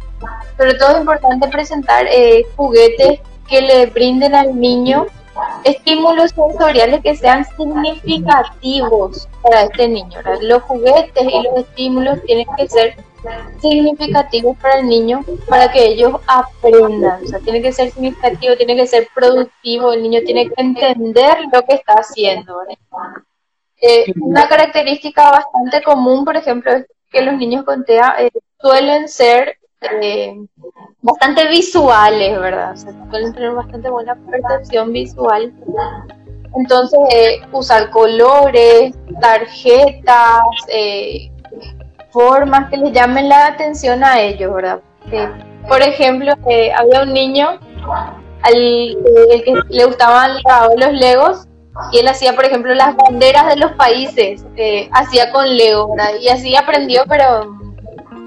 Sobre 0.58 0.74
todo 0.74 0.90
es 0.92 0.98
importante 0.98 1.48
presentar 1.48 2.06
eh, 2.06 2.44
juguetes 2.54 3.20
que 3.48 3.62
le 3.62 3.86
brinden 3.86 4.34
al 4.34 4.58
niño 4.58 5.06
estímulos 5.64 6.30
sensoriales 6.30 7.02
que 7.02 7.16
sean 7.16 7.44
significativos 7.56 9.28
para 9.42 9.62
este 9.62 9.88
niño. 9.88 10.18
Los 10.42 10.62
juguetes 10.62 11.24
y 11.24 11.42
los 11.42 11.58
estímulos 11.58 12.22
tienen 12.22 12.46
que 12.56 12.68
ser 12.68 12.96
significativos 13.60 14.56
para 14.58 14.80
el 14.80 14.88
niño 14.88 15.24
para 15.48 15.70
que 15.70 15.84
ellos 15.84 16.14
aprendan. 16.26 17.24
O 17.24 17.26
sea, 17.26 17.38
tiene 17.40 17.60
que 17.60 17.72
ser 17.72 17.90
significativo, 17.90 18.56
tiene 18.56 18.76
que 18.76 18.86
ser 18.86 19.08
productivo, 19.14 19.92
el 19.92 20.02
niño 20.02 20.20
tiene 20.24 20.48
que 20.48 20.54
entender 20.62 21.38
lo 21.52 21.62
que 21.62 21.74
está 21.74 21.94
haciendo. 21.94 22.60
Eh, 23.82 24.12
una 24.20 24.48
característica 24.48 25.30
bastante 25.30 25.82
común, 25.82 26.24
por 26.24 26.36
ejemplo, 26.36 26.72
es 26.72 26.86
que 27.10 27.22
los 27.22 27.36
niños 27.36 27.64
con 27.64 27.84
TEA 27.84 28.14
eh, 28.18 28.30
suelen 28.60 29.08
ser 29.08 29.56
eh, 29.80 30.36
bastante 31.02 31.48
visuales, 31.48 32.38
¿verdad? 32.38 32.72
O 32.72 32.76
sea, 32.76 32.92
suelen 33.10 33.32
tener 33.32 33.52
bastante 33.52 33.90
buena 33.90 34.14
percepción 34.30 34.92
visual. 34.92 35.52
Entonces, 36.56 36.98
usar 37.52 37.90
colores, 37.90 38.94
tarjetas, 39.20 40.42
formas 42.10 42.68
que 42.70 42.76
les 42.76 42.92
llamen 42.92 43.28
la 43.28 43.46
atención 43.46 44.02
a 44.04 44.20
ellos, 44.20 44.52
¿verdad? 44.52 44.80
por 45.68 45.82
ejemplo, 45.82 46.32
eh, 46.48 46.72
había 46.72 47.02
un 47.02 47.12
niño 47.12 47.58
al 48.42 48.52
que 48.52 49.54
le 49.68 49.84
gustaban 49.84 50.38
los 50.76 50.92
legos 50.92 51.46
y 51.92 51.98
él 51.98 52.08
hacía, 52.08 52.34
por 52.34 52.44
ejemplo, 52.44 52.74
las 52.74 52.96
banderas 52.96 53.46
de 53.48 53.56
los 53.56 53.72
países, 53.72 54.44
eh, 54.56 54.88
hacía 54.92 55.30
con 55.30 55.56
Lego, 55.56 55.94
¿verdad? 55.94 56.12
Y 56.20 56.28
así 56.28 56.56
aprendió, 56.56 57.04
pero 57.08 57.59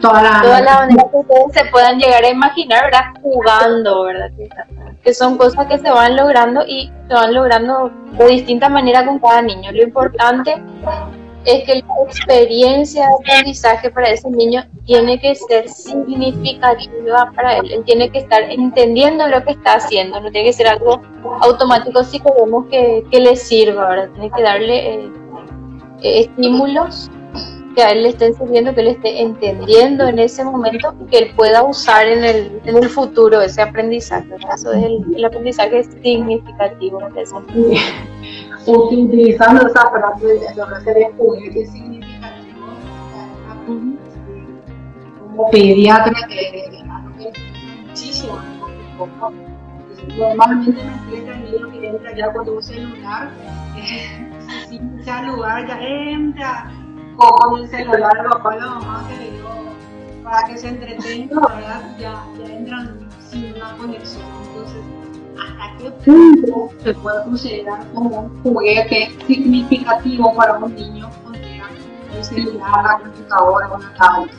todas 0.04 0.22
las 0.62 0.80
banderas 0.80 1.06
que 1.12 1.18
ustedes 1.18 1.54
se 1.54 1.66
puedan 1.72 1.98
llegar 1.98 2.24
a 2.24 2.30
imaginar, 2.30 2.84
¿verdad? 2.84 3.06
Jugando, 3.22 4.04
¿verdad? 4.04 4.30
Que 5.02 5.14
son 5.14 5.38
cosas 5.38 5.66
que 5.68 5.78
se 5.80 5.90
van 5.90 6.16
logrando 6.18 6.64
y 6.68 6.92
se 7.08 7.14
van 7.14 7.34
logrando 7.34 7.90
de 8.18 8.28
distinta 8.28 8.68
manera 8.68 9.06
con 9.06 9.20
cada 9.20 9.42
niño. 9.42 9.72
Lo 9.72 9.84
importante 9.84 10.62
es 11.46 11.64
que 11.66 11.76
la 11.76 12.04
experiencia 12.06 13.06
de 13.08 13.14
aprendizaje 13.16 13.90
para 13.92 14.10
ese 14.10 14.30
niño 14.30 14.66
tiene 14.86 15.20
que 15.20 15.36
ser 15.36 15.70
significativa 15.70 17.32
para 17.34 17.58
él. 17.58 17.72
Él 17.72 17.84
tiene 17.86 18.10
que 18.10 18.20
estar 18.20 18.44
entendiendo 18.44 19.28
lo 19.28 19.44
que 19.44 19.52
está 19.52 19.76
haciendo, 19.76 20.20
no 20.20 20.32
tiene 20.32 20.48
que 20.48 20.54
ser 20.54 20.68
algo 20.68 21.02
automático 21.42 22.04
si 22.04 22.20
queremos 22.20 22.66
que, 22.68 23.04
que 23.10 23.20
le 23.20 23.36
sirva, 23.36 23.88
¿verdad? 23.88 24.10
Tiene 24.14 24.32
que 24.32 24.42
darle 24.42 24.94
eh, 24.94 25.12
eh, 26.02 26.20
estímulos 26.22 27.10
que 27.74 27.82
a 27.84 27.92
él 27.92 28.04
le 28.04 28.10
estén 28.10 28.34
sirviendo, 28.36 28.74
que 28.74 28.82
él 28.82 28.88
esté 28.88 29.22
entendiendo 29.22 30.08
en 30.08 30.20
ese 30.20 30.44
momento 30.44 30.94
y 31.02 31.06
que 31.06 31.18
él 31.20 31.34
pueda 31.36 31.64
usar 31.64 32.08
en 32.08 32.24
el, 32.24 32.62
en 32.66 32.78
el 32.78 32.90
futuro 32.90 33.42
ese 33.42 33.62
aprendizaje. 33.62 34.28
Eso 34.54 34.72
es 34.72 34.84
el, 34.84 35.26
aprendizaje 35.26 35.84
significativo. 35.84 37.00
Utilizando 38.66 39.68
esa 39.68 39.90
frase 39.90 40.26
de 40.26 40.56
lo 40.56 41.14
juguetes 41.18 41.72
significativos, 41.72 42.70
como 45.20 45.50
pediatra 45.50 46.28
que 46.28 46.84
muchísimo. 47.88 48.40
Normalmente 50.18 50.84
me 50.84 50.96
explica 50.96 51.32
el 51.32 51.44
niño 51.44 51.72
que 51.72 51.88
entra 51.88 52.16
ya 52.16 52.32
cuando 52.32 52.54
un 52.54 52.64
celular, 52.64 53.30
si 54.70 54.80
se 55.04 55.24
lugar 55.24 55.68
ya 55.68 55.80
entra 55.82 56.72
con 57.18 57.60
el 57.60 57.70
celular 57.70 58.12
el 58.18 58.30
papá 58.30 58.56
y 58.56 58.60
la 58.60 58.66
mamá 58.68 59.06
que 59.08 59.18
le 59.18 59.32
dio 59.32 59.44
para 60.24 60.48
que 60.48 60.58
se 60.58 60.70
entretenga, 60.70 61.42
¿verdad? 61.42 61.82
Ya, 62.00 62.24
ya 62.40 62.54
entran 62.54 63.00
sin 63.30 63.54
una 63.56 63.76
conexión. 63.78 64.24
Entonces, 64.48 64.82
¿hasta 65.38 65.78
qué 65.78 65.92
punto 66.06 66.70
se 66.84 66.94
puede 66.94 67.24
considerar 67.24 67.86
como 67.94 68.22
un 68.22 68.44
juguete 68.44 69.12
significativo 69.28 70.34
para 70.36 70.58
un 70.58 70.76
niño 70.76 71.10
con 71.24 71.36
el 71.36 72.24
celular, 72.24 72.84
la 72.84 73.00
computadora 73.00 73.70
o 73.74 73.78
la 73.78 73.94
tablet 73.96 74.34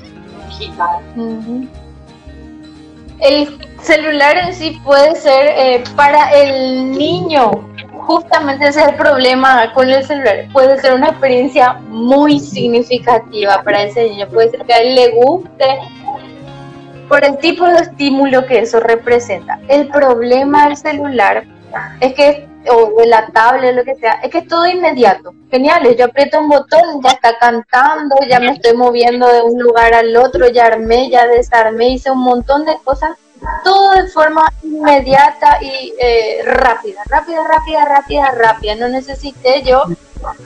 digital? 0.48 1.68
El 3.20 3.58
celular 3.80 4.36
en 4.38 4.54
sí 4.54 4.80
puede 4.84 5.14
ser 5.16 5.46
eh, 5.56 5.84
para 5.94 6.30
el 6.30 6.92
niño 6.92 7.73
justamente 8.06 8.68
ese 8.68 8.80
es 8.80 8.88
el 8.88 8.94
problema 8.96 9.72
con 9.72 9.88
el 9.90 10.04
celular. 10.04 10.46
Puede 10.52 10.80
ser 10.80 10.94
una 10.94 11.08
experiencia 11.08 11.74
muy 11.88 12.38
significativa 12.38 13.62
para 13.62 13.82
ese 13.82 14.08
niño. 14.08 14.28
Puede 14.28 14.50
ser 14.50 14.64
que 14.64 14.74
a 14.74 14.78
él 14.78 14.94
le 14.94 15.10
guste 15.10 15.78
por 17.08 17.24
el 17.24 17.36
tipo 17.38 17.66
de 17.66 17.76
estímulo 17.76 18.46
que 18.46 18.60
eso 18.60 18.80
representa. 18.80 19.58
El 19.68 19.88
problema 19.88 20.66
del 20.66 20.76
celular 20.76 21.44
es 22.00 22.14
que, 22.14 22.48
o 22.70 23.00
de 23.00 23.06
la 23.06 23.26
tablet, 23.28 23.74
lo 23.74 23.84
que 23.84 23.94
sea, 23.96 24.14
es 24.22 24.30
que 24.30 24.38
es 24.38 24.48
todo 24.48 24.66
inmediato. 24.66 25.34
Genial, 25.50 25.94
yo 25.96 26.06
aprieto 26.06 26.40
un 26.40 26.48
botón, 26.48 27.02
ya 27.02 27.10
está 27.10 27.36
cantando, 27.38 28.16
ya 28.28 28.40
me 28.40 28.52
estoy 28.52 28.76
moviendo 28.76 29.26
de 29.26 29.42
un 29.42 29.60
lugar 29.60 29.92
al 29.92 30.16
otro, 30.16 30.48
ya 30.48 30.66
armé, 30.66 31.10
ya 31.10 31.26
desarmé, 31.26 31.90
hice 31.90 32.10
un 32.10 32.20
montón 32.20 32.64
de 32.64 32.74
cosas 32.84 33.10
todo 33.62 33.92
de 33.94 34.08
forma 34.08 34.52
inmediata 34.62 35.58
y 35.60 35.94
eh, 35.98 36.42
rápida, 36.44 37.02
rápida, 37.06 37.44
rápida, 37.44 37.84
rápida, 37.84 38.30
rápida. 38.30 38.74
No 38.76 38.88
necesité 38.88 39.62
yo 39.62 39.84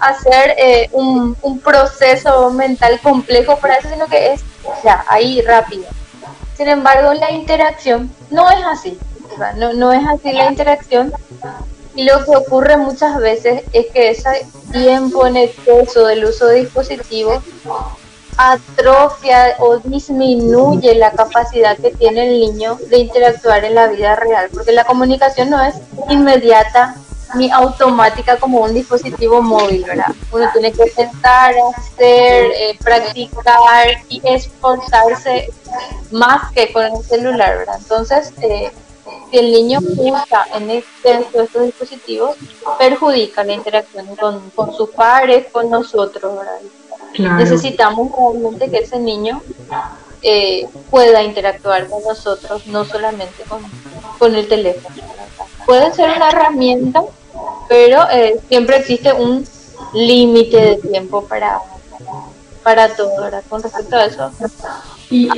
hacer 0.01 0.55
eh, 0.59 0.89
un, 0.93 1.37
proceso 1.65 2.51
mental 2.51 3.01
complejo 3.01 3.59
para 3.59 3.77
eso, 3.77 3.89
sino 3.89 4.07
que 4.07 4.33
es 4.33 4.43
ya, 4.85 5.05
ahí 5.09 5.41
rápido. 5.43 5.85
Sin 6.57 6.69
embargo, 6.69 7.15
la 7.15 7.31
interacción 7.31 8.11
no 8.31 8.51
es 8.51 8.65
así, 8.65 8.99
no, 9.57 9.73
no 9.73 9.93
es 9.93 10.07
así 10.07 10.33
la 10.33 10.47
interacción. 10.51 11.13
Y 11.95 12.05
lo 12.05 12.25
que 12.25 12.37
ocurre 12.37 12.77
muchas 12.77 13.19
veces 13.19 13.65
es 13.73 13.87
que 13.93 14.11
ese 14.11 14.47
tiempo 14.73 15.27
en 15.27 15.37
exceso 15.37 16.07
del 16.07 16.25
uso 16.25 16.47
de 16.47 16.61
dispositivos 16.61 17.43
atrofia 18.39 19.57
o 19.59 19.79
disminuye 19.79 20.95
la 20.95 21.11
capacidad 21.11 21.77
que 21.77 21.91
tiene 21.91 22.29
el 22.29 22.41
niño 22.41 22.79
de 22.89 22.99
interactuar 22.99 23.65
en 23.65 23.75
la 23.75 23.89
vida 23.89 24.15
real, 24.15 24.49
porque 24.55 24.73
la 24.73 24.85
comunicación 24.85 25.51
no 25.51 25.63
es 25.63 25.75
inmediata 26.09 26.95
ni 27.35 27.51
automática 27.51 28.39
como 28.39 28.61
un 28.61 28.73
dispositivo 28.73 29.43
móvil, 29.43 29.85
¿verdad? 29.85 30.15
Uno 30.33 30.49
tiene 30.53 30.73
que 30.73 30.89
sentar, 30.89 31.53
hacer, 31.77 32.53
eh, 32.55 32.79
practicar 32.83 33.89
y 34.09 34.23
esforzarse 34.25 35.51
más 36.13 36.53
que 36.53 36.73
con 36.73 36.85
el 36.85 37.03
celular, 37.03 37.59
¿verdad? 37.59 37.77
Entonces, 37.79 38.33
eh, 38.41 38.71
si 39.31 39.39
el 39.39 39.53
niño 39.53 39.81
usa 39.99 40.47
en 40.55 40.71
exceso 40.71 41.43
estos 41.43 41.65
dispositivos, 41.65 42.37
perjudica 42.79 43.43
la 43.45 43.53
interacción 43.53 44.15
con, 44.17 44.49
con 44.51 44.73
sus 44.73 44.91
pares, 44.91 45.49
con 45.53 45.69
nosotros, 45.69 46.39
¿verdad? 46.39 46.61
Necesitamos 47.17 48.11
realmente 48.17 48.71
que 48.71 48.79
ese 48.79 48.99
niño 48.99 49.43
eh, 50.23 50.67
pueda 50.91 51.23
interactuar 51.23 51.89
con 51.89 52.03
nosotros, 52.03 52.67
no 52.67 52.85
solamente 52.85 53.45
con, 54.19 54.35
el 54.35 54.49
teléfono. 54.49 54.97
Puede 55.67 55.93
ser 55.95 56.11
una 56.17 56.29
herramienta, 56.29 57.03
pero 57.69 58.09
eh, 58.11 58.41
siempre 58.49 58.77
existe 58.77 59.13
un 59.13 59.47
límite 59.95 60.57
de 60.57 60.77
tiempo 60.77 61.25
para, 61.25 61.61
para 62.63 62.95
todo, 62.95 63.21
¿verdad? 63.21 63.43
Con 63.49 63.63
respecto 63.63 63.97
a 63.97 64.05
eso. 64.05 64.31
Y 65.11 65.29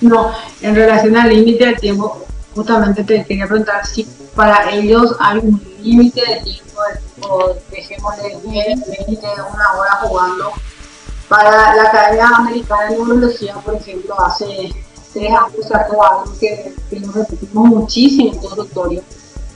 no, 0.00 0.32
en 0.60 0.74
relación 0.74 1.16
al 1.16 1.30
límite 1.30 1.66
de 1.66 1.74
tiempo, 1.74 2.24
justamente 2.54 3.04
te 3.04 3.24
quería 3.24 3.46
preguntar 3.46 3.86
si 3.86 4.04
para 4.34 4.70
ellos 4.70 5.14
hay 5.18 5.38
un 5.38 5.62
límite 5.80 6.20
de 6.20 6.40
tiempo, 6.40 6.80
o 7.22 7.54
dejemos 7.70 8.16
de 8.16 8.50
10, 8.50 8.80
20, 9.06 9.26
una 9.52 9.72
hora 9.78 9.90
jugando. 10.02 10.52
Para 11.28 11.74
la 11.74 11.82
Academia 11.84 12.28
Americana 12.36 12.90
de 12.90 12.96
Neurología, 12.96 13.54
por 13.56 13.74
ejemplo, 13.74 14.20
hace 14.20 14.72
tres 15.12 15.30
años 15.30 15.66
sacó 15.68 16.04
algo 16.04 16.38
que, 16.38 16.74
que 16.90 17.00
nos 17.00 17.14
repetimos 17.14 17.68
muchísimo 17.68 18.32
en 18.32 18.40
todo 18.40 18.56
doctorio. 18.56 19.02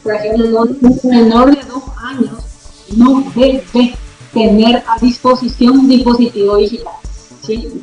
Por 0.02 0.14
ejemplo, 0.14 0.62
un 0.62 1.00
menor 1.04 1.54
de 1.54 1.62
dos 1.66 1.82
años 1.98 2.42
no 2.96 3.22
debe 3.34 3.62
tener 4.32 4.82
a 4.86 4.98
disposición 5.00 5.80
un 5.80 5.88
dispositivo 5.88 6.56
digital. 6.56 6.94
¿sí? 7.42 7.80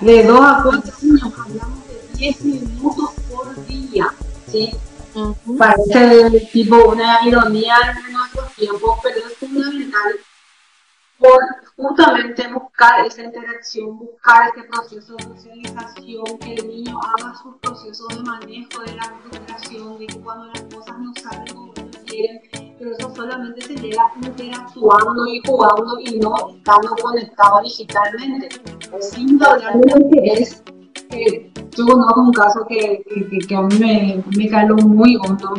de 0.00 0.22
2 0.24 0.40
a 0.40 0.60
4 0.62 0.92
años 1.02 1.22
hablamos 1.22 1.78
de 1.88 2.18
10 2.18 2.44
minutos 2.44 3.10
día. 3.66 4.08
¿sí? 4.46 4.72
Parece 5.58 6.40
tipo 6.52 6.76
una 6.88 7.26
ironía 7.26 7.76
en 8.06 8.12
nuestros 8.12 8.52
tiempos, 8.54 8.98
pero 9.02 9.18
es 9.18 9.36
fundamental 9.36 10.12
por 11.18 11.40
justamente 11.76 12.46
buscar 12.52 13.06
esa 13.06 13.22
interacción, 13.22 13.98
buscar 13.98 14.48
este 14.48 14.64
proceso 14.64 15.14
de 15.16 15.24
socialización, 15.24 16.38
que 16.40 16.54
el 16.54 16.68
niño 16.68 16.98
haga 16.98 17.34
su 17.42 17.56
proceso 17.58 18.06
de 18.08 18.20
manejo 18.22 18.82
de 18.84 18.94
la 18.94 19.14
frustración, 19.22 19.98
de 19.98 20.06
que 20.06 20.20
cuando 20.20 20.46
las 20.46 20.62
cosas 20.62 20.98
no 20.98 21.12
salen 21.22 21.54
como 21.54 21.72
quieren, 22.06 22.42
pero 22.78 22.96
eso 22.96 23.14
solamente 23.14 23.62
se 23.62 23.74
llega 23.74 24.12
interactuando 24.20 25.26
y 25.26 25.40
jugando 25.46 26.00
y 26.00 26.18
no 26.18 26.34
estando 26.56 26.94
conectado 26.96 27.62
digitalmente. 27.62 28.48
Sin 29.00 29.42
hablar 29.42 29.80
de 29.80 29.90
lo 29.90 30.10
que 30.10 30.32
es, 30.32 30.62
yo 31.10 31.86
conozco 31.86 32.20
un 32.20 32.32
caso 32.32 32.66
que, 32.68 33.04
a 33.54 33.62
mí 33.62 33.78
me, 33.78 34.22
me 34.36 34.48
caló 34.48 34.76
muy 34.76 35.16
hondo. 35.16 35.54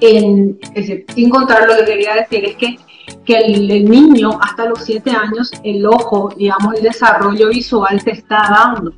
Sin 0.00 1.30
contar 1.30 1.66
lo 1.66 1.76
que 1.76 1.84
quería 1.84 2.14
decir 2.14 2.44
es 2.44 2.56
que 2.56 2.76
que 3.24 3.38
el, 3.38 3.90
niño 3.90 4.38
hasta 4.40 4.66
los 4.66 4.84
7 4.84 5.10
años, 5.10 5.50
el 5.62 5.86
ojo, 5.86 6.30
digamos, 6.36 6.74
el 6.74 6.82
desarrollo 6.82 7.48
visual 7.48 8.00
se 8.00 8.12
está 8.12 8.42
dando. 8.50 8.92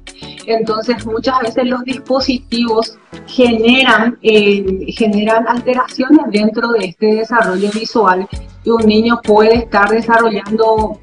Entonces 0.46 1.04
muchas 1.06 1.40
veces 1.40 1.66
los 1.66 1.82
dispositivos 1.84 2.98
generan, 3.26 4.18
eh, 4.22 4.86
generan 4.88 5.46
alteraciones 5.48 6.26
dentro 6.30 6.68
de 6.72 6.86
este 6.86 7.06
desarrollo 7.06 7.70
visual 7.72 8.28
y 8.64 8.70
un 8.70 8.86
niño 8.86 9.20
puede 9.22 9.56
estar 9.56 9.88
desarrollando 9.88 11.00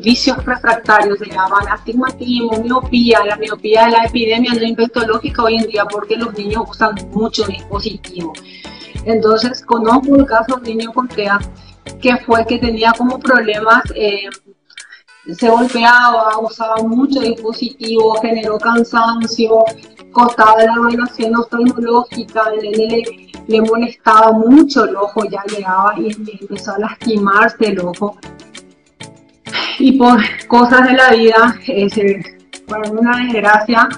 vicios 0.00 0.44
refractarios, 0.44 1.18
se 1.18 1.26
llaman 1.26 1.66
astigmatismo, 1.68 2.62
miopía. 2.62 3.24
La 3.24 3.36
miopía 3.36 3.86
es 3.86 3.92
la 3.92 4.04
epidemia 4.04 4.54
no 4.54 4.62
infectológica 4.62 5.42
hoy 5.42 5.56
en 5.56 5.66
día 5.66 5.84
porque 5.86 6.16
los 6.16 6.36
niños 6.36 6.64
usan 6.68 6.94
mucho 7.12 7.44
dispositivo. 7.46 8.32
Entonces, 9.04 9.62
conozco 9.64 10.16
el 10.16 10.26
caso 10.26 10.56
de 10.56 10.70
un 10.70 10.78
niño 10.78 10.92
con 10.92 11.08
TEA 11.08 11.38
que 12.00 12.16
fue 12.18 12.44
que 12.46 12.58
tenía 12.58 12.92
como 12.96 13.18
problemas, 13.18 13.82
eh, 13.94 14.28
se 15.32 15.48
golpeaba, 15.48 16.38
usaba 16.38 16.76
mucho 16.82 17.20
dispositivo, 17.20 18.14
generó 18.20 18.58
cansancio, 18.58 19.64
costaba 20.12 20.62
la 20.64 20.74
evaluación 20.74 21.34
oftalmológica, 21.36 22.50
le, 22.50 23.02
le, 23.46 23.60
molestaba 23.62 24.32
mucho 24.32 24.84
el 24.84 24.96
ojo, 24.96 25.24
ya 25.24 25.42
llegaba 25.44 25.94
y 25.98 26.12
empezó 26.40 26.72
a 26.74 26.78
lastimarse 26.78 27.66
el 27.66 27.80
ojo. 27.80 28.16
Y 29.78 29.92
por 29.98 30.20
cosas 30.46 30.86
de 30.86 30.92
la 30.94 31.10
vida, 31.10 31.56
eh, 31.66 32.22
por 32.66 32.88
una 32.90 33.24
desgracia, 33.24 33.88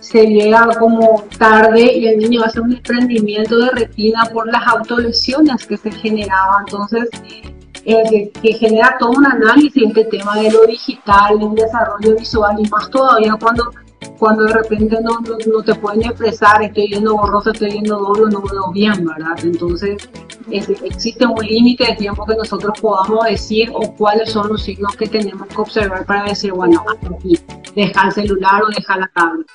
se 0.00 0.24
llega 0.24 0.68
como 0.78 1.24
tarde 1.38 1.82
y 1.82 2.06
el 2.06 2.18
niño 2.18 2.42
hace 2.44 2.60
un 2.60 2.70
desprendimiento 2.70 3.58
de 3.58 3.70
retina 3.70 4.24
por 4.32 4.46
las 4.46 4.66
autolesiones 4.66 5.66
que 5.66 5.76
se 5.76 5.90
generaban. 5.90 6.64
Entonces, 6.66 7.08
que, 7.84 8.52
genera 8.58 8.96
todo 8.98 9.10
un 9.10 9.26
análisis 9.26 9.82
este 9.86 10.04
tema 10.04 10.36
de 10.36 10.50
lo 10.50 10.66
digital, 10.66 11.40
el 11.40 11.54
desarrollo 11.54 12.16
visual 12.16 12.56
y 12.58 12.68
más 12.68 12.90
todavía 12.90 13.36
cuando 13.40 13.70
cuando 14.18 14.44
de 14.44 14.52
repente 14.52 14.98
no, 15.02 15.20
no, 15.20 15.62
te 15.62 15.74
pueden 15.74 16.04
expresar, 16.04 16.62
estoy 16.62 16.88
viendo 16.88 17.16
borroso, 17.16 17.50
estoy 17.50 17.72
viendo 17.72 17.98
doble, 17.98 18.32
no 18.32 18.40
veo 18.42 18.72
bien, 18.72 19.04
¿verdad? 19.04 19.36
Entonces, 19.42 20.08
existe 20.50 21.26
un 21.26 21.44
límite 21.44 21.86
de 21.86 21.96
tiempo 21.96 22.24
que 22.24 22.34
nosotros 22.34 22.78
podamos 22.80 23.24
decir 23.24 23.70
o 23.72 23.92
cuáles 23.94 24.30
son 24.30 24.48
los 24.48 24.62
signos 24.62 24.94
que 24.96 25.06
tenemos 25.06 25.48
que 25.48 25.60
observar 25.60 26.04
para 26.06 26.24
decir, 26.24 26.52
bueno, 26.52 26.84
aquí, 26.88 27.38
deja 27.74 28.06
el 28.06 28.12
celular 28.12 28.62
o 28.62 28.68
deja 28.68 28.96
la 28.98 29.10
tablet. 29.14 29.46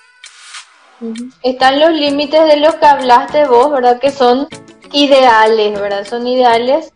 Están 1.42 1.80
los 1.80 1.92
límites 1.92 2.46
de 2.46 2.58
los 2.58 2.76
que 2.76 2.86
hablaste 2.86 3.48
vos, 3.48 3.72
¿verdad? 3.72 4.00
Que 4.00 4.12
son 4.12 4.48
ideales, 4.92 5.80
¿verdad? 5.80 6.06
Son 6.06 6.28
ideales. 6.28 6.92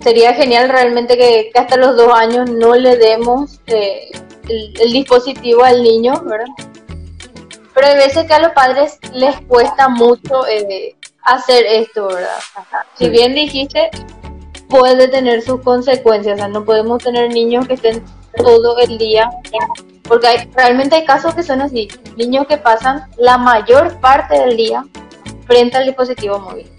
Sería 0.00 0.32
genial 0.34 0.68
realmente 0.68 1.16
que, 1.18 1.50
hasta 1.54 1.76
los 1.76 1.96
dos 1.96 2.12
años 2.12 2.48
no 2.50 2.74
le 2.74 2.96
demos 2.96 3.60
eh, 3.66 4.10
el, 4.48 4.92
dispositivo 4.92 5.64
al 5.64 5.82
niño, 5.82 6.22
¿verdad? 6.24 6.46
Pero 7.74 7.86
hay 7.86 7.96
veces 7.96 8.26
que 8.26 8.34
a 8.34 8.40
los 8.40 8.52
padres 8.52 8.98
les 9.12 9.38
cuesta 9.42 9.88
mucho 9.88 10.46
eh, 10.46 10.96
hacer 11.34 11.64
esto, 11.66 12.08
¿verdad? 12.08 12.38
Si 12.94 13.08
bien 13.08 13.34
dijiste, 13.34 13.90
puede 14.68 15.08
tener 15.08 15.42
sus 15.42 15.60
consecuencias, 15.62 16.34
o 16.34 16.38
sea, 16.38 16.48
no 16.48 16.64
podemos 16.64 17.02
tener 17.02 17.30
niños 17.30 17.66
que 17.66 17.74
estén 17.74 18.04
todo 18.36 18.78
el 18.78 18.98
día 18.98 19.30
porque 20.08 20.26
hay, 20.26 20.50
realmente 20.54 20.96
hay 20.96 21.04
casos 21.04 21.34
que 21.34 21.42
son 21.42 21.60
así, 21.60 21.88
niños 22.16 22.46
que 22.46 22.56
pasan 22.56 23.06
la 23.16 23.36
mayor 23.36 24.00
parte 24.00 24.38
del 24.38 24.56
día 24.56 24.84
frente 25.46 25.76
al 25.76 25.84
dispositivo 25.84 26.38
móvil. 26.38 26.70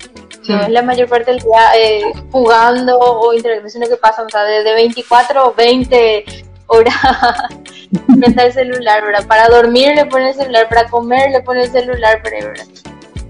No 0.48 0.62
es 0.62 0.70
la 0.70 0.82
mayor 0.82 1.08
parte 1.08 1.30
del 1.30 1.40
día 1.42 1.76
eh, 1.76 2.02
jugando 2.32 2.98
o 2.98 3.34
interactuando, 3.34 3.70
sino 3.70 3.88
que 3.88 3.98
pasan, 3.98 4.26
o 4.26 4.30
sea, 4.30 4.42
desde 4.46 4.74
24 4.74 5.48
o 5.48 5.54
20 5.54 6.26
horas 6.66 6.96
frente 8.20 8.42
al 8.42 8.52
celular, 8.52 9.06
¿verdad? 9.06 9.28
Para 9.28 9.48
dormir 9.48 9.94
le 9.94 10.06
ponen 10.06 10.30
el 10.30 10.34
celular, 10.34 10.68
para 10.68 10.90
comer 10.90 11.30
le 11.30 11.42
ponen 11.42 11.64
el 11.66 11.72
celular, 11.72 12.24
¿verdad? 12.24 12.66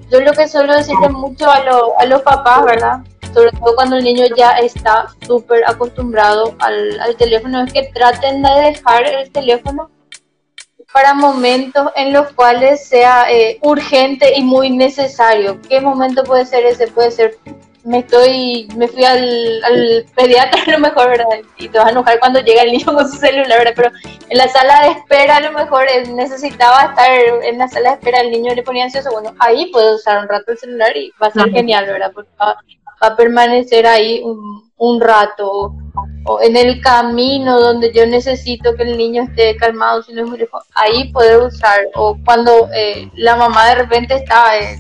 Yo 0.10 0.20
lo 0.22 0.34
que 0.34 0.47
suelo 0.47 0.76
decirle 0.76 1.10
mucho 1.10 1.49
a, 1.49 1.62
a 1.99 2.05
los 2.05 2.22
papás, 2.22 2.64
¿verdad? 2.66 2.99
sobre 3.34 3.51
todo 3.51 3.76
cuando 3.76 3.97
el 3.97 4.03
niño 4.03 4.26
ya 4.36 4.51
está 4.53 5.07
súper 5.26 5.64
acostumbrado 5.68 6.55
al, 6.60 6.99
al, 6.99 7.16
teléfono, 7.16 7.64
es 7.64 7.72
que 7.72 7.91
traten 7.93 8.41
de 8.41 8.49
dejar 8.49 9.05
el 9.05 9.32
teléfono 9.32 9.89
para 10.91 11.14
momentos 11.14 11.91
en 11.95 12.14
los 12.14 12.32
cuales 12.34 12.88
sea 12.88 13.32
eh, 13.32 13.60
urgente 13.62 14.34
y 14.36 14.43
muy 14.43 14.72
necesario. 14.72 15.60
¿Qué 15.70 15.80
momento 15.80 16.24
puede 16.24 16.45
ser 16.45 16.66
ese? 16.66 16.88
Puede 16.88 17.12
ser, 17.12 17.38
me 17.89 17.99
estoy, 17.99 18.67
me 18.77 18.87
fui 18.87 19.03
al, 19.03 19.63
al 19.63 20.05
pediatra 20.15 20.61
a 20.67 20.71
lo 20.71 20.79
mejor, 20.79 21.09
¿verdad? 21.09 21.25
Y 21.57 21.69
te 21.69 21.77
vas 21.79 21.87
a 21.87 21.91
enojar 21.91 22.19
cuando 22.19 22.39
llega 22.39 22.61
el 22.61 22.71
niño 22.71 22.85
con 22.93 23.09
su 23.09 23.17
celular, 23.17 23.57
¿verdad? 23.57 23.73
Pero 23.75 23.91
en 24.29 24.37
la 24.37 24.47
sala 24.47 24.83
de 24.83 24.91
espera 24.91 25.37
a 25.37 25.41
lo 25.41 25.51
mejor 25.51 25.85
necesitaba 26.09 26.83
estar 26.83 27.09
en 27.43 27.57
la 27.57 27.67
sala 27.67 27.89
de 27.89 27.95
espera, 27.95 28.21
el 28.21 28.29
niño 28.29 28.53
le 28.53 28.61
ponía 28.61 28.83
ansioso, 28.83 29.11
bueno, 29.11 29.33
ahí 29.39 29.71
puedo 29.71 29.95
usar 29.95 30.21
un 30.21 30.29
rato 30.29 30.51
el 30.51 30.59
celular 30.59 30.95
y 30.95 31.11
va 31.21 31.27
a 31.27 31.31
ser 31.31 31.49
genial, 31.49 31.87
¿verdad? 31.87 32.11
Porque 32.13 32.29
va 32.39 32.57
a 32.99 33.15
permanecer 33.15 33.87
ahí 33.87 34.21
un, 34.23 34.69
un 34.77 35.01
rato 35.01 35.73
o 36.25 36.41
en 36.41 36.55
el 36.55 36.81
camino 36.81 37.59
donde 37.59 37.91
yo 37.91 38.05
necesito 38.05 38.75
que 38.75 38.83
el 38.83 38.97
niño 38.97 39.23
esté 39.23 39.55
calmado 39.55 40.03
si 40.03 40.13
no 40.13 40.23
es 40.23 40.29
muy 40.29 40.37
lejos, 40.37 40.63
ahí 40.75 41.11
poder 41.11 41.37
usar 41.37 41.87
o 41.95 42.15
cuando 42.23 42.69
eh, 42.71 43.09
la 43.15 43.35
mamá 43.35 43.67
de 43.69 43.75
repente 43.75 44.13
está 44.13 44.59
eh, 44.59 44.79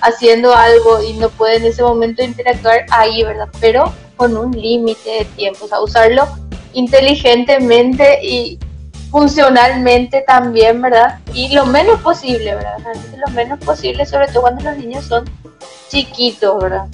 haciendo 0.00 0.54
algo 0.54 1.02
y 1.02 1.14
no 1.14 1.28
puede 1.30 1.56
en 1.56 1.64
ese 1.64 1.82
momento 1.82 2.22
interactuar 2.22 2.86
ahí, 2.90 3.22
¿verdad? 3.22 3.48
Pero 3.60 3.92
con 4.16 4.36
un 4.36 4.52
límite 4.52 5.10
de 5.10 5.24
tiempo, 5.36 5.66
o 5.66 5.68
sea, 5.68 5.80
usarlo 5.80 6.26
inteligentemente 6.72 8.18
y 8.22 8.58
funcionalmente 9.10 10.24
también, 10.26 10.82
¿verdad? 10.82 11.18
Y 11.32 11.54
lo 11.54 11.66
menos 11.66 12.00
posible, 12.00 12.54
¿verdad? 12.54 12.76
Lo 13.26 13.32
menos 13.32 13.58
posible, 13.60 14.04
sobre 14.04 14.28
todo 14.28 14.42
cuando 14.42 14.64
los 14.64 14.76
niños 14.76 15.04
son 15.04 15.24
chiquitos, 15.88 16.62
¿verdad? 16.62 16.86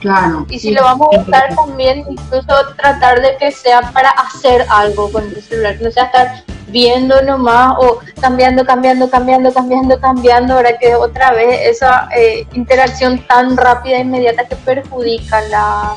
Claro. 0.00 0.44
Y 0.50 0.58
si 0.58 0.72
lo 0.72 0.82
vamos 0.82 1.08
a 1.14 1.20
usar 1.20 1.54
también, 1.54 2.04
incluso 2.10 2.52
tratar 2.76 3.22
de 3.22 3.36
que 3.36 3.52
sea 3.52 3.80
para 3.92 4.10
hacer 4.10 4.66
algo 4.68 5.10
con 5.12 5.24
el 5.24 5.40
celular, 5.40 5.76
no 5.80 5.90
sea 5.90 6.04
estar 6.04 6.44
viendo 6.72 7.22
nomás 7.22 7.74
o 7.78 8.00
cambiando, 8.20 8.64
cambiando, 8.64 9.08
cambiando, 9.08 9.52
cambiando, 9.52 10.00
cambiando, 10.00 10.54
ahora 10.54 10.78
que 10.78 10.94
otra 10.94 11.32
vez 11.32 11.60
esa 11.68 12.08
eh, 12.16 12.46
interacción 12.54 13.24
tan 13.26 13.56
rápida 13.56 13.98
e 13.98 14.00
inmediata 14.00 14.48
que 14.48 14.56
perjudica 14.56 15.40
la, 15.42 15.94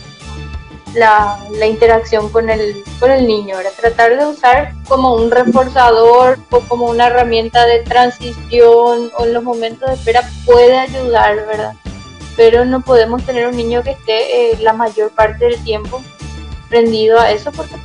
la, 0.94 1.66
interacción 1.66 2.30
con 2.30 2.50
el, 2.50 2.84
con 3.00 3.10
el 3.10 3.26
niño, 3.26 3.56
ahora 3.56 3.70
tratar 3.80 4.18
de 4.18 4.26
usar 4.26 4.74
como 4.88 5.16
un 5.16 5.32
reforzador 5.32 6.38
o 6.52 6.60
como 6.62 6.86
una 6.86 7.08
herramienta 7.08 7.66
de 7.66 7.80
transición 7.80 9.12
o 9.18 9.26
en 9.26 9.34
los 9.34 9.44
momentos 9.44 9.90
de 9.90 9.96
espera 9.96 10.22
puede 10.46 10.78
ayudar, 10.78 11.36
¿verdad? 11.48 11.74
pero 12.36 12.66
no 12.66 12.82
podemos 12.82 13.24
tener 13.24 13.48
un 13.48 13.56
niño 13.56 13.82
que 13.84 13.92
esté 13.92 14.52
eh, 14.52 14.58
la 14.62 14.74
mayor 14.74 15.12
parte 15.12 15.46
del 15.46 15.64
tiempo 15.64 16.04
prendido 16.70 17.20
a 17.20 17.32
eso 17.32 17.52
porque 17.52 17.76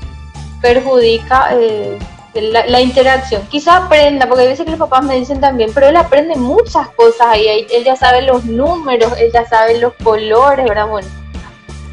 perjudica 0.60 1.50
eh, 1.52 1.98
la, 2.34 2.80
interacción. 2.80 3.42
Quizá 3.48 3.76
aprenda, 3.76 4.26
porque 4.26 4.44
a 4.44 4.48
veces 4.48 4.64
que 4.64 4.70
los 4.70 4.80
papás 4.80 5.04
me 5.04 5.16
dicen 5.16 5.40
también, 5.40 5.70
pero 5.74 5.88
él 5.88 5.96
aprende 5.96 6.36
muchas 6.36 6.88
cosas 6.90 7.28
ahí, 7.28 7.66
él 7.70 7.84
ya 7.84 7.96
sabe 7.96 8.22
los 8.22 8.44
números, 8.44 9.12
él 9.18 9.30
ya 9.32 9.46
sabe 9.46 9.78
los 9.78 9.94
colores, 9.94 10.64
¿verdad? 10.66 10.86
Bueno, 10.86 11.08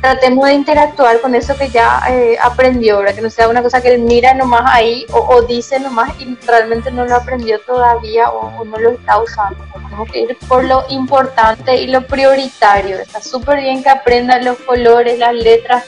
tratemos 0.02 0.46
de 0.46 0.54
interactuar 0.54 1.20
con 1.22 1.34
eso 1.36 1.58
que 1.58 1.70
ya 1.70 2.02
eh, 2.10 2.38
aprendió, 2.42 3.00
¿verdad? 3.00 3.16
Que 3.16 3.22
no 3.22 3.30
sea 3.30 3.50
una 3.50 3.64
cosa 3.64 3.82
que 3.82 3.94
él 3.94 4.02
mira 4.02 4.34
nomás 4.34 4.64
ahí 4.66 5.06
o, 5.12 5.42
dice 5.42 5.80
nomás 5.80 6.12
y 6.20 6.36
realmente 6.46 6.92
no 6.92 7.06
lo 7.06 7.16
aprendió 7.16 7.60
todavía 7.62 8.30
o, 8.30 8.64
no 8.64 8.78
lo 8.78 8.92
está 8.92 9.22
usando. 9.22 9.58
Tenemos 9.74 10.12
que 10.12 10.20
ir 10.20 10.38
por 10.48 10.64
lo 10.64 10.86
importante 10.90 11.76
y 11.82 11.88
lo 11.88 12.06
prioritario. 12.06 12.98
Está 12.98 13.22
súper 13.22 13.60
bien 13.62 13.82
que 13.82 13.90
aprenda 13.90 14.40
los 14.42 14.58
colores, 14.60 15.18
las 15.18 15.34
letras 15.34 15.86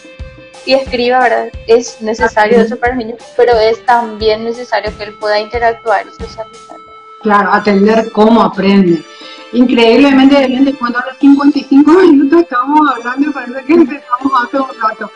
y 0.65 0.73
escriba, 0.73 1.19
¿verdad? 1.19 1.49
Es 1.67 2.01
necesario 2.01 2.59
eso 2.59 2.77
para 2.77 2.93
el 2.93 2.99
niño, 2.99 3.15
pero 3.35 3.57
es 3.59 3.83
también 3.85 4.43
necesario 4.43 4.95
que 4.97 5.05
él 5.05 5.13
pueda 5.13 5.39
interactuar 5.39 6.05
y 6.07 6.11
socializar. 6.11 6.77
Claro, 7.21 7.51
atender 7.51 8.11
cómo 8.11 8.41
aprende 8.41 9.03
increíblemente 9.51 10.47
bien, 10.47 10.65
después 10.65 10.93
de 10.93 10.99
los 11.07 11.17
55 11.17 11.91
minutos 11.91 12.41
estamos 12.41 12.79
hablando 12.91 13.29
y 13.29 13.33
parece 13.33 13.65
que 13.65 13.73
empezamos 13.73 14.43
hace 14.43 14.57
un 14.57 14.81
rato. 14.81 15.11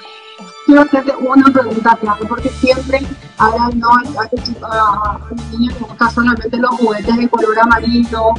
Quiero 0.66 0.82
hacerte 0.82 1.14
una 1.18 1.45
pregunta 1.51 1.97
porque 2.28 2.49
siempre 2.49 3.01
no, 3.76 3.89
a, 3.91 5.20
los 5.30 5.51
niños 5.51 5.76
les 5.80 6.14
solamente 6.14 6.57
los 6.57 6.72
juguetes 6.72 7.18
de 7.18 7.30
color 7.30 7.59
amarillo, 7.59 8.30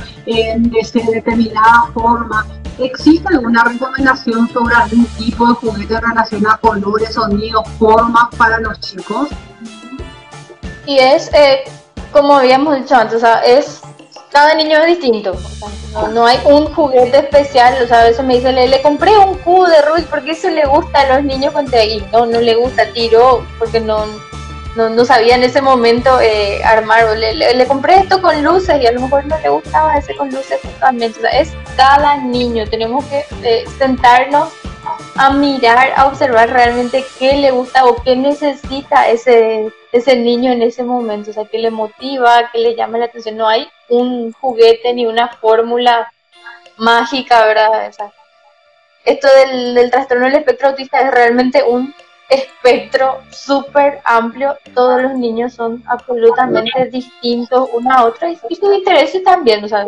de 1.00 1.12
determinada 1.16 1.84
forma. 1.92 2.46
¿Existe 2.78 3.28
alguna 3.28 3.62
recomendación 3.64 4.48
sobre 4.48 4.74
algún 4.74 5.04
tipo 5.18 5.46
de 5.46 5.54
juguete 5.54 6.00
relacionado 6.00 6.54
a 6.54 6.58
colores, 6.58 7.14
sonidos, 7.14 7.68
formas 7.78 8.28
para 8.36 8.58
los 8.60 8.80
chicos? 8.80 9.28
Y 10.86 10.98
es, 10.98 11.30
eh, 11.34 11.64
como 12.10 12.36
habíamos 12.36 12.76
dicho 12.76 12.96
antes, 12.96 13.16
o 13.16 13.20
sea, 13.20 13.40
es 13.40 13.80
cada 14.34 14.52
niño 14.56 14.78
es 14.80 14.98
distinto. 14.98 15.36
no, 16.12 16.26
hay 16.26 16.40
un 16.44 16.66
juguete 16.74 17.18
especial. 17.18 17.80
O 17.82 17.86
sea, 17.86 18.00
a 18.00 18.04
veces 18.04 18.24
me 18.24 18.34
dicen, 18.34 18.56
le, 18.56 18.66
le 18.66 18.82
compré 18.82 19.16
un 19.16 19.36
cubo 19.38 19.68
de 19.68 19.80
Rubik 19.82 20.06
porque 20.08 20.32
eso 20.32 20.50
le 20.50 20.66
gusta 20.66 21.02
a 21.02 21.14
los 21.14 21.24
niños 21.24 21.52
con 21.52 21.66
y 21.66 22.04
no, 22.12 22.26
no 22.26 22.40
le 22.40 22.56
gusta, 22.56 22.84
tiró 22.92 23.46
porque 23.60 23.78
no, 23.78 24.04
no, 24.74 25.04
sabía 25.04 25.36
en 25.36 25.44
ese 25.44 25.62
momento 25.62 26.20
eh, 26.20 26.64
armar. 26.64 27.16
Le, 27.16 27.54
le, 27.54 27.66
compré 27.66 27.94
esto 28.00 28.20
con 28.20 28.42
luces 28.42 28.82
y 28.82 28.86
a 28.88 28.92
lo 28.92 29.02
mejor 29.02 29.24
no 29.24 29.38
le 29.38 29.48
gustaba 29.50 29.96
ese 29.96 30.16
con 30.16 30.28
luces 30.30 30.58
justamente. 30.64 31.16
O 31.20 31.22
sea, 31.22 31.30
es 31.30 31.52
cada 31.76 32.16
niño. 32.16 32.68
Tenemos 32.68 33.04
que 33.04 33.24
eh, 33.44 33.64
sentarnos 33.78 34.48
a 35.14 35.30
mirar, 35.30 35.92
a 35.96 36.06
observar 36.06 36.50
realmente 36.50 37.04
qué 37.20 37.36
le 37.36 37.52
gusta 37.52 37.84
o 37.84 38.02
qué 38.02 38.16
necesita 38.16 39.08
ese, 39.08 39.72
ese 39.94 40.16
niño 40.16 40.50
en 40.50 40.60
ese 40.60 40.82
momento, 40.82 41.30
o 41.30 41.34
sea, 41.34 41.44
qué 41.44 41.58
le 41.58 41.70
motiva, 41.70 42.50
qué 42.50 42.58
le 42.58 42.74
llama 42.74 42.98
la 42.98 43.04
atención. 43.04 43.36
No 43.36 43.46
hay 43.48 43.68
un 43.88 44.32
juguete 44.32 44.92
ni 44.92 45.06
una 45.06 45.28
fórmula 45.28 46.12
mágica, 46.76 47.46
¿verdad? 47.46 47.92
esto 49.04 49.28
del, 49.28 49.74
del 49.74 49.90
trastorno 49.92 50.26
del 50.26 50.36
espectro 50.36 50.68
autista 50.70 50.98
es 51.00 51.12
realmente 51.12 51.62
un 51.62 51.94
espectro 52.28 53.20
súper 53.30 54.00
amplio. 54.04 54.56
Todos 54.74 55.00
los 55.00 55.14
niños 55.14 55.54
son 55.54 55.84
absolutamente 55.86 56.86
distintos 56.86 57.68
uno 57.72 57.94
a 57.94 58.04
otro 58.06 58.28
y, 58.28 58.36
sus 58.56 58.74
intereses 58.74 59.22
también. 59.22 59.62
O 59.62 59.68
sea, 59.68 59.86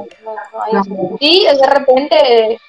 y 1.18 1.46
de 1.46 1.66
repente 1.66 2.60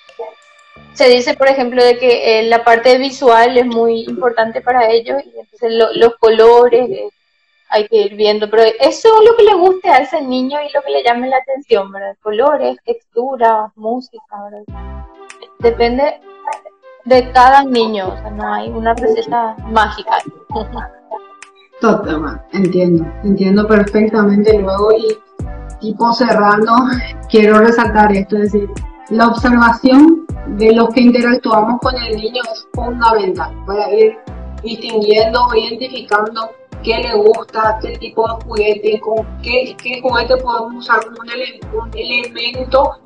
se 0.94 1.08
dice, 1.10 1.36
por 1.36 1.50
ejemplo, 1.50 1.84
de 1.84 2.00
que 2.00 2.40
eh, 2.40 2.44
la 2.44 2.64
parte 2.64 2.98
visual 2.98 3.60
es 3.60 3.66
muy 3.68 4.06
importante 4.06 4.62
para 4.62 4.90
ellos 4.90 5.22
y 5.24 5.40
entonces 5.40 5.98
los 5.98 6.16
colores 6.16 6.90
eh, 6.90 7.10
hay 7.70 7.88
que 7.88 8.04
ir 8.04 8.16
viendo, 8.16 8.50
pero 8.50 8.64
eso 8.80 9.10
es 9.22 9.30
lo 9.30 9.36
que 9.36 9.44
le 9.44 9.56
guste 9.56 9.90
a 9.90 9.98
ese 9.98 10.22
niño 10.22 10.58
y 10.62 10.74
lo 10.74 10.82
que 10.82 10.92
le 10.92 11.04
llame 11.04 11.30
la 11.30 11.38
atención, 11.38 11.92
¿verdad? 11.92 12.16
Colores, 12.22 12.78
textura, 12.86 13.72
música, 13.76 14.44
¿verdad? 14.44 15.06
Depende 15.60 16.20
de 17.06 17.32
cada 17.32 17.64
niño, 17.64 18.10
o 18.10 18.18
sea, 18.18 18.30
no 18.32 18.54
hay 18.54 18.70
una 18.70 18.94
receta 18.94 19.56
mágica. 19.70 20.18
Totalmente, 21.82 22.42
entiendo, 22.54 23.06
entiendo 23.24 23.68
perfectamente 23.68 24.60
luego 24.60 24.92
y 24.94 25.18
tipo 25.80 26.12
cerrando, 26.14 26.74
quiero 27.30 27.60
resaltar 27.60 28.12
esto, 28.12 28.38
es 28.38 28.52
decir, 28.52 28.70
la 29.10 29.28
observación 29.28 30.26
de 30.58 30.74
los 30.74 30.90
que 30.90 31.02
interactuamos 31.02 31.80
con 31.82 31.96
el 31.96 32.16
niño 32.16 32.42
es 32.52 32.68
fundamental 32.74 33.54
para 33.66 33.94
ir 33.94 34.18
distinguiendo 34.64 35.48
identificando 35.56 36.50
qué 36.84 36.98
le 36.98 37.16
gusta, 37.16 37.80
qué 37.82 37.98
tipo 37.98 38.28
de 38.28 38.44
juguete, 38.46 39.00
con 39.00 39.26
qué, 39.42 39.76
qué 39.82 40.02
juguete 40.02 40.38
podemos 40.38 40.76
usar 40.86 41.00
como 41.06 41.18
un, 41.82 41.92
elemento 41.94 42.98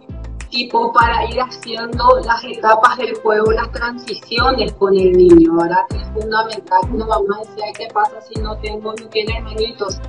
tipo 0.50 0.92
para 0.92 1.26
ir 1.30 1.40
haciendo 1.40 2.20
las 2.26 2.44
etapas 2.44 2.98
del 2.98 3.16
juego, 3.16 3.52
las 3.54 3.72
transiciones 3.72 4.74
con 4.74 4.96
el 4.98 5.14
niño, 5.14 5.56
¿verdad? 5.56 5.86
es 5.92 6.22
fundamental. 6.22 6.82
Una 6.92 7.06
mamá 7.06 7.40
decía, 7.40 7.72
¿qué 7.78 7.88
pasa 7.94 8.22
si 8.22 8.40
no 8.42 8.58
tengo, 8.58 8.94
no 8.94 9.08
tiene 9.08 9.38
hermanitos? 9.38 10.00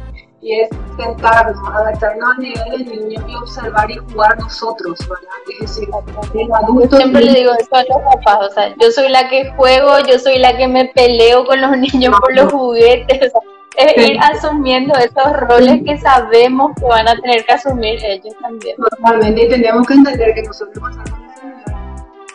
Y 0.43 0.61
es 0.61 0.69
sentarnos, 0.97 1.57
adaptarnos 1.69 2.31
al 2.31 2.39
nivel 2.39 2.85
del 2.85 3.09
niño 3.09 3.25
y 3.29 3.35
observar 3.37 3.91
y 3.91 3.97
jugar 3.97 4.39
nosotros, 4.39 4.99
¿verdad? 5.09 5.29
Es 5.49 5.61
decir, 5.61 5.89
el 6.35 6.53
adulto... 6.53 6.97
Siempre 6.97 7.23
le 7.23 7.33
digo 7.33 7.53
eso 7.59 7.75
a 7.77 7.85
los 7.85 8.15
papás, 8.15 8.51
o 8.51 8.53
sea, 8.53 8.75
yo 8.77 8.91
soy 8.91 9.09
la 9.09 9.29
que 9.29 9.51
juego, 9.53 10.01
yo 10.07 10.19
soy 10.19 10.39
la 10.39 10.57
que 10.57 10.67
me 10.67 10.87
peleo 10.87 11.45
con 11.45 11.61
los 11.61 11.71
niños 11.79 12.19
por 12.19 12.35
los 12.35 12.53
juguetes, 12.53 13.33
o 13.33 13.41
sea, 13.41 13.41
es 13.77 14.09
ir 14.09 14.19
asumiendo 14.21 14.95
esos 14.99 15.33
roles 15.49 15.81
que 15.85 15.97
sabemos 15.99 16.73
que 16.79 16.85
van 16.85 17.09
a 17.09 17.19
tener 17.21 17.45
que 17.47 17.53
asumir 17.53 18.05
ellos 18.05 18.35
también. 18.43 18.77
Normalmente, 18.79 19.47
y 19.47 19.49
tenemos 19.49 19.87
que 19.87 19.95
entender 19.95 20.35
que 20.35 20.43
nosotros 20.43 20.79
pasamos 20.79 21.23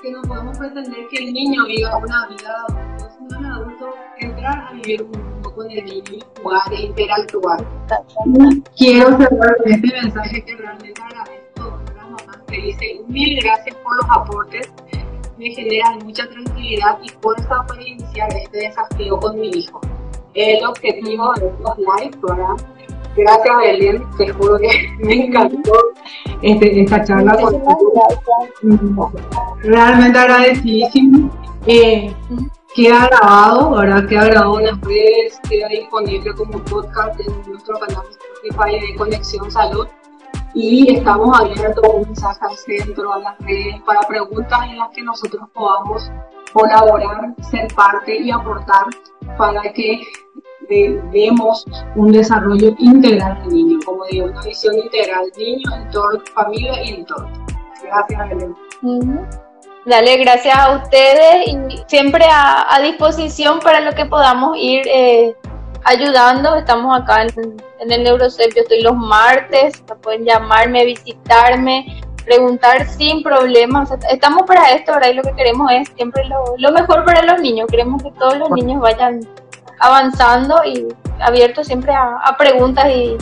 que 0.01 0.11
no 0.11 0.21
podemos 0.21 0.57
pretender 0.57 1.07
que 1.09 1.17
el 1.17 1.33
niño 1.33 1.65
viva 1.65 1.97
una 1.97 2.27
vida, 2.27 2.65
sino 3.17 3.39
el 3.39 3.45
adulto 3.45 3.93
entrar 4.37 4.67
a 4.67 4.73
vivir 4.73 5.03
un 5.03 5.67
niño 5.67 6.03
y 6.11 6.23
jugar 6.41 6.61
e 6.71 6.81
interactuar. 6.81 7.65
Quiero 8.77 9.17
cerrar 9.17 9.57
con 9.57 9.71
este 9.71 10.01
mensaje 10.01 10.45
que 10.45 10.55
realmente 10.55 11.01
agradezco 11.01 11.63
a 11.63 11.93
las 11.95 12.09
mamás 12.09 12.37
que 12.47 12.61
dicen 12.61 12.97
mil 13.07 13.39
gracias 13.41 13.75
por 13.77 13.95
los 13.95 14.05
aportes, 14.09 14.71
me 15.37 15.49
generan 15.51 15.99
mucha 16.03 16.27
tranquilidad 16.29 16.97
y 17.03 17.09
fuerza 17.09 17.65
para 17.67 17.81
iniciar 17.81 18.29
este 18.35 18.57
desafío 18.59 19.17
con 19.17 19.39
mi 19.39 19.49
hijo. 19.49 19.81
El 20.33 20.63
objetivo 20.65 21.33
de 21.35 21.47
estos 21.47 21.77
live, 21.77 22.17
¿verdad? 22.21 22.65
Gracias 23.15 23.57
Belén, 23.57 24.03
te 24.17 24.29
juro 24.29 24.59
que 24.59 24.69
me 24.99 25.25
encantó 25.25 25.73
este, 26.43 26.81
esta 26.81 27.03
charla. 27.03 27.35
Realmente 29.63 30.19
agradecidísimo. 30.19 31.31
Eh, 31.65 32.13
queda 32.77 33.07
grabado, 33.07 33.71
¿verdad? 33.71 34.07
Queda 34.07 34.25
grabado 34.25 34.59
en 34.59 34.65
las 34.67 34.81
redes, 34.81 35.39
queda 35.49 35.67
disponible 35.67 36.31
como 36.35 36.59
podcast 36.59 37.19
en 37.19 37.51
nuestro 37.51 37.79
canal 37.79 38.03
Spotify 38.07 38.79
de 38.79 38.95
Conexión 38.95 39.51
Salud. 39.51 39.87
Y 40.53 40.95
estamos 40.95 41.39
abiertos 41.39 41.83
un 41.91 42.03
mensaje 42.03 42.39
al 42.39 42.55
centro, 42.55 43.13
a 43.13 43.19
las 43.19 43.39
redes, 43.39 43.81
para 43.83 44.01
preguntas 44.01 44.59
en 44.69 44.77
las 44.77 44.89
que 44.89 45.01
nosotros 45.01 45.49
podamos 45.53 46.11
colaborar, 46.53 47.33
ser 47.49 47.67
parte 47.73 48.15
y 48.15 48.29
aportar 48.29 48.85
para 49.39 49.61
que 49.73 50.03
vemos 51.11 51.65
un 51.95 52.11
desarrollo 52.11 52.75
integral 52.77 53.41
del 53.41 53.53
niño, 53.53 53.79
como 53.85 54.05
digo, 54.05 54.27
una 54.27 54.41
visión 54.43 54.77
integral, 54.77 55.25
niño, 55.35 55.75
entorno, 55.75 56.19
familia 56.35 56.83
y 56.83 56.89
entorno. 56.89 57.31
Gracias, 57.83 58.31
Elena. 58.31 59.46
Dale, 59.87 60.17
gracias 60.17 60.53
a 60.53 60.75
ustedes 60.75 61.47
y 61.47 61.79
siempre 61.87 62.25
a, 62.29 62.77
disposición 62.81 63.59
para 63.59 63.79
lo 63.79 63.93
que 63.93 64.05
podamos 64.05 64.57
ir 64.57 64.85
eh, 64.85 65.33
ayudando. 65.85 66.57
Estamos 66.57 66.99
acá 66.99 67.23
en, 67.23 67.55
el 67.89 68.03
Neurocep, 68.03 68.53
yo 68.53 68.63
estoy 68.63 68.81
los 68.81 68.97
martes, 68.97 69.81
pueden 70.01 70.25
llamarme, 70.25 70.83
visitarme, 70.83 72.01
preguntar 72.25 72.85
sin 72.85 73.23
problemas. 73.23 73.89
estamos 74.11 74.43
para 74.45 74.73
esto, 74.73 74.91
ahora 74.91 75.09
Y 75.09 75.13
lo 75.13 75.23
que 75.23 75.33
queremos 75.35 75.71
es 75.71 75.87
siempre 75.95 76.25
lo, 76.25 76.43
lo 76.57 76.71
mejor 76.73 77.05
para 77.05 77.21
los 77.23 77.39
niños. 77.39 77.67
Queremos 77.71 78.03
que 78.03 78.11
todos 78.11 78.37
los 78.39 78.49
niños 78.49 78.81
vayan 78.81 79.21
avanzando 79.79 80.65
y 80.65 80.85
abiertos 81.21 81.65
siempre 81.65 81.93
a, 81.93 82.35
preguntas 82.37 82.87
y, 82.89 83.17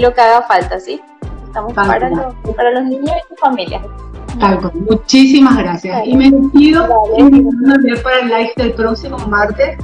lo 0.00 0.14
que 0.14 0.20
haga 0.20 0.42
falta, 0.42 0.78
¿sí? 0.78 1.00
Estamos 1.46 1.72
para, 1.72 2.08
para 2.54 2.70
los 2.70 2.84
niños 2.84 3.10
y 3.16 3.28
sus 3.28 3.40
familias. 3.40 3.82
Muchísimas 4.88 5.56
gracias. 5.58 6.06
Y 6.06 6.16
me 6.16 6.30
despido 6.30 6.86
para 8.02 8.20
el 8.20 8.28
live 8.28 8.52
del 8.56 8.72
próximo 8.72 9.18
martes 9.28 9.78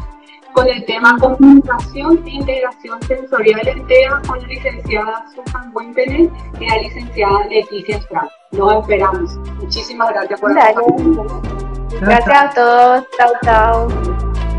con 0.52 0.68
el 0.68 0.84
tema 0.84 1.16
comunicación 1.18 2.22
e 2.26 2.30
integración 2.30 3.02
sensorial 3.02 3.66
entera 3.66 4.20
con 4.26 4.40
la 4.40 4.46
licenciada 4.48 5.24
Susan 5.34 5.70
Wentenen 5.74 6.30
y 6.60 6.68
la 6.68 6.76
licenciada 6.78 7.46
Leticia 7.46 7.96
Estrada. 7.96 8.30
Nos 8.52 8.74
esperamos. 8.74 9.36
Muchísimas 9.60 10.10
gracias 10.10 10.40
por 10.40 10.50
estar 10.50 10.74
Gracias 12.00 12.36
a 12.36 12.50
todos. 12.50 13.04
Chao, 13.16 13.32
chao. 13.42 14.51